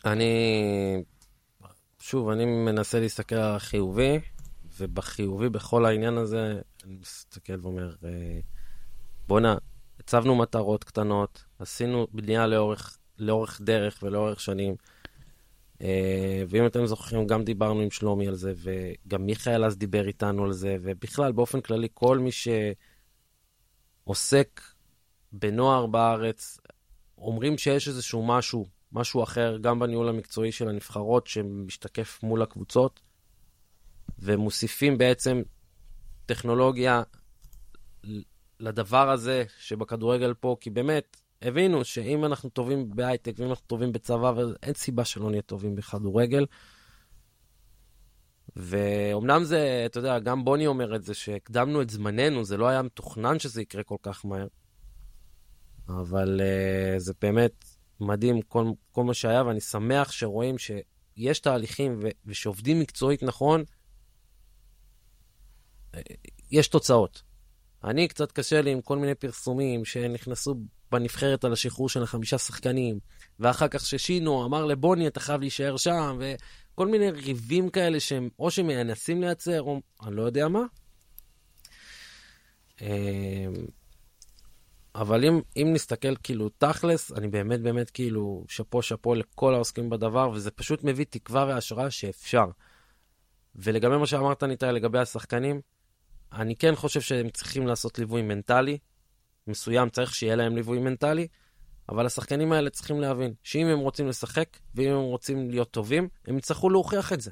[0.06, 1.04] אני
[2.10, 4.20] שוב, אני מנסה להסתכל על החיובי,
[4.78, 8.40] ובחיובי בכל העניין הזה, אני מסתכל ואומר, אה,
[9.28, 9.58] בואנה,
[10.00, 14.76] הצבנו מטרות קטנות, עשינו בנייה לאורך, לאורך דרך ולאורך שנים.
[15.82, 20.44] אה, ואם אתם זוכרים, גם דיברנו עם שלומי על זה, וגם מיכאל אז דיבר איתנו
[20.44, 22.30] על זה, ובכלל, באופן כללי, כל מי
[24.06, 24.62] שעוסק
[25.32, 26.58] בנוער בארץ,
[27.18, 33.00] אומרים שיש איזשהו משהו משהו אחר, גם בניהול המקצועי של הנבחרות, שמשתקף מול הקבוצות,
[34.20, 35.42] ומוסיפים בעצם
[36.26, 37.04] טכנולוגיה
[38.60, 44.34] לדבר הזה שבכדורגל פה, כי באמת, הבינו שאם אנחנו טובים בהייטק ואם אנחנו טובים בצבא,
[44.64, 46.46] אין סיבה שלא נהיה טובים בכדורגל.
[48.56, 52.82] ואומנם זה, אתה יודע, גם בוני אומר את זה, שהקדמנו את זמננו, זה לא היה
[52.82, 54.48] מתוכנן שזה יקרה כל כך מהר.
[55.88, 57.66] אבל uh, זה באמת
[58.00, 63.64] מדהים כל, כל מה שהיה, ואני שמח שרואים שיש תהליכים ו- ושעובדים מקצועית נכון,
[65.96, 66.02] אה,
[66.52, 67.22] יש תוצאות.
[67.84, 70.56] אני, קצת קשה לי עם כל מיני פרסומים שנכנסו
[70.92, 73.00] בנבחרת על השחרור של החמישה שחקנים,
[73.40, 78.52] ואחר כך ששינו אמר לבוני, אתה חייב להישאר שם, וכל מיני ריבים כאלה שהם או
[78.52, 80.64] שמנסים לייצר, או אני לא יודע מה.
[84.98, 90.30] אבל אם, אם נסתכל כאילו תכלס, אני באמת באמת כאילו שאפו שאפו לכל העוסקים בדבר,
[90.30, 92.46] וזה פשוט מביא תקווה והשראה שאפשר.
[93.56, 95.62] ולגבי מה שאמרת, ניתאי, לגבי השחקנים,
[96.34, 98.78] אני כן חושב שהם צריכים לעשות ליווי מנטלי.
[99.48, 101.28] מסוים צריך שיהיה להם ליווי מנטלי,
[101.90, 106.38] אבל השחקנים האלה צריכים להבין שאם הם רוצים לשחק, ואם הם רוצים להיות טובים, הם
[106.38, 107.32] יצטרכו להוכיח את זה.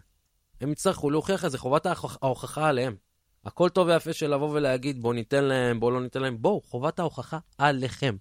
[0.62, 1.86] הם יצטרכו להוכיח את זה, חובת
[2.22, 2.96] ההוכחה עליהם.
[3.46, 7.00] הכל טוב ויפה של לבוא ולהגיד, בואו ניתן להם, בואו לא ניתן להם, בואו, חובת
[7.00, 8.16] ההוכחה עליכם.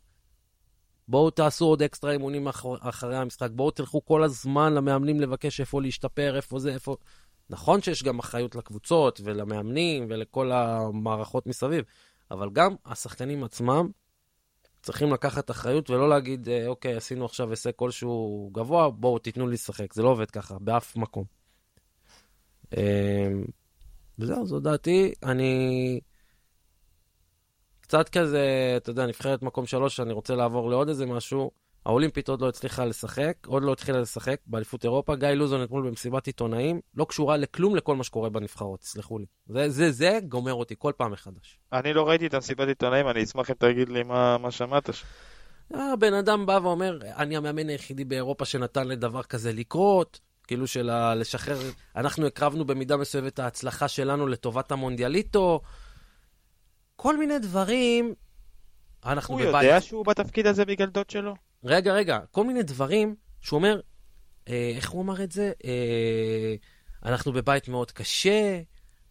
[1.09, 5.83] בואו תעשו עוד אקסטרה אימונים אחר, אחרי המשחק, בואו תלכו כל הזמן למאמנים לבקש איפה
[5.83, 6.97] להשתפר, איפה זה, איפה...
[7.51, 11.85] נכון שיש גם אחריות לקבוצות ולמאמנים ולכל המערכות מסביב,
[12.31, 13.89] אבל גם השחקנים עצמם
[14.83, 19.55] צריכים לקחת אחריות ולא להגיד, אה, אוקיי, עשינו עכשיו הישג כלשהו גבוה, בואו תיתנו לי
[19.55, 19.95] לשחק.
[19.95, 21.25] זה לא עובד ככה, באף מקום.
[24.19, 25.12] וזהו, זו דעתי.
[25.23, 26.01] אני
[27.81, 31.51] קצת כזה, אתה יודע, נבחרת מקום שלוש, אני רוצה לעבור לעוד איזה משהו.
[31.87, 35.17] האולימפית עוד לא הצליחה לשחק, עוד לא התחילה לשחק באליפות אירופה.
[35.17, 39.27] גיא לוזון אתמול במסיבת עיתונאים, לא קשורה לכלום לכל מה שקורה בנבחרות, תסלחו לי.
[39.47, 41.59] זה, זה, זה גומר אותי כל פעם מחדש.
[41.73, 45.07] אני לא ראיתי את המסיבת עיתונאים, אני אשמח אם תגיד לי מה, מה שמעת שם.
[45.71, 51.59] הבן אדם בא ואומר, אני המאמן היחידי באירופה שנתן לדבר כזה לקרות, כאילו של לשחרר,
[51.97, 55.61] אנחנו הקרבנו במידה מסוימת את ההצלחה שלנו לטובת המונדיאליטו.
[56.97, 58.15] כל מיני דברים,
[59.05, 59.55] אנחנו הוא בבית.
[59.55, 61.35] הוא יודע שהוא בתפקיד הזה בגלל דוד שלו?
[61.65, 63.81] רגע, רגע, כל מיני דברים שהוא אומר,
[64.49, 65.53] אה, איך הוא אמר את זה?
[65.65, 66.55] אה,
[67.05, 68.61] אנחנו בבית מאוד קשה,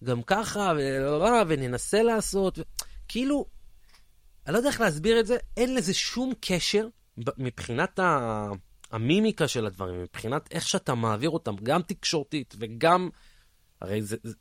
[0.04, 0.74] גם ככה,
[1.48, 2.60] וננסה לעשות.
[2.60, 2.62] ו...
[3.08, 3.46] כאילו,
[4.48, 6.88] אני לא יודע איך להסביר את זה, אין לזה שום קשר
[7.38, 8.48] מבחינת ה...
[8.94, 13.10] המימיקה של הדברים, מבחינת איך שאתה מעביר אותם, גם תקשורתית וגם...
[13.82, 14.36] הרי זה, זה,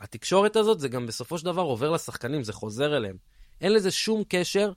[0.00, 3.16] התקשורת הזאת, זה גם בסופו של דבר עובר לשחקנים, זה חוזר אליהם.
[3.60, 4.72] אין לזה שום קשר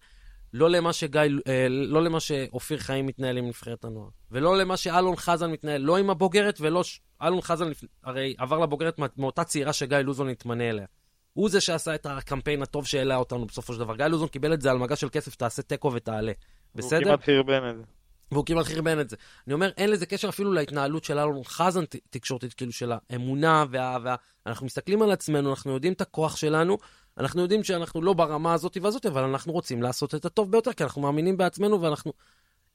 [0.53, 5.15] לא למה שגיא, אה, לא למה שאופיר חיים מתנהל עם נבחרת הנוער, ולא למה שאלון
[5.15, 6.83] חזן מתנהל, לא עם הבוגרת ולא...
[7.21, 7.65] אלון חזן
[8.03, 10.85] הרי עבר לבוגרת מאותה צעירה שגיא לוזון התמנה אליה.
[11.33, 13.95] הוא זה שעשה את הקמפיין הטוב שהעלה אותנו בסופו של דבר.
[13.95, 16.31] גיא לוזון קיבל את זה על מגע של כסף, תעשה תיקו ותעלה.
[16.75, 16.97] בסדר?
[16.97, 17.96] הוא כמעט חרבן את זה.
[18.31, 19.15] והוא כמעט חרבן את זה.
[19.47, 23.97] אני אומר, אין לזה קשר אפילו להתנהלות של אלון חזן תקשורתית, כאילו של האמונה וה...
[24.03, 24.15] וה...
[24.45, 26.77] אנחנו מסתכלים על עצמנו, אנחנו יודעים את הכוח שלנו,
[27.17, 30.83] אנחנו יודעים שאנחנו לא ברמה הזאת והזאת, אבל אנחנו רוצים לעשות את הטוב ביותר, כי
[30.83, 32.13] אנחנו מאמינים בעצמנו ואנחנו...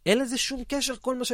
[0.06, 1.32] אין לזה שום קשר, כל מה ש...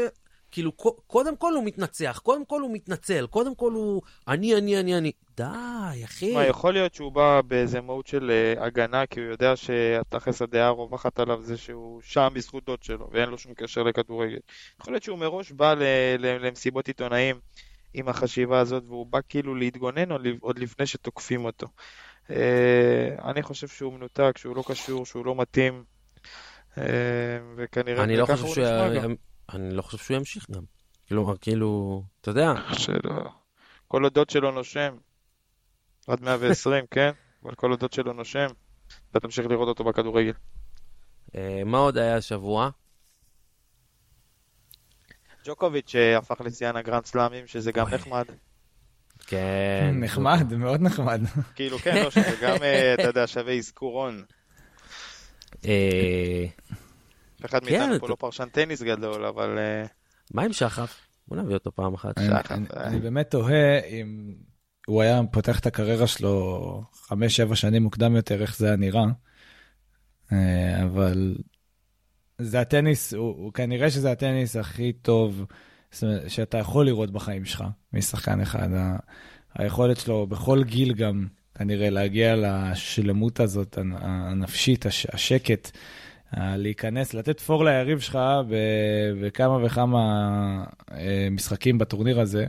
[0.50, 0.72] כאילו,
[1.06, 5.12] קודם כל הוא מתנצח, קודם כל הוא מתנצל, קודם כל הוא אני, אני, אני, אני.
[5.36, 6.34] די, אחי.
[6.34, 10.66] מה, יכול להיות שהוא בא באיזה מהות של uh, הגנה, כי הוא יודע שהתכלס הדעה
[10.66, 14.38] הרווחת עליו זה שהוא שם בזכות דוד שלו, ואין לו שום קשר לכדורגל.
[14.80, 15.74] יכול להיות שהוא מראש בא
[16.18, 17.40] למסיבות עיתונאים
[17.94, 20.08] עם החשיבה הזאת, והוא בא כאילו להתגונן
[20.40, 21.66] עוד לפני שתוקפים אותו.
[22.30, 25.84] אה, אני חושב שהוא מנותק, שהוא לא קשור, שהוא לא מתאים,
[26.78, 26.84] אה,
[27.56, 29.14] וכנראה אני לא חושב שהוא.
[29.52, 30.62] אני לא חושב שהוא ימשיך גם.
[31.08, 32.52] כלומר, כאילו, אתה יודע.
[32.72, 33.30] שלא.
[33.88, 34.96] כל הדוד שלו נושם.
[36.06, 37.10] עד 120, כן?
[37.44, 38.46] אבל כל הדוד שלו נושם.
[39.10, 40.32] אתה תמשיך לראות אותו בכדורגל.
[41.34, 42.70] אה, מה עוד היה השבוע?
[45.44, 48.24] ג'וקוביץ' הפך לשיאן הגרנד סלאמים, שזה גם נחמד.
[49.26, 49.94] כן.
[49.94, 51.20] נחמד, מאוד נחמד.
[51.54, 54.24] כאילו, כן, לא, שזה גם, אה, אתה יודע, שווה אזכורון.
[57.40, 59.58] אה, אחד כן, מאיתנו פה לא פרשן טניס גדול, אבל...
[59.58, 59.84] אה,
[60.34, 61.00] מה עם שחף?
[61.28, 62.18] בוא נביא אותו פעם אחת.
[62.76, 64.34] אני באמת תוהה אם
[64.86, 69.04] הוא היה פותח את הקריירה שלו חמש-שבע שנים מוקדם יותר, איך זה היה נראה.
[70.82, 71.36] אבל
[72.38, 75.46] זה הטניס, הוא כנראה שזה הטניס הכי טוב.
[76.28, 78.68] שאתה יכול לראות בחיים שלך משחקן אחד.
[79.54, 85.70] היכולת שלו בכל גיל גם, כנראה, להגיע לשלמות הזאת, הנפשית, השקט,
[86.36, 88.18] להיכנס, לתת פור ליריב שלך
[89.22, 92.46] בכמה וכמה אה, משחקים בטורניר הזה,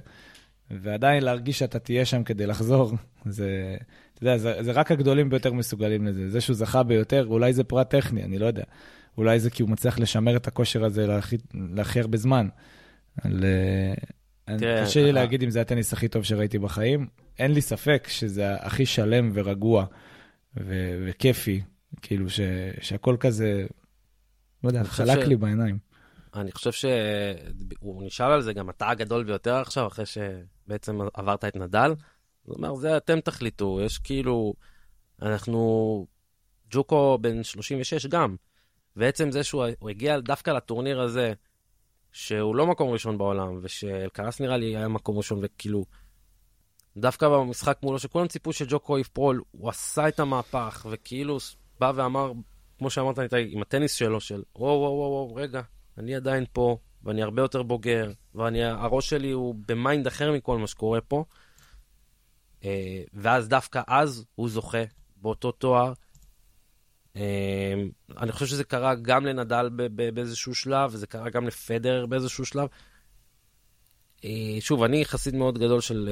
[0.72, 2.91] ועדיין להרגיש שאתה תהיה שם כדי לחזור.
[3.26, 3.77] זה,
[4.14, 6.30] אתה יודע, זה, זה רק הגדולים ביותר מסוגלים לזה.
[6.30, 8.64] זה שהוא זכה ביותר, אולי זה פרט טכני, אני לא יודע.
[9.18, 11.07] אולי זה כי הוא מצליח לשמר את הכושר הזה
[11.53, 12.47] להכי, הרבה זמן.
[13.23, 13.43] על,
[14.84, 17.07] קשה לי אה, להגיד אם זה הטניס הכי טוב שראיתי בחיים.
[17.39, 19.85] אין לי ספק שזה הכי שלם ורגוע
[20.57, 21.61] ו- וכיפי,
[22.02, 22.40] כאילו ש-
[22.82, 23.66] שהכל כזה,
[24.64, 25.28] לא יודע, חלק ש...
[25.28, 25.90] לי בעיניים.
[26.34, 31.56] אני חושב שהוא נשאל על זה גם אתה הגדול ביותר עכשיו, אחרי שבעצם עברת את
[31.56, 31.94] נדל.
[32.44, 34.53] הוא אומר, זה אתם תחליטו, יש כאילו,
[35.22, 36.07] אנחנו,
[36.72, 38.36] ג'וקו בן 36 גם,
[38.95, 41.34] ועצם זה שהוא הגיע דווקא לטורניר הזה,
[42.11, 45.86] שהוא לא מקום ראשון בעולם, ושאלקרז נראה לי היה מקום ראשון, וכאילו,
[46.98, 51.38] דווקא במשחק מולו, שכולם ציפו שג'וקו יפרול, הוא עשה את המהפך, וכאילו
[51.80, 52.31] בא ואמר,
[52.77, 53.19] כמו שאמרת,
[53.49, 55.61] עם הטניס שלו, של וואו, וואו, וואו, וואו, רגע,
[55.97, 60.68] אני עדיין פה, ואני הרבה יותר בוגר, והראש שלי הוא ב mind אחר מכל מה
[60.68, 61.23] שקורה פה.
[62.64, 64.84] אה, ואז דווקא אז הוא זוכה
[65.15, 65.93] באותו תואר.
[67.15, 67.73] אה,
[68.18, 69.69] אני חושב שזה קרה גם לנדל
[70.14, 72.68] באיזשהו שלב, וזה קרה גם לפדר באיזשהו שלב.
[74.26, 76.10] אה, שוב, אני חסיד מאוד גדול של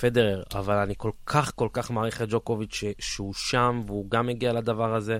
[0.00, 4.52] פדרר, אבל אני כל כך כל כך מעריך את ג'וקוביץ' שהוא שם, והוא גם הגיע
[4.52, 5.18] לדבר הזה.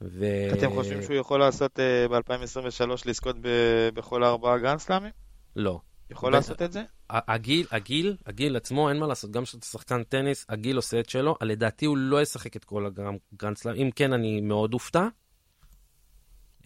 [0.00, 0.24] ו...
[0.52, 5.12] אתם חושבים שהוא יכול לעשות uh, ב-2023 לזכות ב- בכל הארבעה גרנדסלאמים?
[5.56, 5.80] לא.
[6.10, 6.82] יכול ב- לעשות את זה?
[7.10, 11.36] הגיל, הגיל, הגיל עצמו, אין מה לעשות, גם כשאתה שחקן טניס, הגיל עושה את שלו,
[11.42, 15.06] לדעתי הוא לא ישחק את כל הגרנדסלאם, אם כן, אני מאוד אופתע.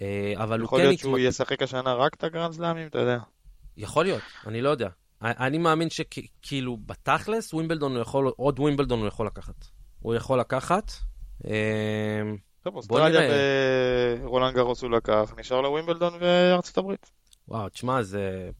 [0.00, 0.74] אה, אבל הוא כן...
[0.74, 3.18] יכול להיות שהוא ישחק השנה רק את הגרנדסלאמים, אתה יודע.
[3.76, 4.88] יכול להיות, אני לא יודע.
[5.22, 9.54] אני מאמין שכאילו, בתכלס, ווימבלדון הוא יכול, עוד ווימבלדון הוא יכול לקחת.
[10.00, 10.92] הוא יכול לקחת.
[11.46, 12.22] אה,
[12.62, 13.20] טוב, אוסטרליה
[14.22, 17.10] ורולנד גרוס הוא לקח, נשאר לו ווימבלדון וארצות הברית.
[17.48, 18.50] וואו, תשמע, זה...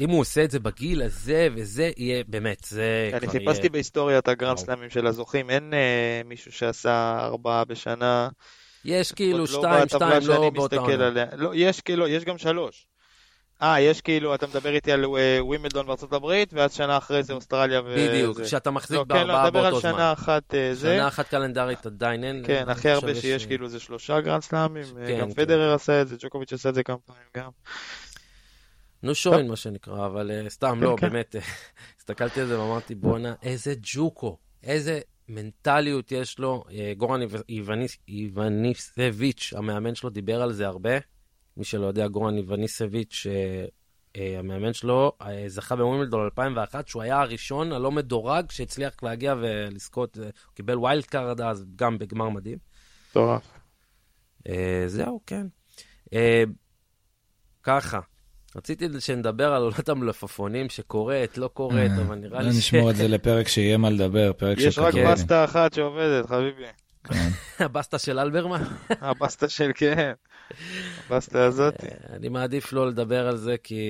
[0.00, 3.70] אם הוא עושה את זה בגיל הזה וזה, יהיה, באמת, זה אני חיפשתי יהיה...
[3.70, 8.28] בהיסטוריית הגרנד סלאמים של הזוכים, אין אה, מישהו שעשה ארבעה בשנה.
[8.84, 11.24] יש כאילו לא שתיים, שתיים, לא באותה עונה.
[11.36, 12.86] לא, יש כאילו, יש גם שלוש.
[13.62, 17.32] אה, יש כאילו, אתה מדבר איתי על אה, ווימלדון בארצות הברית, ואז שנה אחרי זה
[17.32, 17.96] אוסטרליה ו...
[18.08, 19.90] בדיוק, כשאתה מחזיק לא, בארבעה כן, לא, באותו זמן.
[19.90, 20.96] לא, מדבר על שנה אחת אה, זה.
[20.96, 22.42] שנה אחת קלנדרית עדיין אין.
[22.46, 25.34] כן, הכי הרבה שיש כאילו זה שלושה גרנד סלאמים, אה, כן, גם כן.
[25.34, 27.50] פדרר עשה את זה, ג'וקוביץ' עשה את זה כמה פעמים גם.
[29.02, 31.36] נו שוין, מה שנקרא, אבל סתם, כן, לא, באמת,
[31.98, 36.64] הסתכלתי על זה ואמרתי, בואנה, איזה ג'וקו, איזה מנטליות יש לו.
[36.96, 37.20] גורן
[38.08, 40.98] איווניסביץ', המאמן שלו, דיבר על זה הרבה.
[41.58, 43.26] מי שלא יודע, גורן איווניסביץ',
[44.16, 50.18] אה, המאמן שלו, אה, זכה בווימלדון 2001, שהוא היה הראשון הלא מדורג שהצליח להגיע ולזכות,
[50.18, 52.58] אה, הוא קיבל wild card אז, גם בגמר מדהים.
[53.10, 53.52] מטורף.
[54.86, 55.46] זהו, כן.
[57.62, 58.00] ככה,
[58.56, 62.56] רציתי שנדבר על עונת המלפפונים שקורית, לא קורית, אבל נראה לי ש...
[62.56, 64.98] נשמור את זה לפרק שיהיה מה לדבר, פרק של כדורגל.
[64.98, 66.64] יש רק בסטה אחת שעובדת, חביבי.
[67.08, 67.28] כן.
[67.64, 68.62] הבסטה של אלברמן?
[68.90, 70.12] הבסטה של כן.
[71.06, 71.74] הבסטה הזאת.
[72.10, 73.82] אני מעדיף לא לדבר על זה, כי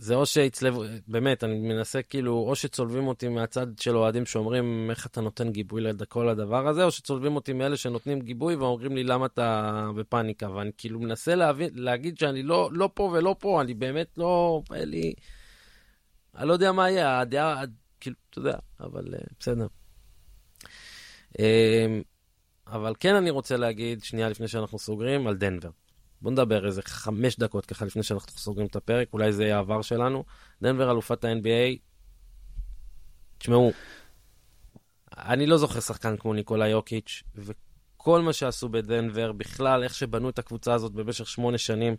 [0.00, 5.06] זה או שיצלבו, באמת, אני מנסה כאילו, או שצולבים אותי מהצד של אוהדים שאומרים איך
[5.06, 9.26] אתה נותן גיבוי לכל הדבר הזה, או שצולבים אותי מאלה שנותנים גיבוי ואומרים לי למה
[9.26, 14.18] אתה בפאניקה, ואני כאילו מנסה להבין, להגיד שאני לא, לא פה ולא פה, אני באמת
[14.18, 15.14] לא, אין לי,
[16.36, 17.62] אני לא יודע מה יהיה, הדעה,
[18.00, 19.66] כאילו, אתה יודע, אבל uh, בסדר.
[21.38, 22.02] אמ,
[22.66, 25.70] אבל כן אני רוצה להגיד, שנייה לפני שאנחנו סוגרים, על דנבר.
[26.22, 29.82] בואו נדבר איזה חמש דקות ככה לפני שאנחנו סוגרים את הפרק, אולי זה יהיה העבר
[29.82, 30.24] שלנו.
[30.62, 31.78] דנבר אלופת ה-NBA,
[33.38, 33.72] תשמעו,
[35.16, 40.38] אני לא זוכר שחקן כמו ניקולה יוקיץ', וכל מה שעשו בדנבר, בכלל, איך שבנו את
[40.38, 41.96] הקבוצה הזאת במשך שמונה שנים,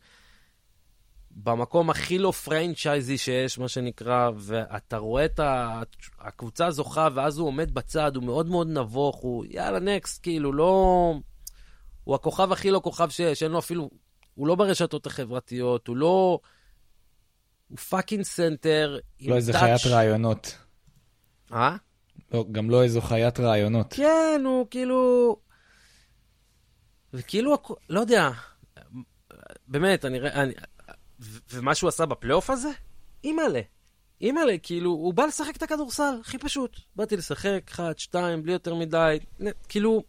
[1.35, 5.39] במקום הכי לא פרנצ'ייזי שיש, מה שנקרא, ואתה רואה את
[6.19, 11.13] הקבוצה זוכה, ואז הוא עומד בצד, הוא מאוד מאוד נבוך, הוא יאללה, next, כאילו, לא...
[12.03, 13.89] הוא הכוכב הכי לא כוכב שיש, שאין לו אפילו...
[14.35, 16.39] הוא לא ברשתות החברתיות, הוא לא...
[17.67, 18.99] הוא fucking סנטר.
[19.21, 20.57] לא איזה חיית רעיונות.
[21.53, 21.75] אה?
[22.33, 23.93] לא, גם לא איזו חיית ראיונות.
[23.93, 25.35] כן, הוא כאילו...
[27.13, 27.57] וכאילו,
[27.89, 28.29] לא יודע,
[29.67, 30.53] באמת, אני, אני,
[31.51, 32.69] ומה שהוא עשה בפלייאוף הזה?
[33.23, 33.61] אימא'לה.
[34.21, 36.79] אימא'לה, כאילו, הוא בא לשחק את הכדורסל, הכי פשוט.
[36.95, 39.19] באתי לשחק, אחת, שתיים, בלי יותר מדי,
[39.69, 40.03] כאילו...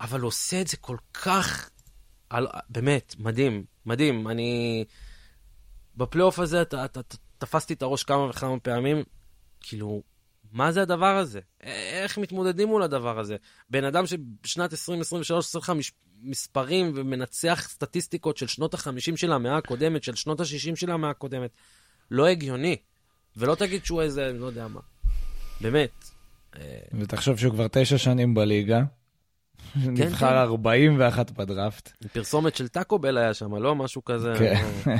[0.00, 1.70] אבל הוא עושה את זה כל כך...
[2.30, 2.46] על...
[2.68, 4.28] באמת, מדהים, מדהים.
[4.28, 4.84] אני...
[5.96, 9.02] בפלייאוף הזה, אתה, אתה, אתה, תפסתי את הראש כמה וכמה פעמים,
[9.60, 10.02] כאילו,
[10.52, 11.40] מה זה הדבר הזה?
[11.62, 13.36] איך מתמודדים מול הדבר הזה?
[13.70, 15.72] בן אדם שבשנת 2023 עושה לך.
[16.22, 21.50] מספרים ומנצח סטטיסטיקות של שנות ה-50 של המאה הקודמת, של שנות ה-60 של המאה הקודמת.
[22.10, 22.76] לא הגיוני.
[23.36, 24.80] ולא תגיד שהוא איזה, לא יודע מה.
[25.60, 26.10] באמת.
[27.00, 28.82] ותחשוב שהוא כבר תשע שנים בליגה.
[29.76, 30.36] נבחר כן.
[30.36, 31.92] 41 בדראפט.
[32.12, 33.74] פרסומת של טאקו בל היה שם, לא?
[33.74, 34.34] משהו כזה.
[34.38, 34.64] כן.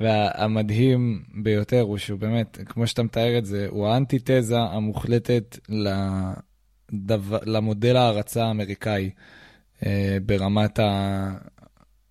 [0.00, 5.58] והמדהים ביותר הוא שהוא באמת, כמו שאתה מתאר את זה, הוא האנטיתזה המוחלטת
[6.92, 9.10] לדבר, למודל ההערצה האמריקאי
[9.86, 11.32] אה, ברמת ה...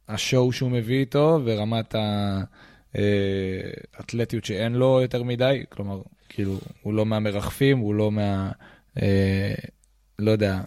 [0.08, 1.96] השואו שהוא מביא איתו ורמת
[3.96, 8.52] האתלטיות שאין לו יותר מדי, כלומר, כאילו, הוא לא מהמרחפים, הוא לא מה...
[9.02, 9.54] אה,
[10.20, 10.62] לא יודע,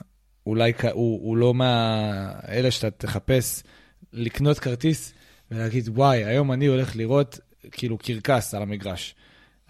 [0.46, 3.62] אולי הוא, הוא לא מהאלה שאתה תחפש
[4.12, 5.14] לקנות כרטיס
[5.52, 7.38] ולהגיד, וואי, היום אני הולך לראות
[7.70, 9.14] כאילו קרקס על המגרש.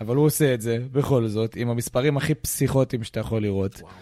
[0.01, 3.93] אבל הוא עושה את זה בכל זאת, עם המספרים הכי פסיכוטיים שאתה יכול לראות, וואו.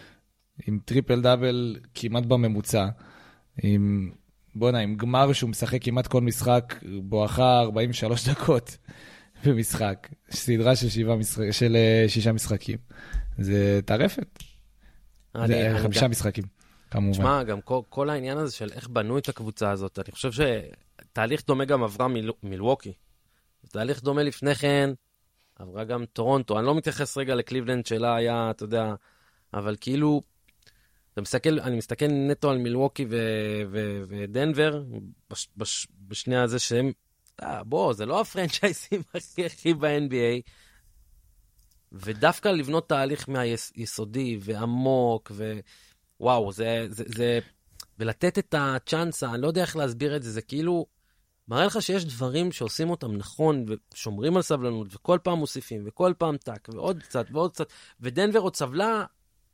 [0.67, 2.87] עם טריפל דאבל כמעט בממוצע,
[3.63, 4.11] עם,
[4.55, 8.77] בואנה, עם גמר שהוא משחק כמעט כל משחק, בואכה 43 דקות
[9.45, 12.79] במשחק, סדרה של, שבעה משחק, של אה, שישה משחקים.
[13.39, 14.39] זה טרפת.
[15.47, 16.45] זה חמישה גם- משחקים,
[16.91, 17.13] כמובן.
[17.13, 20.33] תשמע, גם כל, כל העניין הזה של איך בנו את הקבוצה הזאת, אני חושב
[21.11, 22.93] שתהליך דומה גם עברה מיל, מילווקי.
[23.69, 24.91] תהליך דומה לפני כן
[25.57, 26.59] עברה גם טורונטו.
[26.59, 28.95] אני לא מתייחס רגע לקליבלנד שלה היה, אתה יודע,
[29.55, 30.23] אבל כאילו,
[31.13, 33.17] אתה מסתכל, אני מסתכל נטו על מילווקי ו,
[33.71, 34.83] ו, ודנבר,
[35.31, 36.93] בש, בש, בשני הזה שהם,
[37.43, 40.51] אה, בוא, זה לא הפרנצ'ייזים הכי הכי ב-NBA.
[41.93, 45.33] ודווקא לבנות תהליך מהיסודי ועמוק,
[46.21, 47.39] ווואו, זה, זה, זה,
[47.99, 50.87] ולתת את הצ'אנסה, אני לא יודע איך להסביר את זה, זה כאילו,
[51.51, 53.65] מראה לך שיש דברים שעושים אותם נכון,
[53.95, 57.67] ושומרים על סבלנות, וכל פעם מוסיפים, וכל פעם טאק, ועוד קצת, ועוד קצת,
[58.01, 59.05] ודנבר עוד סבלה,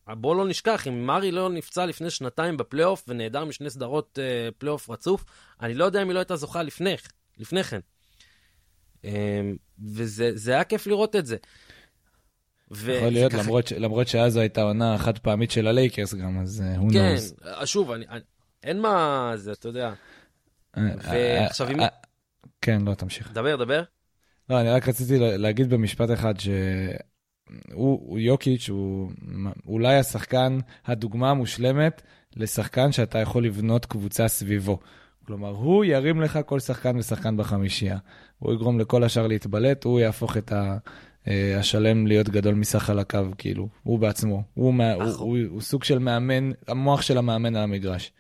[0.09, 4.91] בואו לא נשכח, אם מרי לא נפצע לפני שנתיים בפלייאוף, ונעדר משני סדרות אה, פלייאוף
[4.91, 5.25] רצוף,
[5.61, 6.95] אני לא יודע אם היא לא הייתה זוכה לפני,
[7.39, 7.81] לפני כן.
[9.05, 9.41] אה,
[9.95, 11.37] וזה זה היה כיף לראות את זה.
[12.71, 16.41] ו- יכול להיות, וככה- למרות, למרות שאז זו הייתה עונה חד פעמית של הלייקרס גם,
[16.43, 17.47] אז uh, who כן, knows.
[17.49, 18.21] אה, שוב, אני, אני,
[18.63, 19.93] אין מה זה, אתה יודע.
[20.77, 21.89] ועכשיו אם- אה, אה,
[22.61, 23.33] כן, לא, תמשיך.
[23.33, 23.83] דבר, דבר.
[24.51, 26.55] לא, אני רק רציתי לה- להגיד במשפט אחד שהוא
[27.73, 29.11] הוא יוקיץ', הוא
[29.67, 32.03] אולי השחקן, הדוגמה המושלמת
[32.37, 34.79] לשחקן שאתה יכול לבנות קבוצה סביבו.
[35.27, 37.99] כלומר, הוא ירים לך כל שחקן ושחקן בחמישייה.
[38.39, 40.77] הוא יגרום לכל השאר להתבלט, הוא יהפוך את ה...
[41.29, 44.43] אה, השלם להיות גדול מסך על הקו, כאילו, הוא בעצמו.
[44.55, 45.03] הוא, מה, הוא.
[45.05, 48.13] הוא, הוא סוג של מאמן, המוח של המאמן על המגרש.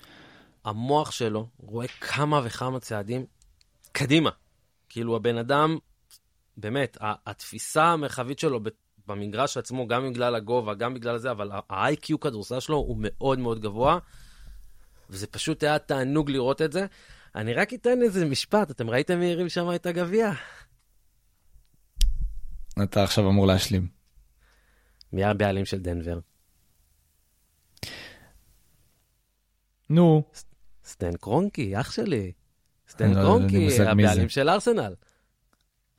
[0.66, 3.26] המוח שלו רואה כמה וכמה צעדים
[3.93, 4.30] קדימה.
[4.88, 5.78] כאילו, הבן אדם,
[6.56, 8.60] באמת, התפיסה המרחבית שלו
[9.06, 13.60] במגרש עצמו, גם בגלל הגובה, גם בגלל זה, אבל ה-IQ כדורסל שלו הוא מאוד מאוד
[13.60, 13.98] גבוה,
[15.10, 16.86] וזה פשוט היה תענוג לראות את זה.
[17.34, 20.32] אני רק אתן איזה משפט, אתם ראיתם מי הרים שם את הגביע?
[22.82, 23.88] אתה עכשיו אמור להשלים.
[25.12, 26.18] מי הבעלים של דנבר?
[29.90, 30.22] נו,
[30.86, 32.32] סטן קרונקי, אח שלי.
[32.88, 34.28] סטן לא- קרונקי, הבעלים.
[34.28, 34.94] של ארסנל.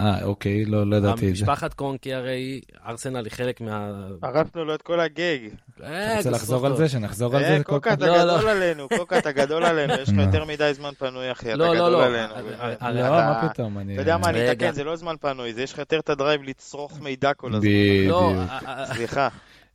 [0.01, 1.43] אה, אוקיי, לא, לא ידעתי את זה.
[1.43, 3.91] משפחת קרונקי הרי, ארסנל היא חלק מה...
[4.23, 5.37] הרסנו לו את כל הגג.
[5.83, 6.89] אה, אתה רוצה לחזור על זה?
[6.89, 7.63] שנחזור על אה, זה?
[7.63, 7.93] קוקה?
[7.93, 8.37] אתה לא.
[8.37, 10.15] גדול עלינו, קוקה, אתה גדול עלינו, יש לך.
[10.17, 12.05] יותר מדי זמן פנוי, אחי, אתה לא, לא, גדול לא.
[12.05, 12.33] עלינו.
[12.81, 13.93] לא, מה פתאום, אני...
[13.93, 14.51] אתה יודע מה, אני.
[14.51, 17.47] אתקן, זה לא זמן פנוי, זה יש לך יותר את ה drive לצרוך מידע כל
[17.47, 17.59] הזמן.
[17.69, 18.21] בדיוק.
[18.67, 19.27] אה, סליחה.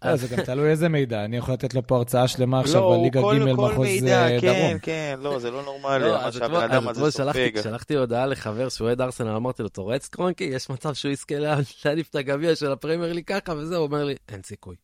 [0.05, 2.83] לא, זה גם תלוי איזה מידע, אני יכול לתת לו פה הרצאה שלמה לא, עכשיו
[2.83, 4.79] הוא בליגה כל- ג' כל מחוז מידע, אה, כן, דרום.
[4.79, 7.61] כן, לא, זה לא נורמלי, לא, מה אז שהבן אתמול- אדם אז הזה סופג.
[7.63, 10.45] שלחתי הודעה לחבר שהוא אוהד ארסנל, אמרתי לו, אתה רואה את קרונקי?
[10.45, 14.05] יש מצב שהוא יזכה לה- להניף את הגביע של הפרמייר ליג ככה וזהו, הוא אומר
[14.05, 14.77] לי, אין סיכוי.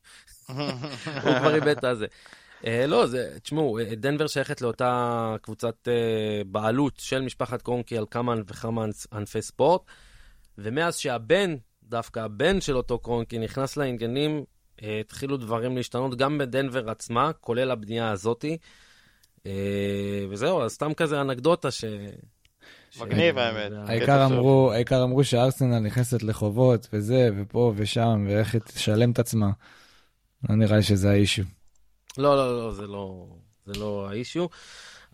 [0.49, 0.57] הוא
[1.39, 2.07] כבר איבד את הזה.
[2.67, 5.89] אה, לא, זה, תשמעו, דנבר שייכת לאותה קבוצת
[6.47, 9.83] בעלות של משפחת קרונקי על כמה וכמה ענ- ענפי ספורט,
[10.59, 14.45] ומאז שהבן, דווקא הבן של אותו קרונקי, נכנס לעניינים,
[14.83, 18.57] התחילו דברים להשתנות גם בדנבר עצמה, כולל הבנייה הזאתי.
[19.47, 21.85] אה, וזהו, אז סתם כזה אנקדוטה ש...
[22.91, 23.73] ש- מגניב, האמת.
[23.89, 24.27] העיקר.
[24.27, 29.51] אמרו, העיקר אמרו שארסנל נכנסת לחובות וזה, ופה ושם, ואיך היא תשלם את עצמה.
[30.49, 31.43] לא נראה לי שזה האישו.
[32.19, 33.27] לא, לא, לא, זה לא,
[33.67, 34.47] זה לא האישיו,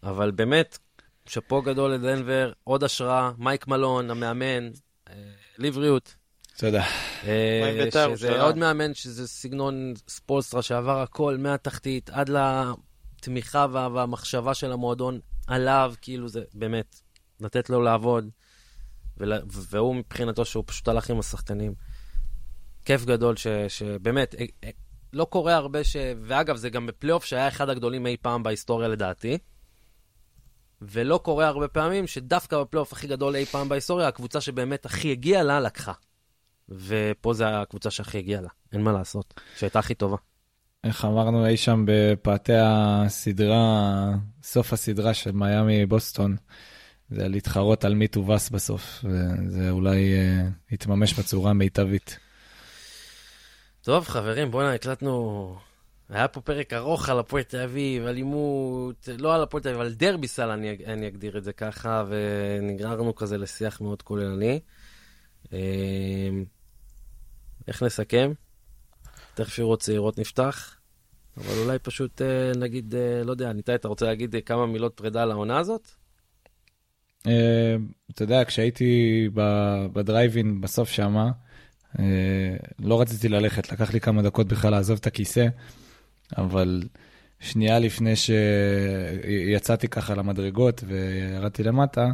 [0.03, 0.78] אבל באמת,
[1.27, 4.70] שאפו גדול לדנבר, עוד השראה, מייק מלון, המאמן,
[5.09, 5.15] אה,
[5.59, 6.15] לבריאות.
[6.59, 6.85] תודה.
[7.24, 8.43] אה, מה עם בית"ר שזה?
[8.43, 12.31] עוד מאמן שזה סגנון ספולסטרה שעבר הכל מהתחתית עד
[13.18, 17.01] לתמיכה וה- והמחשבה של המועדון עליו, כאילו זה באמת,
[17.40, 18.28] לתת לו לעבוד,
[19.16, 21.74] ולה- והוא מבחינתו שהוא פשוט הלך עם השחקנים.
[22.85, 24.70] כיף גדול ש, שבאמת, אה, אה,
[25.12, 25.97] לא קורה הרבה ש...
[26.22, 29.39] ואגב, זה גם בפלייאוף שהיה אחד הגדולים אי פעם בהיסטוריה לדעתי.
[30.82, 35.43] ולא קורה הרבה פעמים שדווקא בפלייאוף הכי גדול אי פעם בהיסטוריה, הקבוצה שבאמת הכי הגיעה
[35.43, 35.93] לה, לקחה.
[36.69, 40.16] ופה זה הקבוצה שהכי הגיעה לה, אין מה לעשות, שהייתה הכי טובה.
[40.85, 44.11] איך אמרנו אי שם בפאתי הסדרה,
[44.43, 46.36] סוף הסדרה של מיאמי בוסטון,
[47.11, 50.12] זה להתחרות על מי תובס בסוף, וזה אולי
[50.70, 52.19] יתממש בצורה מיטבית.
[53.82, 55.57] טוב, חברים, בוא'נה, הקלטנו...
[56.09, 59.95] היה פה פרק ארוך על הפועל תל אביב, אלימות, לא על הפועל תל אביב, על
[59.95, 64.61] דרבי סל, אני, אני אגדיר את זה ככה, ונגררנו כזה לשיח מאוד כוללני.
[67.69, 68.32] אה, איך נסכם?
[69.35, 70.77] תכף שירות צעירות נפתח,
[71.36, 75.23] אבל אולי פשוט אה, נגיד, אה, לא יודע, ניתאי, אתה רוצה להגיד כמה מילות פרידה
[75.23, 75.89] על העונה הזאת?
[78.11, 79.28] אתה יודע, כשהייתי
[79.93, 81.31] בדרייבין בסוף שמה,
[82.78, 85.47] לא רציתי ללכת, לקח לי כמה דקות בכלל לעזוב את הכיסא.
[86.39, 86.82] אבל
[87.41, 92.07] שנייה לפני שיצאתי ככה למדרגות וירדתי למטה,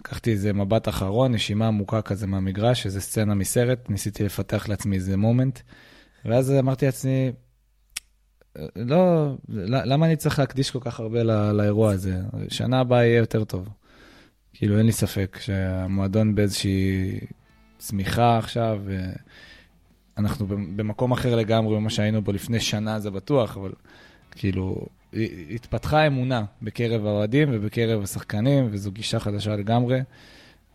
[0.00, 5.16] לקחתי איזה מבט אחרון, נשימה עמוקה כזה מהמגרש, איזה סצנה מסרט, ניסיתי לפתח לעצמי איזה
[5.16, 5.60] מומנט,
[6.24, 7.32] ואז אמרתי לעצמי,
[8.76, 9.34] לא,
[9.64, 12.16] למה אני צריך להקדיש כל כך הרבה לא, לאירוע הזה?
[12.48, 13.68] שנה הבאה יהיה יותר טוב.
[14.52, 17.20] כאילו, אין לי ספק שהמועדון באיזושהי
[17.78, 18.80] צמיחה עכשיו,
[20.18, 20.46] אנחנו
[20.76, 23.72] במקום אחר לגמרי ממה שהיינו בו לפני שנה, זה בטוח, אבל
[24.30, 24.86] כאילו,
[25.54, 30.00] התפתחה אמונה בקרב האוהדים ובקרב השחקנים, וזו גישה חדשה לגמרי,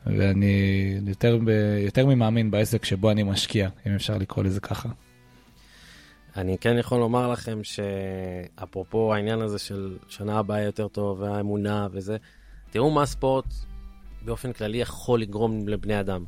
[0.05, 1.39] ואני יותר,
[1.85, 4.89] יותר ממאמין בעסק שבו אני משקיע, אם אפשר לקרוא לזה ככה.
[6.37, 12.17] אני כן יכול לומר לכם שאפרופו העניין הזה של שנה הבאה יותר טוב, והאמונה וזה,
[12.71, 13.45] תראו מה הספורט
[14.25, 16.25] באופן כללי יכול לגרום לבני אדם.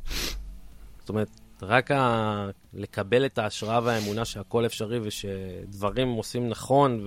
[0.99, 2.49] זאת אומרת, רק ה...
[2.73, 7.05] לקבל את ההשראה והאמונה שהכל אפשרי ושדברים עושים נכון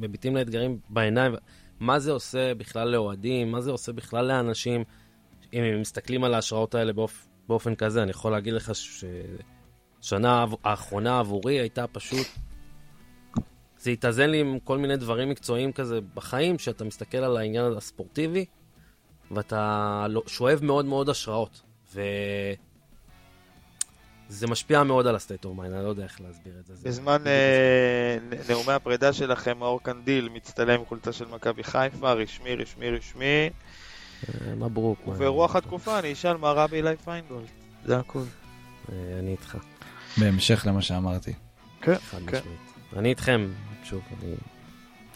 [0.00, 1.34] ומביטים לאתגרים בעיניים,
[1.80, 4.84] מה זה עושה בכלל לאוהדים, מה זה עושה בכלל לאנשים,
[5.52, 7.26] אם הם מסתכלים על ההשראות האלה באופ...
[7.48, 12.26] באופן כזה, אני יכול להגיד לך ששנה האחרונה עבורי הייתה פשוט...
[13.78, 18.44] זה התאזן לי עם כל מיני דברים מקצועיים כזה בחיים, שאתה מסתכל על העניין הספורטיבי,
[19.30, 21.62] ואתה לא, שואב מאוד מאוד השראות.
[21.94, 22.00] ו...
[24.28, 26.88] זה משפיע מאוד על ה-state of mind, אני לא יודע איך להסביר את זה.
[26.88, 28.18] בזמן אה,
[28.48, 33.50] נאומי הפרידה שלכם, מאור קנדיל מצטלם עם חולצה של מכבי חיפה, רשמי, רשמי, רשמי.
[34.28, 34.98] אה, מברוק.
[35.08, 37.46] וברוח התקופה אני אשאל מה רבי אלי פיינגולד,
[37.84, 38.24] זה הכול.
[38.92, 39.58] אה, אני איתך.
[40.16, 41.32] בהמשך למה שאמרתי.
[41.82, 41.94] כן,
[42.26, 42.40] כן.
[42.96, 43.48] אני איתכם,
[43.84, 44.02] שוב,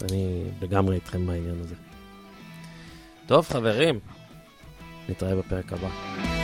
[0.03, 1.75] אני לגמרי איתכם בעניין הזה.
[3.27, 4.01] טוב, חברים,
[5.09, 6.42] נתראה בפרק הבא.